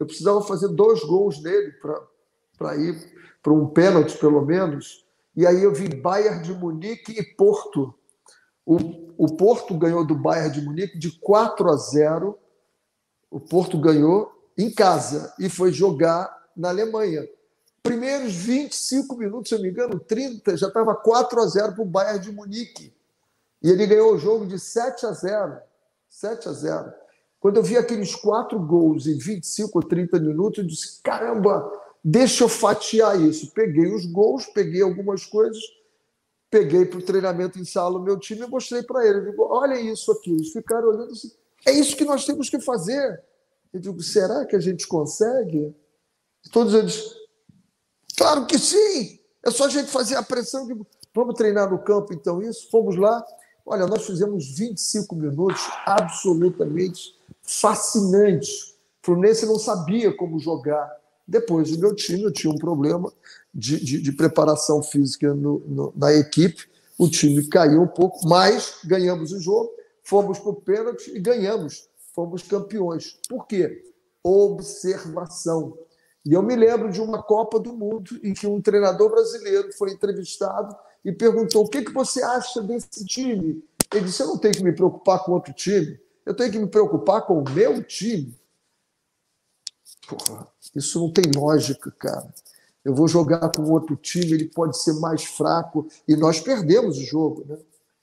eu 0.00 0.06
precisava 0.06 0.40
fazer 0.40 0.68
dois 0.68 1.04
gols 1.04 1.42
nele 1.42 1.72
para 2.56 2.76
ir 2.76 2.96
para 3.42 3.52
um 3.52 3.66
pênalti, 3.66 4.16
pelo 4.16 4.40
menos. 4.40 5.04
E 5.36 5.46
aí 5.46 5.62
eu 5.62 5.74
vi 5.74 5.94
Bayern 5.94 6.42
de 6.42 6.54
Munique 6.54 7.12
e 7.12 7.22
Porto. 7.22 7.94
O, 8.64 8.76
o 9.18 9.36
Porto 9.36 9.76
ganhou 9.76 10.04
do 10.04 10.14
Bayern 10.14 10.52
de 10.52 10.62
Munique 10.62 10.98
de 10.98 11.12
4 11.20 11.70
a 11.70 11.76
0. 11.76 12.38
O 13.30 13.38
Porto 13.38 13.78
ganhou 13.78 14.32
em 14.56 14.70
casa 14.70 15.34
e 15.38 15.50
foi 15.50 15.70
jogar 15.70 16.39
na 16.60 16.68
Alemanha. 16.68 17.26
Primeiros 17.82 18.34
25 18.34 19.16
minutos, 19.16 19.48
se 19.48 19.54
eu 19.54 19.58
não 19.58 19.64
me 19.64 19.70
engano, 19.70 19.98
30, 19.98 20.56
já 20.56 20.68
estava 20.68 20.94
4 20.94 21.40
a 21.40 21.46
0 21.46 21.72
para 21.72 21.82
o 21.82 21.86
Bayern 21.86 22.20
de 22.20 22.30
Munique. 22.30 22.92
E 23.62 23.70
ele 23.70 23.86
ganhou 23.86 24.14
o 24.14 24.18
jogo 24.18 24.46
de 24.46 24.58
7 24.58 25.06
a 25.06 25.12
0. 25.12 25.58
7 26.08 26.48
a 26.48 26.52
0. 26.52 26.92
Quando 27.40 27.56
eu 27.56 27.62
vi 27.62 27.78
aqueles 27.78 28.14
quatro 28.14 28.58
gols 28.60 29.06
em 29.06 29.16
25 29.16 29.78
ou 29.78 29.82
30 29.82 30.20
minutos, 30.20 30.58
eu 30.58 30.66
disse: 30.66 31.00
caramba, 31.02 31.72
deixa 32.04 32.44
eu 32.44 32.48
fatiar 32.48 33.18
isso. 33.18 33.50
Peguei 33.52 33.94
os 33.94 34.04
gols, 34.04 34.44
peguei 34.46 34.82
algumas 34.82 35.24
coisas, 35.24 35.58
peguei 36.50 36.84
para 36.84 36.98
o 36.98 37.02
treinamento 37.02 37.58
em 37.58 37.64
sala 37.64 37.98
o 37.98 38.02
meu 38.02 38.18
time 38.18 38.42
e 38.42 38.46
mostrei 38.46 38.82
para 38.82 39.06
ele. 39.06 39.30
Digo: 39.30 39.46
olha 39.48 39.80
isso 39.80 40.12
aqui. 40.12 40.30
Eles 40.30 40.52
ficaram 40.52 40.88
olhando 40.88 41.12
assim: 41.12 41.32
é 41.64 41.72
isso 41.72 41.96
que 41.96 42.04
nós 42.04 42.26
temos 42.26 42.50
que 42.50 42.60
fazer. 42.60 43.22
Eu 43.72 43.80
digo: 43.80 44.02
será 44.02 44.44
que 44.44 44.54
a 44.54 44.60
gente 44.60 44.86
consegue? 44.86 45.74
Todos 46.52 46.74
eles: 46.74 47.14
claro 48.16 48.46
que 48.46 48.58
sim. 48.58 49.18
É 49.42 49.50
só 49.50 49.64
a 49.64 49.68
gente 49.68 49.90
fazer 49.90 50.16
a 50.16 50.22
pressão. 50.22 50.66
Digo, 50.66 50.86
Vamos 51.14 51.34
treinar 51.34 51.68
no 51.70 51.78
campo, 51.78 52.12
então, 52.12 52.40
isso? 52.40 52.70
Fomos 52.70 52.96
lá. 52.96 53.24
Olha, 53.66 53.86
nós 53.86 54.06
fizemos 54.06 54.56
25 54.56 55.14
minutos 55.16 55.60
absolutamente 55.84 57.16
fascinantes. 57.42 58.74
O 59.02 59.06
Fluminense 59.06 59.44
não 59.44 59.58
sabia 59.58 60.16
como 60.16 60.38
jogar. 60.38 60.88
Depois, 61.26 61.72
o 61.72 61.80
meu 61.80 61.94
time, 61.94 62.22
eu 62.22 62.32
tinha 62.32 62.52
um 62.52 62.58
problema 62.58 63.12
de, 63.52 63.84
de, 63.84 64.00
de 64.00 64.12
preparação 64.12 64.82
física 64.82 65.34
no, 65.34 65.58
no, 65.66 65.92
na 65.96 66.12
equipe. 66.12 66.68
O 66.96 67.08
time 67.08 67.44
caiu 67.48 67.82
um 67.82 67.88
pouco, 67.88 68.28
mas 68.28 68.78
ganhamos 68.84 69.32
o 69.32 69.40
jogo, 69.40 69.70
fomos 70.02 70.38
para 70.38 70.50
o 70.50 70.54
pênalti 70.54 71.10
e 71.14 71.20
ganhamos. 71.20 71.88
Fomos 72.14 72.42
campeões. 72.42 73.18
Por 73.28 73.46
quê? 73.46 73.84
Observação. 74.22 75.76
E 76.24 76.32
eu 76.32 76.42
me 76.42 76.54
lembro 76.54 76.90
de 76.90 77.00
uma 77.00 77.22
Copa 77.22 77.58
do 77.58 77.72
Mundo 77.72 78.20
em 78.22 78.34
que 78.34 78.46
um 78.46 78.60
treinador 78.60 79.10
brasileiro 79.10 79.72
foi 79.72 79.92
entrevistado 79.92 80.76
e 81.04 81.12
perguntou: 81.12 81.64
o 81.64 81.68
que, 81.68 81.82
que 81.82 81.92
você 81.92 82.22
acha 82.22 82.62
desse 82.62 83.04
time? 83.04 83.62
Ele 83.92 84.04
disse: 84.04 84.22
eu 84.22 84.26
não 84.26 84.38
tenho 84.38 84.54
que 84.54 84.62
me 84.62 84.72
preocupar 84.72 85.24
com 85.24 85.32
outro 85.32 85.52
time, 85.52 85.98
eu 86.26 86.34
tenho 86.34 86.52
que 86.52 86.58
me 86.58 86.66
preocupar 86.66 87.22
com 87.22 87.38
o 87.38 87.50
meu 87.50 87.82
time. 87.82 88.38
Porra, 90.06 90.46
isso 90.74 91.00
não 91.00 91.12
tem 91.12 91.24
lógica, 91.34 91.90
cara. 91.98 92.32
Eu 92.84 92.94
vou 92.94 93.06
jogar 93.06 93.50
com 93.50 93.70
outro 93.70 93.96
time, 93.96 94.32
ele 94.32 94.48
pode 94.48 94.80
ser 94.82 94.94
mais 94.94 95.24
fraco. 95.24 95.88
E 96.08 96.16
nós 96.16 96.40
perdemos 96.40 96.98
o 96.98 97.04
jogo, 97.04 97.44
né? 97.46 97.58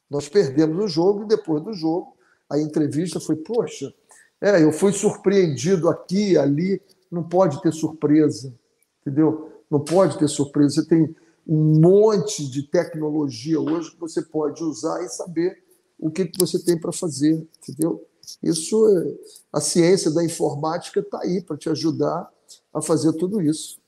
Nós 0.10 0.30
perdemos 0.30 0.84
o 0.84 0.88
jogo 0.88 1.24
e 1.24 1.28
depois 1.28 1.64
do 1.64 1.74
jogo 1.74 2.16
a 2.50 2.58
entrevista 2.58 3.20
foi: 3.20 3.36
poxa, 3.36 3.94
é, 4.42 4.64
eu 4.64 4.72
fui 4.72 4.94
surpreendido 4.94 5.90
aqui, 5.90 6.38
ali. 6.38 6.82
Não 7.12 7.24
pode 7.24 7.62
ter 7.62 7.74
surpresa, 7.74 8.54
entendeu? 9.02 9.52
Não 9.70 9.80
pode 9.80 10.18
ter 10.18 10.28
surpresa. 10.28 10.82
Você 10.82 10.88
tem 10.88 11.16
um 11.48 11.80
monte 11.80 12.50
de 12.50 12.64
tecnologia 12.64 13.60
hoje 13.60 13.92
que 13.92 14.00
você 14.00 14.22
pode 14.22 14.64
usar 14.64 15.04
e 15.04 15.10
saber 15.10 15.64
o 15.98 16.12
que, 16.12 16.30
você 16.38 16.64
tem 16.64 16.80
para 16.80 16.92
fazer, 16.92 17.48
entendeu? 17.58 18.06
Isso, 18.44 18.88
é, 18.88 19.16
a 19.54 19.62
ciência 19.62 20.12
da 20.12 20.24
informática 20.24 21.00
está 21.00 21.22
aí 21.22 21.42
para 21.42 21.58
te 21.58 21.70
ajudar 21.70 22.30
a 22.74 22.82
fazer 22.82 23.14
tudo 23.14 23.42
isso. 23.42 23.80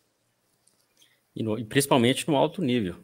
E, 1.35 1.43
no, 1.43 1.59
e 1.59 1.65
principalmente 1.65 2.27
no 2.27 2.35
alto 2.35 2.61
nível. 2.61 2.95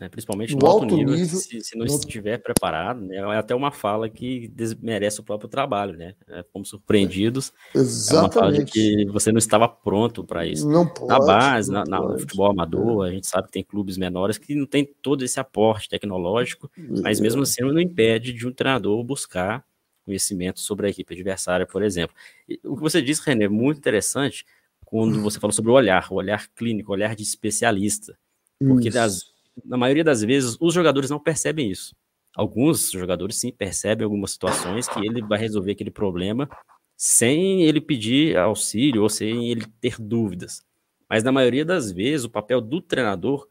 Né? 0.00 0.08
Principalmente 0.08 0.54
no, 0.54 0.60
no 0.60 0.66
alto, 0.66 0.86
nível, 0.86 1.14
nível 1.14 1.38
se, 1.38 1.60
se, 1.60 1.78
não 1.78 1.86
no... 1.86 1.94
estiver 1.94 2.38
preparado, 2.38 3.00
né? 3.00 3.16
é 3.16 3.36
até 3.36 3.54
uma 3.54 3.70
fala 3.70 4.08
que 4.08 4.48
desmerece 4.48 5.20
o 5.20 5.22
próprio 5.22 5.48
trabalho, 5.48 5.96
né? 5.96 6.14
É, 6.28 6.44
fomos 6.52 6.68
surpreendidos. 6.68 7.52
Exatamente. 7.72 8.12
É 8.12 8.20
uma 8.20 8.32
fala 8.32 8.52
de 8.52 8.64
que 8.64 9.06
você 9.06 9.30
não 9.30 9.38
estava 9.38 9.68
pronto 9.68 10.24
para 10.24 10.44
isso. 10.44 10.68
Não 10.68 10.84
pode, 10.84 11.06
na 11.06 11.18
base, 11.20 11.70
na, 11.70 11.84
na, 11.84 12.00
no 12.00 12.18
futebol 12.18 12.50
amador, 12.50 13.06
é. 13.06 13.10
a 13.10 13.12
gente 13.12 13.28
sabe 13.28 13.46
que 13.46 13.52
tem 13.52 13.62
clubes 13.62 13.96
menores 13.96 14.36
que 14.36 14.54
não 14.56 14.66
tem 14.66 14.84
todo 14.84 15.24
esse 15.24 15.38
aporte 15.38 15.88
tecnológico, 15.88 16.68
mas 17.00 17.20
mesmo 17.20 17.42
é. 17.42 17.44
assim 17.44 17.62
não 17.62 17.78
impede 17.78 18.32
de 18.32 18.48
um 18.48 18.52
treinador 18.52 19.02
buscar 19.04 19.64
conhecimento 20.04 20.60
sobre 20.60 20.86
a 20.86 20.90
equipe 20.90 21.14
adversária, 21.14 21.66
por 21.66 21.82
exemplo. 21.82 22.14
E 22.48 22.60
o 22.64 22.76
que 22.76 22.82
você 22.82 23.00
disse, 23.00 23.22
René, 23.24 23.44
é 23.44 23.48
muito 23.48 23.78
interessante 23.78 24.44
quando 24.84 25.20
você 25.22 25.40
falou 25.40 25.52
sobre 25.52 25.70
o 25.70 25.74
olhar, 25.74 26.06
o 26.10 26.16
olhar 26.16 26.48
clínico, 26.54 26.90
o 26.90 26.94
olhar 26.94 27.14
de 27.14 27.22
especialista. 27.22 28.18
Porque 28.58 28.90
das, 28.90 29.33
na 29.64 29.76
maioria 29.76 30.04
das 30.04 30.22
vezes 30.22 30.56
os 30.60 30.72
jogadores 30.74 31.10
não 31.10 31.20
percebem 31.20 31.70
isso. 31.70 31.94
Alguns 32.34 32.90
jogadores 32.90 33.36
sim 33.38 33.52
percebem 33.52 34.04
algumas 34.04 34.32
situações 34.32 34.88
que 34.88 34.98
ele 34.98 35.22
vai 35.22 35.38
resolver 35.38 35.72
aquele 35.72 35.90
problema 35.90 36.48
sem 36.96 37.64
ele 37.64 37.80
pedir 37.80 38.36
auxílio 38.36 39.02
ou 39.02 39.08
sem 39.08 39.50
ele 39.50 39.66
ter 39.80 39.96
dúvidas. 39.98 40.62
Mas 41.08 41.22
na 41.22 41.30
maioria 41.30 41.64
das 41.64 41.92
vezes 41.92 42.24
o 42.24 42.30
papel 42.30 42.60
do 42.60 42.80
treinador 42.80 43.48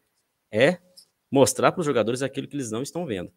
é 0.52 0.80
mostrar 1.32 1.72
para 1.72 1.80
os 1.80 1.86
jogadores 1.86 2.22
aquilo 2.22 2.48
que 2.48 2.56
eles 2.56 2.72
não 2.72 2.82
estão 2.82 3.06
vendo. 3.06 3.32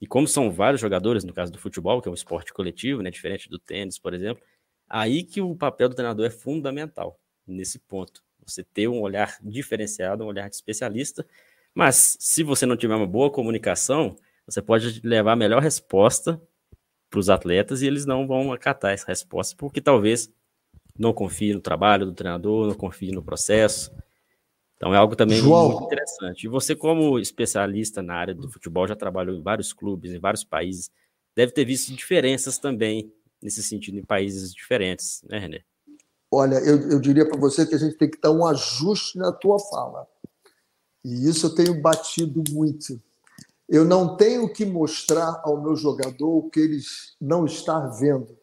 E 0.00 0.06
como 0.06 0.26
são 0.26 0.50
vários 0.50 0.80
jogadores, 0.80 1.24
no 1.24 1.32
caso 1.32 1.52
do 1.52 1.58
futebol, 1.58 2.00
que 2.02 2.08
é 2.08 2.10
um 2.10 2.14
esporte 2.14 2.52
coletivo, 2.52 3.02
né, 3.02 3.10
diferente 3.10 3.48
do 3.48 3.58
tênis, 3.58 3.98
por 3.98 4.14
exemplo, 4.14 4.42
aí 4.88 5.22
que 5.22 5.40
o 5.40 5.54
papel 5.54 5.88
do 5.88 5.94
treinador 5.94 6.26
é 6.26 6.30
fundamental 6.30 7.20
nesse 7.46 7.78
ponto. 7.78 8.22
Você 8.44 8.64
ter 8.64 8.88
um 8.88 9.00
olhar 9.00 9.36
diferenciado, 9.42 10.24
um 10.24 10.26
olhar 10.26 10.48
de 10.48 10.56
especialista, 10.56 11.26
mas 11.74 12.16
se 12.20 12.42
você 12.42 12.66
não 12.66 12.76
tiver 12.76 12.94
uma 12.94 13.06
boa 13.06 13.30
comunicação, 13.30 14.16
você 14.46 14.60
pode 14.60 15.00
levar 15.04 15.32
a 15.32 15.36
melhor 15.36 15.62
resposta 15.62 16.40
para 17.08 17.20
os 17.20 17.30
atletas 17.30 17.82
e 17.82 17.86
eles 17.86 18.06
não 18.06 18.26
vão 18.26 18.52
acatar 18.52 18.92
essa 18.92 19.06
resposta, 19.06 19.54
porque 19.56 19.80
talvez 19.80 20.30
não 20.98 21.12
confie 21.12 21.54
no 21.54 21.60
trabalho 21.60 22.06
do 22.06 22.12
treinador, 22.12 22.66
não 22.66 22.74
confie 22.74 23.12
no 23.12 23.22
processo. 23.22 23.92
Então 24.76 24.94
é 24.94 24.96
algo 24.96 25.14
também 25.14 25.38
João. 25.38 25.70
muito 25.70 25.84
interessante. 25.84 26.44
E 26.44 26.48
você, 26.48 26.74
como 26.74 27.18
especialista 27.18 28.02
na 28.02 28.14
área 28.14 28.34
do 28.34 28.50
futebol, 28.50 28.86
já 28.86 28.96
trabalhou 28.96 29.36
em 29.36 29.42
vários 29.42 29.72
clubes, 29.72 30.12
em 30.12 30.18
vários 30.18 30.42
países, 30.42 30.90
deve 31.36 31.52
ter 31.52 31.64
visto 31.64 31.94
diferenças 31.94 32.58
também 32.58 33.12
nesse 33.40 33.62
sentido 33.62 33.98
em 33.98 34.04
países 34.04 34.52
diferentes, 34.52 35.22
né, 35.28 35.38
René? 35.38 35.64
Olha, 36.30 36.56
eu, 36.56 36.90
eu 36.90 37.00
diria 37.00 37.28
para 37.28 37.38
você 37.38 37.66
que 37.66 37.74
a 37.74 37.78
gente 37.78 37.96
tem 37.96 38.10
que 38.10 38.20
dar 38.20 38.30
um 38.30 38.46
ajuste 38.46 39.18
na 39.18 39.32
tua 39.32 39.58
fala. 39.58 40.06
E 41.04 41.28
isso 41.28 41.46
eu 41.46 41.54
tenho 41.54 41.80
batido 41.80 42.42
muito. 42.50 43.00
Eu 43.68 43.84
não 43.84 44.16
tenho 44.16 44.52
que 44.52 44.64
mostrar 44.64 45.40
ao 45.44 45.60
meu 45.60 45.74
jogador 45.74 46.28
o 46.28 46.50
que 46.50 46.60
ele 46.60 46.80
não 47.20 47.46
está 47.46 47.80
vendo. 47.86 48.36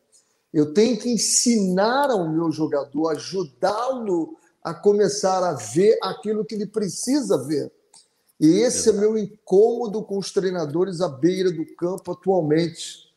Eu 0.53 0.73
tenho 0.73 0.97
que 0.97 1.09
ensinar 1.09 2.09
ao 2.09 2.27
meu 2.27 2.51
jogador, 2.51 3.09
ajudá-lo 3.09 4.37
a 4.63 4.73
começar 4.73 5.43
a 5.43 5.53
ver 5.53 5.97
aquilo 6.01 6.43
que 6.43 6.55
ele 6.55 6.65
precisa 6.65 7.37
ver. 7.45 7.71
E 8.39 8.47
esse 8.61 8.89
é 8.89 8.93
meu 8.93 9.17
incômodo 9.17 10.03
com 10.03 10.17
os 10.17 10.31
treinadores 10.31 11.01
à 11.01 11.07
beira 11.07 11.51
do 11.51 11.65
campo 11.75 12.11
atualmente 12.11 13.09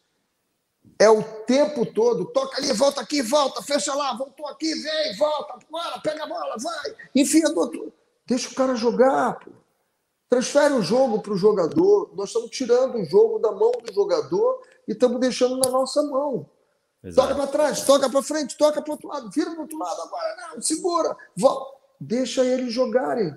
é 0.99 1.09
o 1.11 1.23
tempo 1.45 1.85
todo, 1.85 2.27
toca 2.27 2.59
ali, 2.59 2.73
volta 2.73 3.01
aqui, 3.01 3.23
volta, 3.23 3.61
fecha 3.61 3.93
lá, 3.93 4.15
voltou 4.17 4.47
aqui, 4.47 4.73
vem, 4.73 5.17
volta, 5.17 5.59
bora, 5.69 5.99
pega 6.01 6.23
a 6.23 6.27
bola, 6.27 6.57
vai, 6.59 6.95
enfia 7.15 7.49
do 7.49 7.59
outro. 7.59 7.93
Deixa 8.27 8.51
o 8.51 8.55
cara 8.55 8.75
jogar, 8.75 9.39
pô. 9.41 9.51
Transfere 10.29 10.73
o 10.73 10.83
jogo 10.83 11.21
para 11.21 11.35
o 11.35 11.37
jogador. 11.37 12.11
Nós 12.15 12.31
estamos 12.31 12.51
tirando 12.51 12.97
o 12.97 13.05
jogo 13.05 13.39
da 13.39 13.53
mão 13.53 13.71
do 13.71 13.93
jogador 13.93 14.63
e 14.89 14.93
estamos 14.93 15.21
deixando 15.21 15.59
na 15.59 15.71
nossa 15.71 16.03
mão. 16.05 16.49
Exato. 17.05 17.29
Toca 17.29 17.35
para 17.35 17.53
trás, 17.53 17.85
toca 17.85 18.09
para 18.09 18.23
frente, 18.23 18.57
toca 18.57 18.81
para 18.81 18.91
o 18.91 18.93
outro 18.93 19.09
lado, 19.09 19.31
vira 19.31 19.51
para 19.51 19.59
o 19.59 19.63
outro 19.63 19.77
lado, 19.77 20.01
agora 20.01 20.55
não, 20.55 20.63
segura, 20.63 21.17
volta. 21.37 21.77
Deixa 22.01 22.45
eles 22.45 22.73
jogarem. 22.73 23.37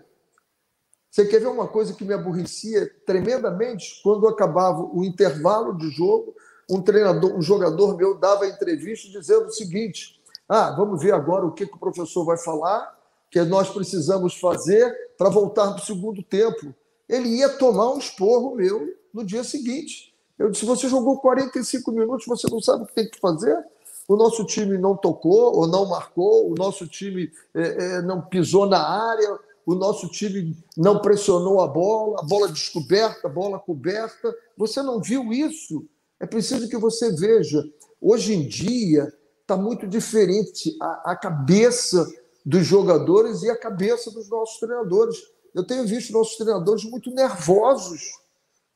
Você 1.12 1.26
quer 1.26 1.40
ver 1.40 1.48
uma 1.48 1.68
coisa 1.68 1.94
que 1.94 2.04
me 2.04 2.14
aborrecia 2.14 2.90
tremendamente? 3.06 4.02
Quando 4.04 4.28
acabava 4.28 4.82
o 4.82 5.04
intervalo 5.04 5.78
de 5.78 5.90
jogo, 5.90 6.36
um 6.70 6.82
treinador, 6.82 7.36
um 7.36 7.42
jogador 7.42 7.96
meu 7.96 8.18
dava 8.18 8.48
entrevista 8.48 9.10
dizendo 9.10 9.48
o 9.48 9.52
seguinte: 9.52 10.22
ah, 10.48 10.72
vamos 10.72 11.02
ver 11.02 11.14
agora 11.14 11.46
o 11.46 11.52
que, 11.52 11.66
que 11.66 11.76
o 11.76 11.80
professor 11.80 12.26
vai 12.26 12.38
falar, 12.38 12.95
que 13.36 13.44
nós 13.44 13.70
precisamos 13.70 14.40
fazer 14.40 14.96
para 15.18 15.30
voltar 15.30 15.74
para 15.74 15.84
o 15.84 15.86
segundo 15.86 16.24
tempo. 16.24 16.74
Ele 17.08 17.28
ia 17.28 17.50
tomar 17.50 17.92
um 17.92 17.98
esporro 17.98 18.56
meu 18.56 18.96
no 19.14 19.26
dia 19.26 19.44
seguinte. 19.44 20.14
Eu 20.40 20.50
disse: 20.50 20.64
você 20.64 20.88
jogou 20.88 21.20
45 21.20 21.92
minutos, 21.92 22.26
você 22.26 22.48
não 22.50 22.62
sabe 22.62 22.84
o 22.84 22.88
que 22.88 22.96
tem 22.96 23.10
que 23.10 23.20
fazer? 23.20 23.62
O 24.08 24.16
nosso 24.16 24.46
time 24.46 24.78
não 24.78 24.96
tocou 24.96 25.54
ou 25.54 25.68
não 25.68 25.86
marcou, 25.86 26.50
o 26.50 26.56
nosso 26.56 26.88
time 26.88 27.30
é, 27.54 27.98
é, 27.98 28.02
não 28.04 28.22
pisou 28.22 28.68
na 28.68 28.80
área, 28.80 29.38
o 29.66 29.76
nosso 29.76 30.08
time 30.08 30.56
não 30.78 31.02
pressionou 31.02 31.60
a 31.60 31.68
bola, 31.68 32.22
a 32.22 32.24
bola 32.24 32.48
descoberta, 32.48 33.28
a 33.28 33.30
bola 33.30 33.60
coberta. 33.60 34.34
Você 34.56 34.82
não 34.82 35.02
viu 35.02 35.34
isso? 35.34 35.86
É 36.22 36.26
preciso 36.26 36.70
que 36.70 36.78
você 36.78 37.14
veja. 37.14 37.62
Hoje 38.00 38.34
em 38.34 38.48
dia 38.48 39.12
está 39.42 39.58
muito 39.58 39.86
diferente 39.86 40.74
a, 40.82 41.12
a 41.12 41.16
cabeça 41.18 42.08
dos 42.46 42.66
jogadores 42.66 43.41
e 43.41 43.50
a 43.50 43.58
cabeça 43.58 44.12
dos 44.12 44.30
nossos 44.30 44.60
treinadores. 44.60 45.18
Eu 45.54 45.66
tenho 45.66 45.88
visto 45.88 46.14
nossos 46.14 46.36
treinadores 46.36 46.84
muito 46.84 47.10
nervosos 47.10 48.20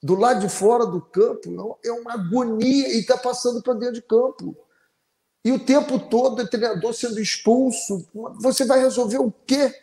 do 0.02 0.16
lado 0.16 0.40
de 0.40 0.50
fora 0.50 0.86
do 0.86 1.00
campo. 1.00 1.78
É 1.86 1.92
uma 1.92 2.14
agonia 2.14 2.88
e 2.88 3.00
está 3.00 3.18
passando 3.18 3.62
para 3.62 3.74
dentro 3.74 3.96
de 3.96 4.02
campo. 4.02 4.56
E 5.46 5.52
o 5.52 5.60
tempo 5.60 6.00
todo 6.00 6.42
o 6.42 6.48
treinador 6.48 6.94
sendo 6.94 7.20
expulso. 7.20 8.06
Você 8.40 8.66
vai 8.66 8.80
resolver 8.80 9.20
o 9.20 9.32
quê? 9.46 9.74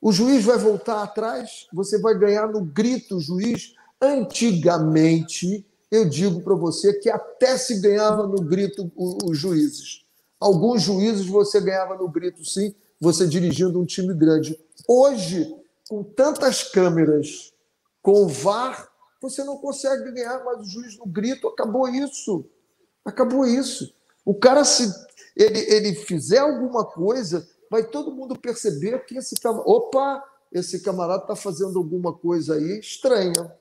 O 0.00 0.12
juiz 0.12 0.44
vai 0.44 0.58
voltar 0.58 1.02
atrás? 1.02 1.66
Você 1.72 1.98
vai 1.98 2.18
ganhar 2.18 2.48
no 2.48 2.62
grito, 2.64 3.20
juiz? 3.20 3.74
Antigamente, 4.00 5.64
eu 5.90 6.08
digo 6.08 6.40
para 6.42 6.54
você 6.54 6.92
que 6.94 7.08
até 7.08 7.56
se 7.56 7.80
ganhava 7.80 8.26
no 8.26 8.42
grito 8.42 8.90
os 8.96 9.38
juízes. 9.38 10.04
Alguns 10.40 10.82
juízes 10.82 11.26
você 11.26 11.60
ganhava 11.60 11.96
no 11.96 12.08
grito, 12.08 12.44
sim, 12.44 12.74
você 13.02 13.26
dirigindo 13.26 13.80
um 13.80 13.84
time 13.84 14.14
grande. 14.14 14.58
Hoje, 14.86 15.52
com 15.88 16.04
tantas 16.04 16.62
câmeras, 16.62 17.52
com 18.00 18.22
o 18.22 18.28
VAR, 18.28 18.88
você 19.20 19.42
não 19.42 19.56
consegue 19.58 20.12
ganhar 20.12 20.44
mais 20.44 20.60
o 20.60 20.64
juiz 20.70 20.96
no 20.96 21.06
grito. 21.06 21.48
Acabou 21.48 21.88
isso. 21.88 22.44
Acabou 23.04 23.44
isso. 23.44 23.92
O 24.24 24.34
cara, 24.34 24.64
se 24.64 24.84
ele, 25.36 25.58
ele 25.58 25.94
fizer 25.94 26.38
alguma 26.38 26.84
coisa, 26.84 27.46
vai 27.68 27.84
todo 27.84 28.14
mundo 28.14 28.38
perceber 28.38 29.04
que 29.04 29.18
esse 29.18 29.34
camarada. 29.34 29.68
Opa, 29.68 30.24
esse 30.52 30.80
camarada 30.80 31.22
está 31.22 31.34
fazendo 31.34 31.78
alguma 31.78 32.12
coisa 32.12 32.54
aí 32.54 32.78
estranha 32.78 33.52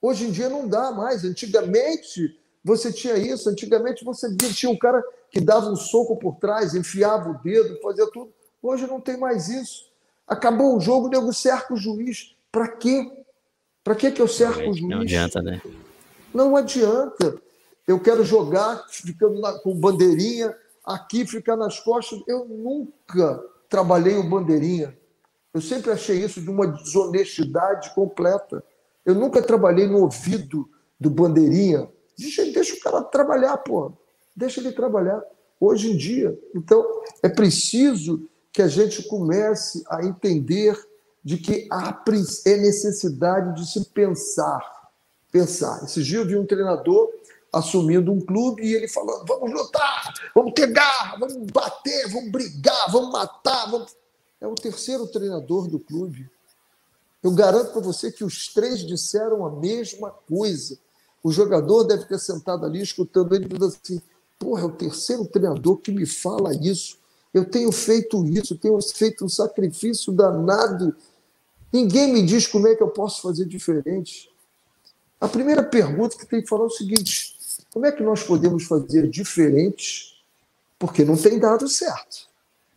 Hoje 0.00 0.26
em 0.26 0.30
dia 0.30 0.48
não 0.48 0.68
dá 0.68 0.92
mais. 0.92 1.24
Antigamente 1.24 2.38
você 2.62 2.92
tinha 2.92 3.16
isso, 3.16 3.48
antigamente 3.48 4.04
você 4.04 4.34
tinha 4.36 4.70
um 4.70 4.78
cara 4.78 5.02
que 5.30 5.40
dava 5.40 5.68
um 5.68 5.76
soco 5.76 6.16
por 6.16 6.36
trás, 6.36 6.74
enfiava 6.74 7.30
o 7.30 7.42
dedo, 7.42 7.80
fazia 7.80 8.06
tudo. 8.12 8.32
Hoje 8.66 8.84
não 8.88 9.00
tem 9.00 9.16
mais 9.16 9.48
isso. 9.48 9.86
Acabou 10.26 10.76
o 10.76 10.80
jogo, 10.80 11.08
nego 11.08 11.32
cerca 11.32 11.72
o 11.72 11.76
juiz. 11.76 12.34
Para 12.50 12.66
quê? 12.66 13.12
Para 13.84 13.94
que 13.94 14.10
que 14.10 14.20
eu 14.20 14.26
cerco 14.26 14.70
o 14.70 14.74
juiz? 14.74 14.88
Não 14.88 15.02
adianta, 15.02 15.40
né? 15.40 15.62
Não 16.34 16.56
adianta. 16.56 17.40
Eu 17.86 18.00
quero 18.00 18.24
jogar 18.24 18.84
ficando 18.88 19.40
na, 19.40 19.52
com 19.60 19.72
bandeirinha, 19.72 20.52
aqui 20.84 21.24
ficar 21.24 21.56
nas 21.56 21.78
costas. 21.78 22.20
Eu 22.26 22.44
nunca 22.44 23.40
trabalhei 23.68 24.16
o 24.16 24.28
bandeirinha. 24.28 24.98
Eu 25.54 25.60
sempre 25.60 25.92
achei 25.92 26.18
isso 26.24 26.40
de 26.40 26.50
uma 26.50 26.66
desonestidade 26.66 27.94
completa. 27.94 28.64
Eu 29.04 29.14
nunca 29.14 29.40
trabalhei 29.40 29.86
no 29.86 30.02
ouvido 30.02 30.68
do 30.98 31.08
bandeirinha. 31.08 31.88
Deixa, 32.18 32.44
deixa 32.46 32.74
o 32.74 32.80
cara 32.80 33.00
trabalhar, 33.02 33.58
pô. 33.58 33.92
Deixa 34.34 34.58
ele 34.58 34.72
trabalhar. 34.72 35.22
Hoje 35.60 35.92
em 35.92 35.96
dia. 35.96 36.36
Então, 36.52 36.84
é 37.22 37.28
preciso 37.28 38.28
que 38.56 38.62
a 38.62 38.68
gente 38.68 39.02
comece 39.02 39.84
a 39.86 40.02
entender 40.02 40.74
de 41.22 41.36
que 41.36 41.68
há 41.70 42.02
é 42.46 42.56
necessidade 42.56 43.60
de 43.60 43.70
se 43.70 43.84
pensar. 43.90 44.62
Pensar. 45.30 45.84
Esse 45.84 46.02
dia 46.02 46.20
eu 46.20 46.26
vi 46.26 46.36
um 46.36 46.46
treinador 46.46 47.06
assumindo 47.52 48.10
um 48.10 48.18
clube 48.18 48.62
e 48.62 48.72
ele 48.72 48.88
falando: 48.88 49.26
vamos 49.26 49.52
lutar, 49.52 50.14
vamos 50.34 50.54
ter 50.54 50.68
garra, 50.68 51.18
vamos 51.18 51.36
bater, 51.52 52.08
vamos 52.08 52.32
brigar, 52.32 52.90
vamos 52.90 53.12
matar. 53.12 53.70
Vamos... 53.70 53.94
É 54.40 54.46
o 54.46 54.54
terceiro 54.54 55.06
treinador 55.06 55.68
do 55.68 55.78
clube. 55.78 56.26
Eu 57.22 57.32
garanto 57.32 57.72
para 57.72 57.82
você 57.82 58.10
que 58.10 58.24
os 58.24 58.48
três 58.54 58.86
disseram 58.86 59.44
a 59.44 59.50
mesma 59.50 60.10
coisa. 60.10 60.78
O 61.22 61.30
jogador 61.30 61.84
deve 61.84 62.06
ter 62.06 62.18
sentado 62.18 62.64
ali 62.64 62.80
escutando 62.80 63.34
ele 63.34 63.44
dizendo 63.44 63.66
assim: 63.66 64.00
porra, 64.38 64.62
é 64.62 64.64
o 64.64 64.72
terceiro 64.72 65.26
treinador 65.26 65.76
que 65.76 65.92
me 65.92 66.06
fala 66.06 66.54
isso. 66.54 67.04
Eu 67.36 67.44
tenho 67.44 67.70
feito 67.70 68.24
isso, 68.24 68.56
tenho 68.56 68.78
feito 68.80 69.22
um 69.22 69.28
sacrifício 69.28 70.10
danado. 70.10 70.96
Ninguém 71.70 72.10
me 72.10 72.22
diz 72.22 72.46
como 72.46 72.66
é 72.66 72.74
que 72.74 72.82
eu 72.82 72.88
posso 72.88 73.20
fazer 73.20 73.44
diferente. 73.44 74.30
A 75.20 75.28
primeira 75.28 75.62
pergunta 75.62 76.16
que 76.16 76.24
tem 76.24 76.40
que 76.40 76.48
falar 76.48 76.62
é 76.62 76.68
o 76.68 76.70
seguinte: 76.70 77.36
como 77.70 77.84
é 77.84 77.92
que 77.92 78.02
nós 78.02 78.22
podemos 78.22 78.64
fazer 78.64 79.06
diferente? 79.10 80.18
Porque 80.78 81.04
não 81.04 81.14
tem 81.14 81.38
dado 81.38 81.68
certo. 81.68 82.26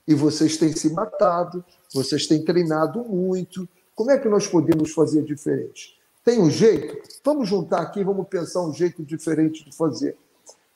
E 0.05 0.14
vocês 0.14 0.57
têm 0.57 0.76
se 0.76 0.89
matado, 0.89 1.64
vocês 1.93 2.28
têm 2.28 2.43
treinado 2.43 3.01
muito. 3.05 3.66
Como 3.95 4.12
é 4.12 4.18
que 4.18 4.28
nós 4.28 4.45
podemos 4.45 4.91
fazer 4.91 5.24
diferente? 5.24 5.97
Tem 6.22 6.38
um 6.38 6.51
jeito? 6.51 6.97
Vamos 7.24 7.47
juntar 7.47 7.80
aqui, 7.80 8.03
vamos 8.03 8.28
pensar 8.28 8.62
um 8.64 8.74
jeito 8.74 9.05
diferente 9.05 9.64
de 9.64 9.74
fazer. 9.74 10.18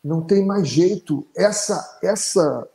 Não 0.02 0.22
tem 0.22 0.46
mais 0.46 0.70
jeito. 0.70 1.28
Essa, 1.36 2.00
essa 2.02 2.66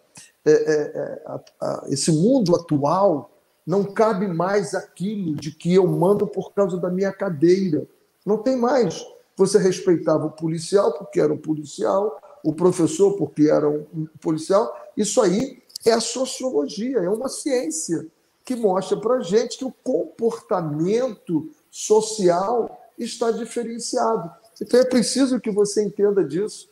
é, 0.49 0.53
é, 0.53 0.93
é, 0.95 1.23
a, 1.27 1.41
a, 1.61 1.85
esse 1.89 2.11
mundo 2.13 2.55
atual 2.55 3.31
não 3.67 3.85
cabe 3.85 4.27
mais 4.27 4.75
aquilo 4.75 5.35
de 5.35 5.51
que 5.51 5.75
eu 5.75 5.87
mando 5.87 6.27
por 6.27 6.53
causa 6.53 6.79
da 6.79 6.91
minha 6.91 7.13
cadeira. 7.13 7.87
Não 8.25 8.39
tem 8.39 8.57
mais. 8.57 9.05
Você 9.37 9.59
respeitava 9.59 10.27
o 10.27 10.31
policial 10.31 10.93
porque 10.95 11.21
era 11.21 11.33
um 11.33 11.39
policial, 11.39 12.19
o 12.43 12.53
professor 12.53 13.17
porque 13.17 13.49
era 13.51 13.69
um 13.69 14.07
policial. 14.21 14.75
Isso 14.97 15.21
aí 15.21 15.63
é 15.85 15.93
a 15.93 16.01
sociologia, 16.01 16.99
é 16.99 17.09
uma 17.09 17.29
ciência 17.29 18.07
que 18.45 18.57
mostra 18.57 18.97
para 18.99 19.21
gente 19.21 19.59
que 19.59 19.65
o 19.65 19.75
comportamento 19.85 21.51
social 21.71 22.81
está 22.99 23.31
diferenciado. 23.31 24.31
Então 24.61 24.81
é 24.81 24.85
preciso 24.85 25.39
que 25.39 25.51
você 25.51 25.85
entenda 25.85 26.25
disso. 26.25 26.69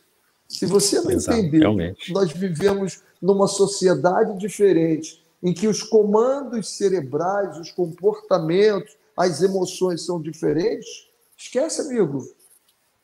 Se 0.47 0.65
você 0.65 0.99
não 1.01 1.11
Exato, 1.11 1.37
entender, 1.37 1.59
realmente. 1.59 2.11
nós 2.11 2.31
vivemos 2.31 3.03
numa 3.21 3.47
sociedade 3.47 4.37
diferente, 4.37 5.23
em 5.41 5.53
que 5.53 5.67
os 5.67 5.83
comandos 5.83 6.77
cerebrais, 6.77 7.57
os 7.57 7.71
comportamentos, 7.71 8.95
as 9.15 9.41
emoções 9.41 10.05
são 10.05 10.21
diferentes, 10.21 11.09
esquece, 11.37 11.81
amigo. 11.81 12.27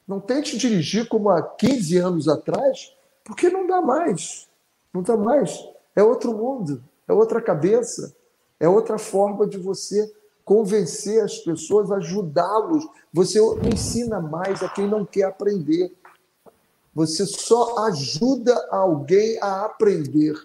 Não 0.07 0.19
tente 0.19 0.57
dirigir 0.57 1.07
como 1.07 1.29
há 1.29 1.41
15 1.41 1.97
anos 1.97 2.27
atrás, 2.27 2.93
porque 3.23 3.49
não 3.49 3.65
dá 3.65 3.81
mais. 3.81 4.47
Não 4.93 5.01
dá 5.01 5.15
mais. 5.15 5.57
É 5.95 6.03
outro 6.03 6.33
mundo, 6.33 6.83
é 7.07 7.13
outra 7.13 7.41
cabeça, 7.41 8.15
é 8.59 8.67
outra 8.67 8.97
forma 8.97 9.47
de 9.47 9.57
você 9.57 10.11
convencer 10.43 11.23
as 11.23 11.37
pessoas, 11.37 11.91
ajudá-los. 11.91 12.85
Você 13.13 13.39
ensina 13.71 14.19
mais 14.19 14.61
a 14.61 14.69
quem 14.69 14.87
não 14.87 15.05
quer 15.05 15.23
aprender. 15.23 15.91
Você 16.93 17.25
só 17.25 17.85
ajuda 17.87 18.53
alguém 18.69 19.39
a 19.41 19.65
aprender. 19.65 20.35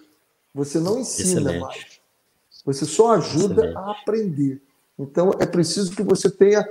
Você 0.53 0.79
não 0.79 0.99
ensina 0.99 1.39
Excelente. 1.41 1.59
mais. 1.61 1.99
Você 2.65 2.85
só 2.85 3.13
ajuda 3.13 3.65
Excelente. 3.65 3.77
a 3.77 3.91
aprender. 3.91 4.61
Então, 4.97 5.31
é 5.39 5.45
preciso 5.45 5.95
que 5.95 6.03
você 6.03 6.29
tenha 6.29 6.67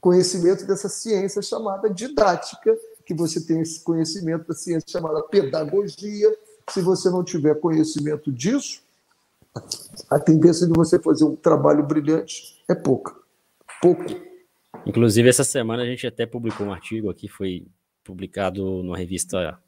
conhecimento 0.00 0.66
dessa 0.66 0.88
ciência 0.88 1.40
chamada 1.40 1.88
didática, 1.88 2.76
que 3.06 3.14
você 3.14 3.40
tenha 3.40 3.62
esse 3.62 3.80
conhecimento 3.80 4.48
da 4.48 4.54
ciência 4.54 4.88
chamada 4.88 5.22
pedagogia. 5.22 6.34
Se 6.70 6.80
você 6.80 7.10
não 7.10 7.22
tiver 7.22 7.54
conhecimento 7.60 8.32
disso, 8.32 8.82
a 10.10 10.18
tendência 10.18 10.66
de 10.66 10.72
você 10.74 10.98
fazer 10.98 11.24
um 11.24 11.36
trabalho 11.36 11.84
brilhante 11.84 12.62
é 12.68 12.74
pouca. 12.74 13.14
Pouco. 13.80 14.04
Inclusive, 14.86 15.28
essa 15.28 15.44
semana 15.44 15.82
a 15.82 15.86
gente 15.86 16.06
até 16.06 16.26
publicou 16.26 16.66
um 16.66 16.72
artigo 16.72 17.10
aqui, 17.10 17.28
foi 17.28 17.66
publicado 18.04 18.82
numa 18.82 18.96
revista 18.96 19.58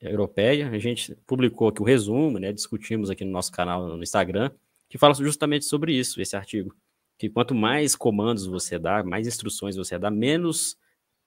europeia. 0.00 0.68
A 0.68 0.78
gente 0.78 1.14
publicou 1.26 1.68
aqui 1.68 1.80
o 1.80 1.84
resumo, 1.84 2.38
né? 2.38 2.52
Discutimos 2.52 3.08
aqui 3.10 3.24
no 3.24 3.30
nosso 3.30 3.52
canal 3.52 3.86
no 3.86 4.02
Instagram, 4.02 4.50
que 4.88 4.98
fala 4.98 5.14
justamente 5.14 5.64
sobre 5.64 5.92
isso, 5.92 6.20
esse 6.20 6.36
artigo. 6.36 6.74
Que 7.16 7.30
quanto 7.30 7.54
mais 7.54 7.94
comandos 7.94 8.46
você 8.46 8.78
dá, 8.78 9.02
mais 9.02 9.26
instruções 9.26 9.76
você 9.76 9.98
dá, 9.98 10.10
menos, 10.10 10.76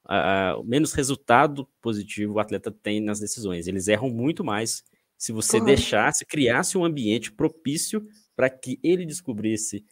uh, 0.05 0.63
menos 0.65 0.93
resultado 0.93 1.68
positivo 1.82 2.34
o 2.34 2.39
atleta 2.39 2.70
tem 2.70 3.01
nas 3.01 3.20
decisões. 3.20 3.68
Eles 3.68 3.88
erram 3.88 4.09
muito 4.09 4.43
mais 4.43 4.84
se 5.18 5.32
você 5.32 5.59
deixasse, 5.59 6.26
criasse 6.26 6.78
um 6.78 6.86
ambiente 6.86 7.32
propício 7.32 8.07
para 8.36 8.49
que 8.49 8.80
ele 8.84 9.05
descobrisse 9.05 9.84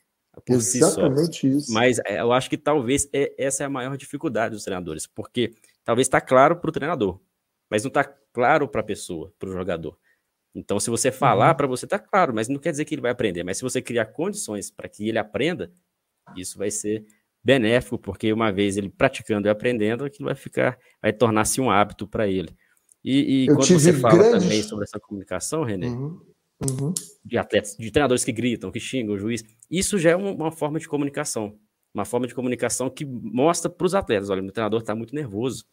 por 0.45 0.55
Exatamente 0.55 1.39
si 1.39 1.51
só. 1.51 1.57
isso. 1.57 1.73
Mas 1.73 1.99
é, 2.05 2.19
eu 2.19 2.31
acho 2.31 2.49
que 2.49 2.57
talvez 2.57 3.09
é, 3.13 3.33
essa 3.37 3.63
é 3.63 3.65
a 3.65 3.69
maior 3.69 3.97
dificuldade 3.97 4.53
dos 4.53 4.63
treinadores, 4.63 5.07
porque 5.07 5.53
talvez 5.85 6.07
está 6.07 6.19
claro 6.19 6.57
para 6.57 6.69
o 6.69 6.73
treinador, 6.73 7.21
mas 7.69 7.83
não 7.83 7.87
está 7.87 8.03
claro 8.03 8.67
para 8.67 8.81
a 8.81 8.83
pessoa, 8.83 9.33
para 9.39 9.49
o 9.49 9.53
jogador. 9.53 9.97
Então, 10.53 10.79
se 10.79 10.89
você 10.89 11.11
falar 11.11 11.51
uhum. 11.51 11.57
para 11.57 11.67
você, 11.67 11.85
está 11.85 11.99
claro, 11.99 12.33
mas 12.33 12.47
não 12.47 12.59
quer 12.59 12.71
dizer 12.71 12.85
que 12.85 12.95
ele 12.95 13.01
vai 13.01 13.11
aprender. 13.11 13.43
Mas 13.43 13.57
se 13.57 13.63
você 13.63 13.81
criar 13.81 14.05
condições 14.05 14.71
para 14.71 14.87
que 14.87 15.07
ele 15.07 15.19
aprenda, 15.19 15.71
isso 16.35 16.57
vai 16.57 16.71
ser 16.71 17.05
benéfico, 17.43 17.99
porque 17.99 18.33
uma 18.33 18.51
vez 18.51 18.77
ele 18.77 18.89
praticando 18.89 19.47
e 19.47 19.51
aprendendo, 19.51 20.03
aquilo 20.05 20.25
vai 20.25 20.35
ficar, 20.35 20.79
vai 21.01 21.13
tornar-se 21.13 21.61
um 21.61 21.69
hábito 21.69 22.07
para 22.07 22.27
ele. 22.27 22.49
E, 23.03 23.43
e 23.43 23.47
quando 23.47 23.67
você 23.67 23.93
fala 23.93 24.17
grandes... 24.17 24.43
também 24.43 24.63
sobre 24.63 24.85
essa 24.85 24.99
comunicação, 24.99 25.63
René, 25.63 25.87
uhum. 25.87 26.19
Uhum. 26.67 26.93
de 27.23 27.37
atletas, 27.37 27.75
de 27.77 27.91
treinadores 27.91 28.23
que 28.23 28.31
gritam, 28.31 28.71
que 28.71 28.79
xingam 28.79 29.13
o 29.13 29.19
juiz, 29.19 29.43
isso 29.69 29.99
já 29.99 30.11
é 30.11 30.15
uma, 30.15 30.31
uma 30.31 30.51
forma 30.51 30.79
de 30.79 30.87
comunicação 30.87 31.55
uma 31.95 32.03
forma 32.05 32.27
de 32.27 32.35
comunicação 32.35 32.89
que 32.89 33.05
mostra 33.05 33.69
para 33.69 33.85
os 33.85 33.95
atletas: 33.95 34.29
olha, 34.29 34.43
o 34.43 34.51
treinador 34.51 34.81
está 34.81 34.93
muito 34.93 35.15
nervoso. 35.15 35.65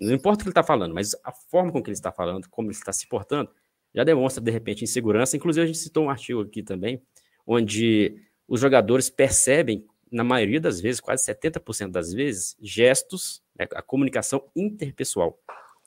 Não 0.00 0.12
importa 0.12 0.40
o 0.40 0.44
que 0.44 0.48
ele 0.48 0.50
está 0.50 0.62
falando, 0.62 0.94
mas 0.94 1.14
a 1.24 1.32
forma 1.32 1.72
com 1.72 1.82
que 1.82 1.88
ele 1.88 1.96
está 1.96 2.12
falando, 2.12 2.48
como 2.48 2.68
ele 2.68 2.76
está 2.76 2.92
se 2.92 3.08
portando, 3.08 3.50
já 3.94 4.04
demonstra, 4.04 4.42
de 4.42 4.50
repente, 4.50 4.84
insegurança. 4.84 5.36
Inclusive, 5.36 5.64
a 5.64 5.66
gente 5.66 5.78
citou 5.78 6.04
um 6.04 6.10
artigo 6.10 6.42
aqui 6.42 6.62
também, 6.62 7.00
onde 7.46 8.16
os 8.46 8.60
jogadores 8.60 9.08
percebem, 9.08 9.84
na 10.10 10.24
maioria 10.24 10.60
das 10.60 10.80
vezes, 10.80 11.00
quase 11.00 11.24
70% 11.26 11.90
das 11.90 12.12
vezes, 12.12 12.56
gestos, 12.60 13.42
né, 13.58 13.66
a 13.74 13.82
comunicação 13.82 14.44
interpessoal, 14.56 15.38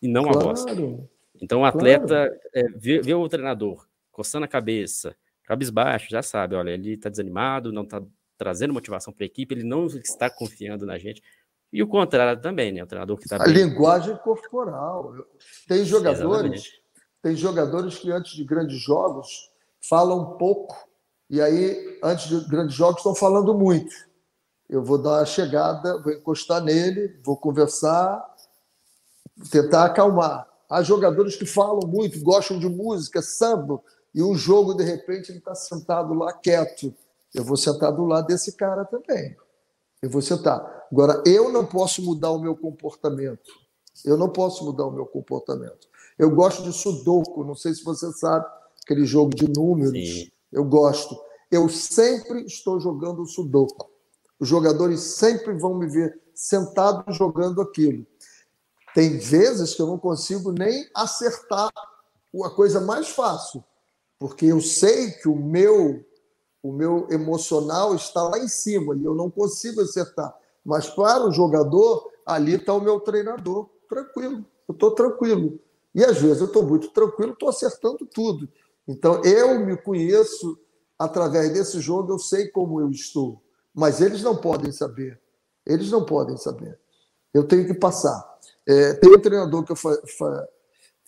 e 0.01 0.07
não 0.07 0.23
claro, 0.23 0.39
a 0.39 0.43
voz. 0.43 0.65
Então, 1.41 1.61
o 1.61 1.65
atleta 1.65 2.27
claro. 2.27 2.39
é, 2.53 2.63
vê, 2.77 3.01
vê 3.01 3.13
o 3.13 3.27
treinador 3.27 3.87
coçando 4.11 4.45
a 4.45 4.47
cabeça, 4.47 5.15
cabisbaixo, 5.43 6.09
já 6.09 6.21
sabe, 6.21 6.55
olha, 6.55 6.71
ele 6.71 6.93
está 6.93 7.09
desanimado, 7.09 7.71
não 7.71 7.83
está 7.83 8.01
trazendo 8.41 8.73
motivação 8.73 9.13
para 9.13 9.23
a 9.23 9.27
equipe, 9.27 9.53
ele 9.53 9.63
não 9.63 9.85
está 9.85 10.27
confiando 10.27 10.83
na 10.83 10.97
gente. 10.97 11.21
E 11.71 11.83
o 11.83 11.87
contrário 11.87 12.41
também, 12.41 12.71
né? 12.71 12.83
O 12.83 12.87
treinador 12.87 13.15
que 13.15 13.25
está 13.25 13.35
A 13.35 13.45
bem... 13.45 13.53
linguagem 13.53 14.17
corporal. 14.17 15.13
Tem 15.67 15.85
jogadores, 15.85 16.71
tem 17.21 17.35
jogadores 17.35 17.99
que 17.99 18.11
antes 18.11 18.33
de 18.33 18.43
grandes 18.43 18.81
jogos 18.81 19.51
falam 19.87 20.37
pouco 20.37 20.75
e 21.29 21.39
aí 21.39 21.99
antes 22.03 22.29
de 22.29 22.49
grandes 22.49 22.75
jogos 22.75 22.97
estão 22.97 23.13
falando 23.13 23.53
muito. 23.53 23.93
Eu 24.67 24.83
vou 24.83 24.97
dar 24.97 25.19
a 25.19 25.25
chegada, 25.25 26.01
vou 26.01 26.11
encostar 26.11 26.63
nele, 26.63 27.19
vou 27.23 27.37
conversar, 27.37 28.25
tentar 29.51 29.85
acalmar. 29.85 30.47
Há 30.67 30.81
jogadores 30.81 31.35
que 31.35 31.45
falam 31.45 31.87
muito, 31.87 32.19
gostam 32.23 32.57
de 32.57 32.67
música, 32.67 33.21
samba, 33.21 33.79
e 34.15 34.23
um 34.23 34.33
jogo 34.33 34.73
de 34.73 34.83
repente 34.83 35.29
ele 35.29 35.37
está 35.37 35.53
sentado 35.53 36.15
lá 36.15 36.33
quieto 36.33 36.91
eu 37.33 37.43
vou 37.43 37.57
sentar 37.57 37.91
do 37.91 38.05
lado 38.05 38.27
desse 38.27 38.53
cara 38.53 38.85
também. 38.85 39.35
Eu 40.01 40.09
vou 40.09 40.21
sentar. 40.21 40.85
Agora, 40.91 41.21
eu 41.25 41.51
não 41.51 41.65
posso 41.65 42.01
mudar 42.01 42.31
o 42.31 42.39
meu 42.39 42.55
comportamento. 42.55 43.51
Eu 44.03 44.17
não 44.17 44.29
posso 44.29 44.65
mudar 44.65 44.85
o 44.85 44.91
meu 44.91 45.05
comportamento. 45.05 45.87
Eu 46.17 46.31
gosto 46.31 46.63
de 46.63 46.73
sudoku, 46.73 47.43
não 47.43 47.55
sei 47.55 47.73
se 47.73 47.83
você 47.83 48.11
sabe, 48.13 48.45
aquele 48.83 49.05
jogo 49.05 49.33
de 49.33 49.47
números. 49.47 49.93
Sim. 49.93 50.31
Eu 50.51 50.65
gosto. 50.65 51.19
Eu 51.49 51.69
sempre 51.69 52.43
estou 52.45 52.79
jogando 52.79 53.25
sudoku. 53.25 53.89
Os 54.39 54.47
jogadores 54.47 54.99
sempre 55.01 55.53
vão 55.53 55.75
me 55.75 55.87
ver 55.87 56.19
sentado 56.33 57.03
jogando 57.13 57.61
aquilo. 57.61 58.05
Tem 58.93 59.17
vezes 59.17 59.73
que 59.73 59.81
eu 59.81 59.87
não 59.87 59.97
consigo 59.97 60.51
nem 60.51 60.89
acertar 60.93 61.71
a 62.43 62.49
coisa 62.49 62.81
mais 62.81 63.09
fácil, 63.09 63.63
porque 64.17 64.47
eu 64.47 64.59
sei 64.59 65.11
que 65.11 65.29
o 65.29 65.35
meu 65.35 66.03
o 66.63 66.71
meu 66.71 67.07
emocional 67.09 67.95
está 67.95 68.21
lá 68.23 68.39
em 68.39 68.47
cima 68.47 68.95
e 68.95 69.03
eu 69.03 69.15
não 69.15 69.29
consigo 69.29 69.81
acertar. 69.81 70.33
Mas 70.63 70.87
para 70.89 71.25
o 71.25 71.31
jogador, 71.31 72.09
ali 72.25 72.55
está 72.55 72.73
o 72.73 72.81
meu 72.81 72.99
treinador, 72.99 73.67
tranquilo, 73.89 74.45
eu 74.67 74.73
estou 74.73 74.91
tranquilo. 74.91 75.59
E 75.93 76.03
às 76.03 76.19
vezes 76.19 76.39
eu 76.39 76.47
estou 76.47 76.63
muito 76.63 76.89
tranquilo, 76.89 77.33
estou 77.33 77.49
acertando 77.49 78.05
tudo. 78.05 78.47
Então 78.87 79.23
eu 79.23 79.59
me 79.65 79.75
conheço 79.75 80.57
através 80.97 81.51
desse 81.51 81.79
jogo, 81.81 82.13
eu 82.13 82.19
sei 82.19 82.47
como 82.47 82.79
eu 82.79 82.89
estou. 82.89 83.41
Mas 83.73 84.01
eles 84.01 84.21
não 84.21 84.35
podem 84.35 84.71
saber. 84.71 85.19
Eles 85.65 85.89
não 85.89 86.05
podem 86.05 86.37
saber. 86.37 86.79
Eu 87.33 87.47
tenho 87.47 87.65
que 87.65 87.73
passar. 87.73 88.39
É, 88.67 88.93
tem 88.93 89.09
um 89.09 89.19
treinador 89.19 89.63
que 89.63 89.71
eu 89.71 89.75
fa 89.75 89.97
fa 90.17 90.47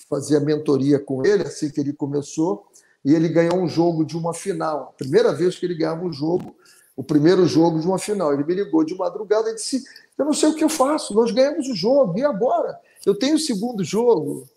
fazia 0.10 0.39
mentoria 0.39 0.99
com 0.99 1.26
ele, 1.26 1.43
assim 1.43 1.70
que 1.70 1.80
ele 1.80 1.93
começou, 1.93 2.68
e 3.04 3.14
ele 3.14 3.28
ganhou 3.28 3.58
um 3.58 3.68
jogo 3.68 4.06
de 4.06 4.18
uma 4.18 4.34
final. 4.34 4.93
Primeira 4.97 5.34
vez 5.34 5.58
que 5.58 5.66
ele 5.66 5.76
ganhava 5.76 6.06
um 6.06 6.14
jogo, 6.14 6.56
o 6.95 7.04
primeiro 7.04 7.45
jogo 7.45 7.80
de 7.80 7.88
uma 7.88 7.99
final. 7.99 8.34
Ele 8.34 8.43
me 8.43 8.54
ligou 8.54 8.84
de 8.84 8.95
madrugada 8.95 9.49
e 9.49 9.56
disse: 9.56 9.84
Eu 10.18 10.26
não 10.26 10.34
sei 10.34 10.49
o 10.49 10.56
que 10.56 10.64
eu 10.64 10.70
faço, 10.70 11.14
nós 11.14 11.32
ganhamos 11.32 11.68
o 11.68 11.76
jogo, 11.76 12.18
e 12.18 12.24
agora? 12.24 12.80
Eu 13.06 13.16
tenho 13.16 13.36
o 13.36 13.39
segundo 13.39 13.84
jogo. 13.84 14.47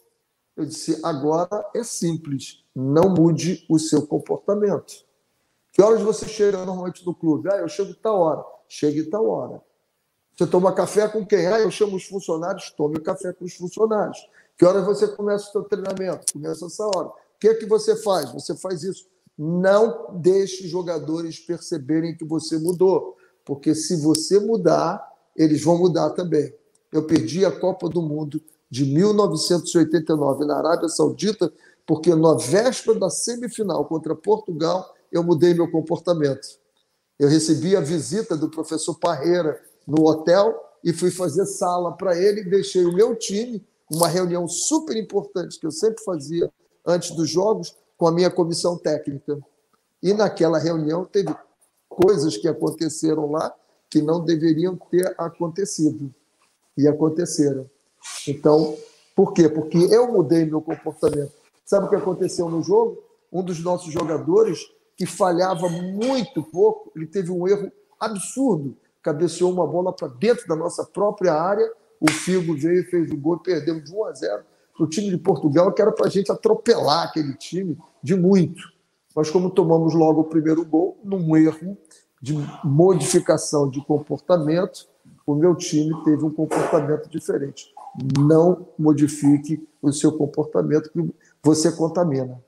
Eu 0.56 0.64
disse: 0.64 1.00
Agora 1.02 1.66
é 1.74 1.82
simples, 1.82 2.64
não 2.74 3.10
mude 3.10 3.64
o 3.68 3.78
seu 3.78 4.06
comportamento. 4.06 5.04
Que 5.72 5.82
horas 5.82 6.00
você 6.00 6.26
chega 6.26 6.64
normalmente 6.64 7.04
no 7.04 7.14
clube? 7.14 7.50
Ah, 7.52 7.56
eu 7.56 7.68
chego 7.68 7.94
tal 7.94 8.18
hora. 8.18 8.44
Chegue 8.68 9.04
tal 9.04 9.28
hora. 9.28 9.60
Você 10.34 10.46
toma 10.46 10.72
café 10.72 11.08
com 11.08 11.24
quem? 11.24 11.46
Ah, 11.46 11.60
eu 11.60 11.70
chamo 11.70 11.96
os 11.96 12.04
funcionários, 12.04 12.70
tome 12.70 13.00
café 13.00 13.32
com 13.32 13.44
os 13.44 13.54
funcionários. 13.54 14.18
Que 14.56 14.64
horas 14.64 14.84
você 14.84 15.08
começa 15.08 15.48
o 15.48 15.52
seu 15.52 15.64
treinamento? 15.64 16.32
Começa 16.32 16.64
essa 16.66 16.86
hora. 16.86 17.10
O 17.36 17.38
que 17.38 17.48
é 17.48 17.54
que 17.54 17.66
você 17.66 17.94
faz? 17.96 18.32
Você 18.32 18.56
faz 18.56 18.82
isso. 18.82 19.06
Não 19.38 20.18
deixe 20.18 20.66
jogadores 20.66 21.38
perceberem 21.38 22.16
que 22.16 22.24
você 22.24 22.58
mudou, 22.58 23.14
porque 23.44 23.74
se 23.74 24.00
você 24.00 24.40
mudar, 24.40 25.06
eles 25.36 25.62
vão 25.62 25.78
mudar 25.78 26.10
também. 26.10 26.52
Eu 26.90 27.06
perdi 27.06 27.44
a 27.44 27.52
Copa 27.52 27.88
do 27.90 28.00
Mundo 28.00 28.42
de 28.70 28.86
1989 28.86 30.46
na 30.46 30.56
Arábia 30.56 30.88
Saudita, 30.88 31.52
porque 31.86 32.14
na 32.14 32.34
véspera 32.34 32.98
da 32.98 33.10
semifinal 33.10 33.84
contra 33.84 34.16
Portugal, 34.16 34.94
eu 35.12 35.22
mudei 35.22 35.52
meu 35.52 35.70
comportamento. 35.70 36.48
Eu 37.18 37.28
recebi 37.28 37.76
a 37.76 37.80
visita 37.80 38.34
do 38.36 38.50
professor 38.50 38.98
Parreira 38.98 39.60
no 39.86 40.06
hotel 40.06 40.58
e 40.82 40.92
fui 40.92 41.10
fazer 41.10 41.44
sala 41.44 41.92
para 41.92 42.16
ele, 42.18 42.44
deixei 42.44 42.84
o 42.86 42.94
meu 42.94 43.14
time, 43.14 43.62
uma 43.92 44.08
reunião 44.08 44.48
super 44.48 44.96
importante 44.96 45.60
que 45.60 45.66
eu 45.66 45.70
sempre 45.70 46.02
fazia 46.02 46.50
antes 46.86 47.10
dos 47.10 47.28
jogos 47.28 47.74
com 47.96 48.06
a 48.06 48.12
minha 48.12 48.30
comissão 48.30 48.78
técnica. 48.78 49.38
E 50.02 50.14
naquela 50.14 50.58
reunião 50.58 51.04
teve 51.04 51.34
coisas 51.88 52.36
que 52.36 52.46
aconteceram 52.46 53.30
lá 53.30 53.52
que 53.90 54.02
não 54.02 54.24
deveriam 54.24 54.76
ter 54.76 55.14
acontecido. 55.18 56.14
E 56.76 56.86
aconteceram. 56.86 57.68
Então, 58.28 58.76
por 59.14 59.32
quê? 59.32 59.48
Porque 59.48 59.78
eu 59.78 60.12
mudei 60.12 60.44
meu 60.44 60.60
comportamento. 60.60 61.32
Sabe 61.64 61.86
o 61.86 61.88
que 61.88 61.96
aconteceu 61.96 62.48
no 62.48 62.62
jogo? 62.62 63.02
Um 63.32 63.42
dos 63.42 63.62
nossos 63.62 63.92
jogadores, 63.92 64.60
que 64.96 65.06
falhava 65.06 65.68
muito 65.68 66.42
pouco, 66.42 66.92
ele 66.94 67.06
teve 67.06 67.30
um 67.30 67.48
erro 67.48 67.72
absurdo. 67.98 68.76
Cabeceou 69.02 69.50
uma 69.52 69.66
bola 69.66 69.92
para 69.92 70.08
dentro 70.08 70.46
da 70.46 70.54
nossa 70.54 70.84
própria 70.84 71.34
área. 71.34 71.70
O 72.00 72.10
Figo 72.10 72.54
veio 72.56 72.88
fez 72.90 73.10
o 73.10 73.16
gol, 73.16 73.38
perdemos 73.38 73.84
de 73.84 73.94
1 73.94 74.04
a 74.04 74.12
0 74.12 74.44
para 74.76 74.84
o 74.84 74.88
time 74.88 75.08
de 75.08 75.16
Portugal, 75.18 75.72
que 75.72 75.80
era 75.80 75.90
para 75.90 76.06
a 76.06 76.10
gente 76.10 76.30
atropelar 76.30 77.08
aquele 77.08 77.34
time 77.34 77.76
de 78.02 78.14
muito. 78.14 78.62
Mas, 79.14 79.30
como 79.30 79.50
tomamos 79.50 79.94
logo 79.94 80.20
o 80.20 80.24
primeiro 80.24 80.64
gol, 80.64 81.00
num 81.02 81.36
erro 81.36 81.76
de 82.20 82.34
modificação 82.62 83.70
de 83.70 83.82
comportamento, 83.84 84.86
o 85.26 85.34
meu 85.34 85.54
time 85.54 85.92
teve 86.04 86.22
um 86.24 86.30
comportamento 86.30 87.08
diferente. 87.08 87.72
Não 88.18 88.68
modifique 88.78 89.66
o 89.80 89.90
seu 89.90 90.12
comportamento, 90.12 90.90
que 90.90 91.14
você 91.42 91.72
contamina. 91.72 92.42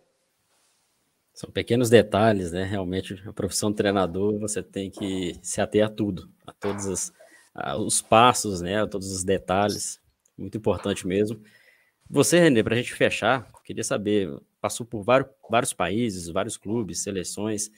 São 1.33 1.51
pequenos 1.51 1.89
detalhes, 1.89 2.53
né? 2.53 2.65
Realmente, 2.65 3.23
a 3.27 3.33
profissão 3.33 3.71
de 3.71 3.77
treinador, 3.77 4.39
você 4.39 4.63
tem 4.63 4.91
que 4.91 5.39
se 5.41 5.61
ater 5.61 5.87
a 5.87 5.89
tudo, 5.89 6.29
a 6.47 6.53
todos 6.53 6.85
os, 6.87 7.13
os 7.79 8.03
passos, 8.03 8.61
né? 8.61 8.83
A 8.83 8.87
todos 8.87 9.11
os 9.11 9.25
detalhes. 9.25 10.01
Muito 10.37 10.59
importante 10.59 11.07
mesmo. 11.07 11.41
Você, 12.11 12.39
René, 12.41 12.63
para 12.63 12.75
a 12.75 12.79
gente 12.79 12.95
fechar, 12.95 13.51
queria 13.65 13.85
saber, 13.85 14.35
passou 14.61 14.87
por 14.87 15.03
vários, 15.03 15.31
vários 15.51 15.73
países, 15.75 16.29
vários 16.29 16.57
clubes, 16.57 17.01
seleções, 17.01 17.71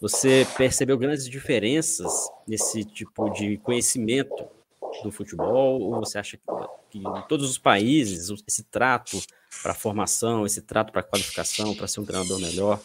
você 0.00 0.46
percebeu 0.56 0.96
grandes 0.98 1.28
diferenças 1.28 2.12
nesse 2.46 2.84
tipo 2.84 3.30
de 3.30 3.56
conhecimento 3.58 4.46
do 5.02 5.10
futebol? 5.10 5.80
Ou 5.80 6.00
você 6.00 6.18
acha 6.18 6.38
que, 6.90 6.98
em 6.98 7.22
todos 7.28 7.50
os 7.50 7.58
países 7.58 8.30
esse 8.46 8.62
trato 8.64 9.20
para 9.62 9.74
formação, 9.74 10.46
esse 10.46 10.62
trato 10.62 10.92
para 10.92 11.02
qualificação, 11.02 11.74
para 11.74 11.88
ser 11.88 12.00
um 12.00 12.04
treinador 12.04 12.40
melhor, 12.40 12.80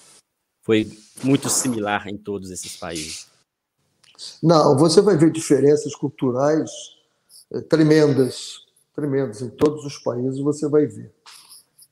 foi 0.61 0.91
muito 1.23 1.49
similar 1.49 2.07
em 2.07 2.17
todos 2.17 2.49
esses 2.49 2.77
países? 2.77 3.27
Não, 4.41 4.77
você 4.77 5.01
vai 5.01 5.17
ver 5.17 5.31
diferenças 5.31 5.95
culturais 5.95 6.71
eh, 7.51 7.61
tremendas 7.61 8.62
tremendos 8.93 9.41
em 9.41 9.49
todos 9.49 9.85
os 9.85 9.97
países, 9.97 10.39
você 10.39 10.67
vai 10.67 10.85
ver. 10.85 11.11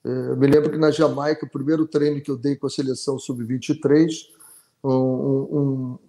É, 0.04 0.10
eu 0.10 0.38
me 0.38 0.48
lembro 0.48 0.72
que 0.72 0.78
na 0.78 0.92
Jamaica, 0.92 1.46
o 1.46 1.50
primeiro 1.50 1.88
treino 1.88 2.22
que 2.22 2.32
eu 2.32 2.38
dei 2.38 2.56
com 2.56 2.68
a 2.68 2.70
seleção 2.70 3.20
sub-23, 3.20 4.10
um, 4.84 4.90
um, 4.90 6.00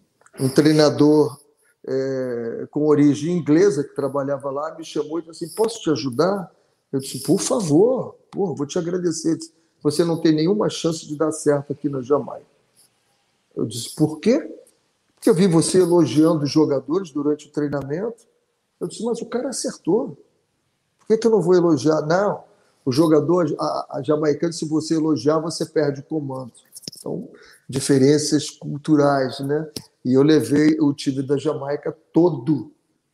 um, 0.40 0.48
treinador 0.48 1.38
é, 1.86 2.66
com 2.70 2.86
origem 2.86 3.36
inglesa 3.36 3.84
que 3.84 3.94
trabalhava 3.94 4.50
lá 4.50 4.74
me 4.76 4.84
chamou 4.84 5.18
e 5.18 5.22
disse 5.22 5.44
assim: 5.44 5.54
Posso 5.54 5.80
te 5.82 5.90
ajudar? 5.90 6.50
Eu 6.90 7.00
disse: 7.00 7.22
Por 7.22 7.38
favor, 7.38 8.16
porra, 8.30 8.54
vou 8.54 8.66
te 8.66 8.78
agradecer. 8.78 9.36
Disse, 9.36 9.52
Você 9.82 10.04
não 10.04 10.20
tem 10.20 10.32
nenhuma 10.32 10.70
chance 10.70 11.06
de 11.06 11.16
dar 11.16 11.32
certo 11.32 11.72
aqui 11.72 11.88
na 11.88 12.00
Jamaica. 12.00 12.46
Eu 13.54 13.66
disse: 13.66 13.94
Por 13.94 14.20
quê? 14.20 14.40
Porque 15.14 15.28
eu 15.28 15.34
vi 15.34 15.46
você 15.46 15.78
elogiando 15.78 16.44
os 16.44 16.50
jogadores 16.50 17.10
durante 17.10 17.46
o 17.46 17.52
treinamento. 17.52 18.26
Eu 18.80 18.88
disse: 18.88 19.04
Mas 19.04 19.20
o 19.20 19.26
cara 19.26 19.50
acertou. 19.50 20.16
Por 21.02 21.08
que, 21.08 21.18
que 21.18 21.26
eu 21.26 21.30
não 21.30 21.42
vou 21.42 21.54
elogiar? 21.54 22.02
Não, 22.02 22.44
o 22.84 22.92
jogador, 22.92 23.54
a, 23.58 23.98
a 23.98 24.02
jamaicana, 24.02 24.52
se 24.52 24.64
você 24.64 24.94
elogiar, 24.94 25.38
você 25.38 25.66
perde 25.66 26.00
o 26.00 26.04
comando. 26.04 26.52
Então, 26.98 27.28
diferenças 27.68 28.50
culturais, 28.50 29.40
né? 29.40 29.68
E 30.04 30.14
eu 30.14 30.22
levei 30.22 30.78
o 30.80 30.92
time 30.92 31.22
da 31.22 31.36
Jamaica 31.36 31.96
todo, 32.12 32.72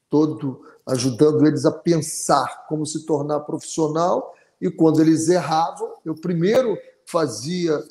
todo, 0.09 0.62
ajudando 0.86 1.47
eles 1.47 1.64
a 1.64 1.72
pensar 1.72 2.66
como 2.66 2.86
se 2.86 3.05
tornar 3.05 3.41
profissional. 3.41 4.34
E 4.61 4.70
quando 4.70 5.01
eles 5.01 5.28
erravam, 5.28 5.95
eu 6.05 6.14
primeiro 6.14 6.78
fazia 7.07 7.82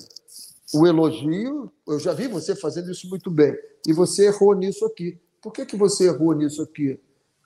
o 0.74 0.86
elogio. 0.86 1.72
Eu 1.88 2.00
já 2.00 2.14
vi 2.14 2.28
você 2.28 2.56
fazendo 2.56 2.92
isso 2.92 3.08
muito 3.10 3.30
bem. 3.30 3.56
E 3.88 3.94
você 3.94 4.28
errou 4.28 4.54
nisso 4.56 4.86
aqui. 4.86 5.20
Por 5.42 5.52
que, 5.52 5.66
que 5.66 5.78
você 5.78 6.06
errou 6.06 6.34
nisso 6.34 6.62
aqui? 6.62 7.00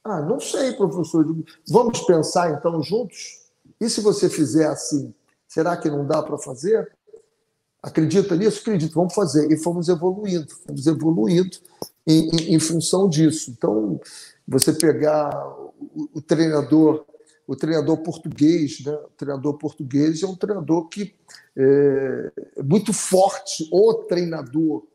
Ah, 0.03 0.21
não 0.21 0.39
sei, 0.39 0.73
professor. 0.73 1.25
Vamos 1.69 2.01
pensar 2.01 2.51
então 2.51 2.81
juntos? 2.81 3.41
E 3.79 3.89
se 3.89 4.01
você 4.01 4.29
fizer 4.29 4.67
assim, 4.67 5.13
será 5.47 5.77
que 5.77 5.89
não 5.89 6.05
dá 6.05 6.21
para 6.23 6.37
fazer? 6.37 6.91
Acredita 7.81 8.35
nisso? 8.35 8.61
Acredito, 8.61 8.93
vamos 8.93 9.13
fazer. 9.13 9.51
E 9.51 9.57
fomos 9.57 9.89
evoluindo, 9.89 10.47
fomos 10.67 10.87
evoluindo 10.87 11.57
em, 12.05 12.29
em, 12.29 12.55
em 12.55 12.59
função 12.59 13.07
disso. 13.07 13.51
Então, 13.51 13.99
você 14.47 14.73
pegar 14.73 15.35
o, 15.47 16.09
o, 16.15 16.21
treinador, 16.21 17.05
o 17.47 17.55
treinador 17.55 17.97
português, 17.97 18.83
né? 18.83 18.93
O 18.93 19.09
treinador 19.17 19.57
português 19.57 20.21
é 20.21 20.27
um 20.27 20.35
treinador 20.35 20.87
que 20.89 21.15
é, 21.55 22.31
é 22.57 22.63
muito 22.63 22.91
forte, 22.91 23.67
o 23.71 23.93
treinador. 24.05 24.87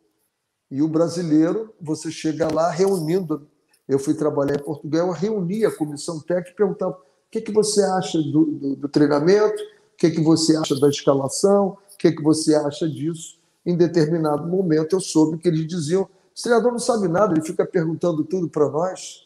E 0.69 0.83
o 0.83 0.89
brasileiro, 0.89 1.73
você 1.81 2.11
chega 2.11 2.53
lá 2.53 2.71
reunindo 2.71 3.49
eu 3.89 3.99
fui 3.99 4.14
trabalhar 4.14 4.57
em 4.57 4.62
Portugal, 4.62 5.09
eu 5.09 5.12
reuni 5.12 5.64
a 5.64 5.70
comissão 5.70 6.20
técnica 6.20 6.51
e 6.51 6.55
perguntava 6.55 6.93
o 6.93 7.30
que, 7.30 7.41
que 7.41 7.53
você 7.53 7.82
acha 7.82 8.18
do, 8.18 8.45
do, 8.45 8.76
do 8.76 8.89
treinamento, 8.89 9.62
o 9.62 9.97
que, 9.97 10.11
que 10.11 10.20
você 10.20 10.57
acha 10.57 10.78
da 10.78 10.89
escalação, 10.89 11.78
o 11.93 11.97
que, 11.97 12.12
que 12.12 12.22
você 12.22 12.55
acha 12.55 12.89
disso. 12.89 13.39
Em 13.64 13.76
determinado 13.76 14.47
momento 14.47 14.95
eu 14.95 15.01
soube 15.01 15.39
que 15.39 15.49
eles 15.49 15.66
diziam: 15.66 16.03
o 16.03 16.43
treinador 16.43 16.72
não 16.72 16.78
sabe 16.78 17.09
nada, 17.09 17.32
ele 17.32 17.45
fica 17.45 17.64
perguntando 17.64 18.24
tudo 18.24 18.49
para 18.49 18.68
nós. 18.68 19.24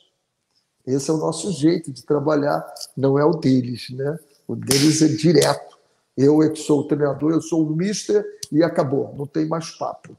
Esse 0.86 1.10
é 1.10 1.14
o 1.14 1.18
nosso 1.18 1.52
jeito 1.52 1.92
de 1.92 2.04
trabalhar, 2.04 2.64
não 2.96 3.18
é 3.18 3.24
o 3.24 3.32
deles, 3.32 3.90
né? 3.90 4.18
O 4.46 4.56
deles 4.56 5.02
é 5.02 5.08
direto. 5.08 5.78
Eu 6.16 6.42
é 6.42 6.48
que 6.50 6.58
sou 6.58 6.80
o 6.80 6.84
treinador, 6.84 7.32
eu 7.32 7.40
sou 7.40 7.66
o 7.66 7.76
mister 7.76 8.24
e 8.50 8.62
acabou, 8.62 9.14
não 9.16 9.26
tem 9.26 9.46
mais 9.46 9.70
papo. 9.70 10.16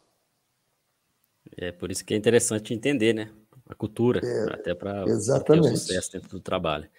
É 1.58 1.72
por 1.72 1.92
isso 1.92 2.06
que 2.06 2.14
é 2.14 2.18
interessante 2.18 2.74
entender, 2.74 3.14
né? 3.14 3.30
A 3.72 3.76
cultura, 3.76 4.20
é, 4.22 4.54
até 4.54 4.76
para 4.76 5.06
ter 5.06 5.60
o 5.60 5.64
sucesso 5.64 6.12
dentro 6.12 6.28
do 6.28 6.42
trabalho. 6.42 6.90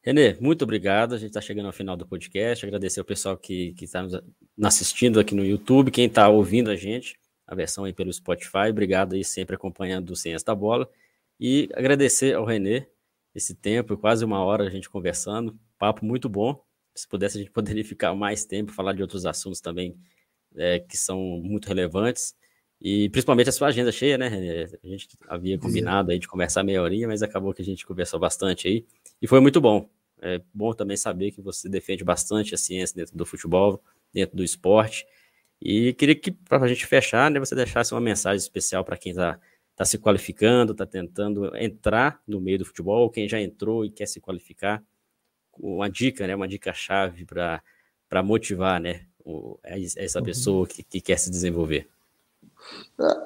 Renê, 0.00 0.36
muito 0.40 0.62
obrigado. 0.62 1.14
A 1.14 1.18
gente 1.18 1.30
está 1.30 1.40
chegando 1.40 1.66
ao 1.66 1.72
final 1.72 1.96
do 1.96 2.06
podcast. 2.06 2.64
Agradecer 2.64 3.00
ao 3.00 3.04
pessoal 3.04 3.36
que 3.36 3.74
está 3.82 4.00
nos 4.00 4.20
assistindo 4.62 5.18
aqui 5.18 5.34
no 5.34 5.44
YouTube, 5.44 5.90
quem 5.90 6.06
está 6.06 6.28
ouvindo 6.28 6.70
a 6.70 6.76
gente, 6.76 7.18
a 7.44 7.54
versão 7.54 7.82
aí 7.82 7.92
pelo 7.92 8.12
Spotify. 8.12 8.68
Obrigado 8.70 9.14
aí 9.14 9.24
sempre 9.24 9.56
acompanhando 9.56 10.10
o 10.10 10.16
Ciência 10.16 10.46
da 10.46 10.54
Bola. 10.54 10.88
E 11.40 11.68
agradecer 11.74 12.34
ao 12.34 12.44
Renê 12.44 12.86
esse 13.34 13.56
tempo, 13.56 13.96
quase 13.96 14.24
uma 14.24 14.44
hora 14.44 14.64
a 14.64 14.70
gente 14.70 14.88
conversando. 14.88 15.58
Papo 15.78 16.04
muito 16.04 16.28
bom. 16.28 16.62
Se 16.94 17.08
pudesse, 17.08 17.38
a 17.38 17.40
gente 17.40 17.50
poderia 17.52 17.84
ficar 17.84 18.14
mais 18.14 18.44
tempo, 18.44 18.70
falar 18.70 18.92
de 18.92 19.02
outros 19.02 19.26
assuntos 19.26 19.60
também 19.60 19.98
é, 20.54 20.78
que 20.78 20.96
são 20.96 21.18
muito 21.42 21.66
relevantes. 21.66 22.36
E 22.86 23.08
principalmente 23.08 23.48
a 23.48 23.52
sua 23.52 23.68
agenda 23.68 23.90
cheia, 23.90 24.18
né? 24.18 24.26
A 24.82 24.86
gente 24.86 25.08
havia 25.26 25.58
combinado 25.58 26.10
aí 26.12 26.18
de 26.18 26.28
conversar 26.28 26.62
meia 26.62 26.82
horinha, 26.82 27.08
mas 27.08 27.22
acabou 27.22 27.54
que 27.54 27.62
a 27.62 27.64
gente 27.64 27.86
conversou 27.86 28.20
bastante 28.20 28.68
aí. 28.68 28.84
E 29.22 29.26
foi 29.26 29.40
muito 29.40 29.58
bom. 29.58 29.88
É 30.20 30.42
bom 30.52 30.70
também 30.74 30.94
saber 30.94 31.30
que 31.30 31.40
você 31.40 31.66
defende 31.66 32.04
bastante 32.04 32.54
a 32.54 32.58
ciência 32.58 32.94
dentro 32.94 33.16
do 33.16 33.24
futebol, 33.24 33.82
dentro 34.12 34.36
do 34.36 34.44
esporte. 34.44 35.06
E 35.62 35.94
queria 35.94 36.14
que, 36.14 36.30
para 36.30 36.62
a 36.62 36.68
gente 36.68 36.84
fechar, 36.84 37.30
né, 37.30 37.40
você 37.40 37.54
deixasse 37.54 37.94
uma 37.94 38.02
mensagem 38.02 38.36
especial 38.36 38.84
para 38.84 38.98
quem 38.98 39.12
está 39.12 39.40
tá 39.74 39.84
se 39.86 39.96
qualificando, 39.96 40.72
está 40.72 40.84
tentando 40.84 41.56
entrar 41.56 42.20
no 42.26 42.38
meio 42.38 42.58
do 42.58 42.66
futebol, 42.66 43.04
ou 43.04 43.10
quem 43.10 43.26
já 43.26 43.40
entrou 43.40 43.86
e 43.86 43.90
quer 43.90 44.06
se 44.06 44.20
qualificar. 44.20 44.84
Uma 45.58 45.88
dica, 45.88 46.26
né, 46.26 46.36
uma 46.36 46.46
dica-chave 46.46 47.24
para 47.24 48.22
motivar 48.22 48.78
né, 48.78 49.06
o, 49.24 49.58
essa 49.64 50.18
uhum. 50.18 50.24
pessoa 50.26 50.66
que, 50.66 50.82
que 50.82 51.00
quer 51.00 51.18
se 51.18 51.30
desenvolver. 51.30 51.88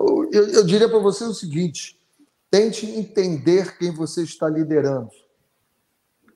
Eu, 0.00 0.30
eu 0.32 0.64
diria 0.64 0.88
para 0.88 0.98
você 0.98 1.24
o 1.24 1.34
seguinte: 1.34 1.98
tente 2.50 2.86
entender 2.86 3.76
quem 3.78 3.90
você 3.92 4.22
está 4.22 4.48
liderando. 4.48 5.10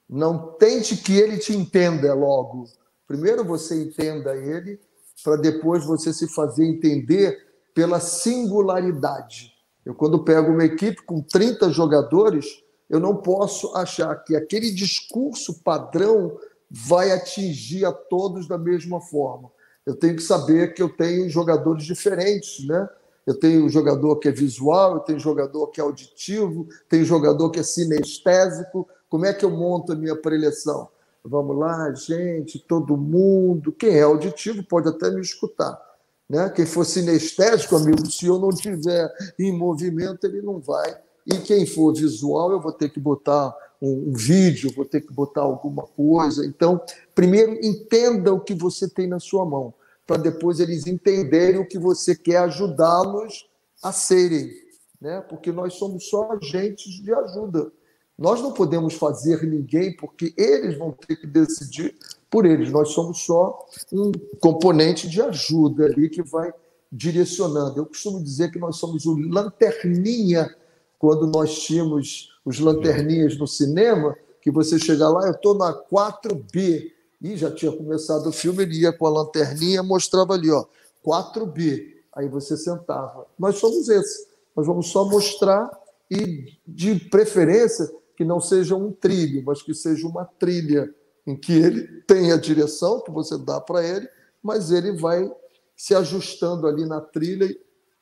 Não 0.08 0.52
tente 0.52 0.96
que 0.96 1.16
ele 1.16 1.38
te 1.38 1.54
entenda 1.54 2.12
logo. 2.12 2.68
Primeiro 3.06 3.44
você 3.44 3.82
entenda 3.82 4.36
ele, 4.36 4.78
para 5.24 5.36
depois 5.36 5.84
você 5.84 6.12
se 6.12 6.28
fazer 6.28 6.66
entender 6.66 7.46
pela 7.74 8.00
singularidade. 8.00 9.52
Eu, 9.84 9.94
quando 9.94 10.24
pego 10.24 10.52
uma 10.52 10.64
equipe 10.64 11.02
com 11.02 11.22
30 11.22 11.70
jogadores, 11.70 12.62
eu 12.88 13.00
não 13.00 13.16
posso 13.16 13.74
achar 13.74 14.14
que 14.16 14.36
aquele 14.36 14.70
discurso 14.70 15.62
padrão 15.62 16.38
vai 16.70 17.10
atingir 17.10 17.84
a 17.84 17.92
todos 17.92 18.46
da 18.46 18.58
mesma 18.58 19.00
forma 19.00 19.50
eu 19.86 19.94
tenho 19.94 20.16
que 20.16 20.22
saber 20.22 20.74
que 20.74 20.82
eu 20.82 20.88
tenho 20.88 21.28
jogadores 21.28 21.84
diferentes, 21.84 22.66
né? 22.66 22.88
Eu 23.26 23.38
tenho 23.38 23.68
jogador 23.68 24.16
que 24.16 24.28
é 24.28 24.32
visual, 24.32 24.94
eu 24.94 25.00
tenho 25.00 25.18
jogador 25.18 25.68
que 25.68 25.80
é 25.80 25.84
auditivo, 25.84 26.66
tenho 26.88 27.04
jogador 27.04 27.50
que 27.50 27.60
é 27.60 27.62
sinestésico. 27.62 28.88
Como 29.08 29.26
é 29.26 29.32
que 29.32 29.44
eu 29.44 29.50
monto 29.50 29.92
a 29.92 29.96
minha 29.96 30.16
preleção? 30.16 30.88
Vamos 31.24 31.56
lá, 31.56 31.92
gente, 31.94 32.58
todo 32.58 32.96
mundo. 32.96 33.70
Quem 33.70 33.96
é 33.96 34.02
auditivo 34.02 34.64
pode 34.64 34.88
até 34.88 35.08
me 35.10 35.20
escutar. 35.20 35.80
Né? 36.28 36.50
Quem 36.50 36.66
for 36.66 36.84
sinestésico, 36.84 37.76
amigo, 37.76 38.10
se 38.10 38.26
eu 38.26 38.38
não 38.38 38.50
tiver 38.50 39.08
em 39.38 39.56
movimento, 39.56 40.24
ele 40.24 40.42
não 40.42 40.58
vai. 40.58 40.96
E 41.24 41.38
quem 41.38 41.64
for 41.64 41.94
visual, 41.94 42.50
eu 42.50 42.60
vou 42.60 42.72
ter 42.72 42.88
que 42.88 42.98
botar 42.98 43.54
um, 43.82 44.12
vídeo, 44.12 44.72
vou 44.74 44.84
ter 44.84 45.00
que 45.00 45.12
botar 45.12 45.40
alguma 45.40 45.82
coisa. 45.82 46.46
Então, 46.46 46.80
primeiro, 47.14 47.58
entenda 47.64 48.32
o 48.32 48.40
que 48.40 48.54
você 48.54 48.88
tem 48.88 49.08
na 49.08 49.18
sua 49.18 49.44
mão, 49.44 49.74
para 50.06 50.16
depois 50.16 50.60
eles 50.60 50.86
entenderem 50.86 51.60
o 51.60 51.66
que 51.66 51.78
você 51.78 52.14
quer 52.14 52.38
ajudá-los 52.38 53.48
a 53.82 53.90
serem. 53.90 54.52
Né? 55.00 55.20
Porque 55.28 55.50
nós 55.50 55.74
somos 55.74 56.08
só 56.08 56.30
agentes 56.32 57.02
de 57.02 57.12
ajuda. 57.12 57.72
Nós 58.16 58.40
não 58.40 58.52
podemos 58.52 58.94
fazer 58.94 59.42
ninguém, 59.42 59.96
porque 59.96 60.32
eles 60.36 60.78
vão 60.78 60.92
ter 60.92 61.16
que 61.16 61.26
decidir 61.26 61.96
por 62.30 62.46
eles. 62.46 62.70
Nós 62.70 62.90
somos 62.90 63.24
só 63.24 63.66
um 63.92 64.12
componente 64.38 65.08
de 65.08 65.20
ajuda 65.20 65.86
ali 65.86 66.08
que 66.08 66.22
vai 66.22 66.52
direcionando. 66.90 67.80
Eu 67.80 67.86
costumo 67.86 68.22
dizer 68.22 68.52
que 68.52 68.58
nós 68.58 68.76
somos 68.76 69.06
o 69.06 69.16
lanterninha 69.16 70.54
quando 71.02 71.26
nós 71.26 71.58
tínhamos 71.58 72.30
os 72.44 72.60
lanterninhas 72.60 73.36
no 73.36 73.44
cinema, 73.44 74.16
que 74.40 74.52
você 74.52 74.78
chega 74.78 75.08
lá, 75.08 75.26
eu 75.26 75.32
estou 75.32 75.52
na 75.52 75.74
4B, 75.74 76.92
e 77.20 77.36
já 77.36 77.50
tinha 77.50 77.72
começado 77.72 78.28
o 78.28 78.32
filme, 78.32 78.62
ele 78.62 78.82
ia 78.82 78.92
com 78.92 79.08
a 79.08 79.10
lanterninha, 79.10 79.82
mostrava 79.82 80.34
ali, 80.34 80.48
ó, 80.48 80.64
4B. 81.04 81.88
Aí 82.14 82.28
você 82.28 82.56
sentava. 82.56 83.26
Nós 83.36 83.56
somos 83.56 83.88
esse. 83.88 84.28
Nós 84.54 84.64
vamos 84.64 84.90
só 84.90 85.04
mostrar 85.04 85.68
e, 86.08 86.56
de 86.64 86.94
preferência, 86.94 87.90
que 88.16 88.24
não 88.24 88.40
seja 88.40 88.76
um 88.76 88.92
trilho, 88.92 89.42
mas 89.44 89.60
que 89.60 89.74
seja 89.74 90.06
uma 90.06 90.24
trilha 90.24 90.88
em 91.26 91.34
que 91.34 91.52
ele 91.52 92.02
tem 92.02 92.30
a 92.30 92.36
direção 92.36 93.00
que 93.00 93.10
você 93.10 93.36
dá 93.36 93.60
para 93.60 93.84
ele, 93.84 94.08
mas 94.40 94.70
ele 94.70 94.92
vai 94.92 95.28
se 95.76 95.96
ajustando 95.96 96.64
ali 96.68 96.86
na 96.86 97.00
trilha 97.00 97.52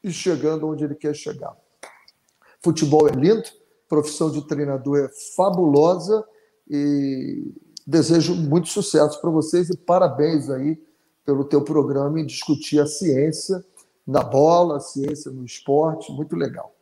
e 0.05 0.12
chegando 0.12 0.68
onde 0.68 0.84
ele 0.84 0.94
quer 0.94 1.14
chegar. 1.14 1.57
Futebol 2.62 3.08
é 3.08 3.12
lindo, 3.12 3.44
profissão 3.88 4.30
de 4.30 4.46
treinador 4.46 4.98
é 4.98 5.08
fabulosa 5.36 6.24
e 6.68 7.52
desejo 7.86 8.34
muito 8.34 8.68
sucesso 8.68 9.20
para 9.20 9.30
vocês 9.30 9.70
e 9.70 9.76
parabéns 9.76 10.48
aí 10.50 10.78
pelo 11.24 11.44
teu 11.44 11.62
programa 11.62 12.20
em 12.20 12.26
discutir 12.26 12.80
a 12.80 12.86
ciência 12.86 13.64
na 14.06 14.22
bola, 14.22 14.76
a 14.76 14.80
ciência 14.80 15.30
no 15.30 15.44
esporte, 15.44 16.12
muito 16.12 16.36
legal. 16.36 16.74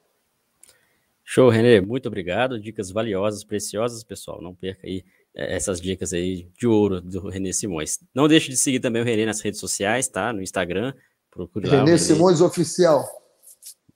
Show, 1.24 1.50
Renê, 1.50 1.80
muito 1.80 2.08
obrigado, 2.08 2.58
dicas 2.58 2.90
valiosas, 2.90 3.44
preciosas, 3.44 4.02
pessoal, 4.02 4.40
não 4.40 4.54
perca 4.54 4.86
aí 4.86 5.04
é, 5.34 5.54
essas 5.54 5.80
dicas 5.80 6.12
aí 6.12 6.48
de 6.58 6.66
ouro 6.66 7.02
do 7.02 7.28
Renê 7.28 7.52
Simões. 7.52 8.00
Não 8.14 8.26
deixe 8.26 8.48
de 8.48 8.56
seguir 8.56 8.80
também 8.80 9.02
o 9.02 9.04
Renê 9.04 9.26
nas 9.26 9.40
redes 9.40 9.60
sociais, 9.60 10.08
tá? 10.08 10.32
No 10.32 10.40
Instagram, 10.40 10.94
procure 11.30 11.68
lá. 11.68 11.84
Renê 11.84 11.98
Simões 11.98 12.40
Oficial. 12.40 13.06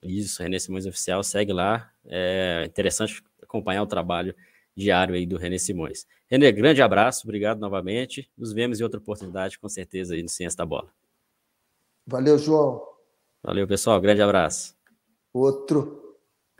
Isso, 0.03 0.41
Renê 0.41 0.59
Simões 0.59 0.85
Oficial, 0.85 1.23
segue 1.23 1.53
lá. 1.53 1.91
É 2.05 2.63
interessante 2.65 3.23
acompanhar 3.41 3.83
o 3.83 3.87
trabalho 3.87 4.35
diário 4.75 5.15
aí 5.15 5.25
do 5.25 5.37
Renê 5.37 5.57
Simões. 5.57 6.05
Renê, 6.27 6.51
grande 6.51 6.81
abraço, 6.81 7.25
obrigado 7.25 7.59
novamente. 7.59 8.29
Nos 8.37 8.51
vemos 8.51 8.79
em 8.79 8.83
outra 8.83 8.99
oportunidade, 8.99 9.59
com 9.59 9.69
certeza, 9.69 10.15
aí 10.15 10.23
no 10.23 10.29
Ciência 10.29 10.57
da 10.57 10.65
Bola. 10.65 10.91
Valeu, 12.05 12.37
João. 12.37 12.81
Valeu, 13.41 13.67
pessoal. 13.67 14.01
Grande 14.01 14.21
abraço. 14.21 14.75
Outro. 15.33 16.02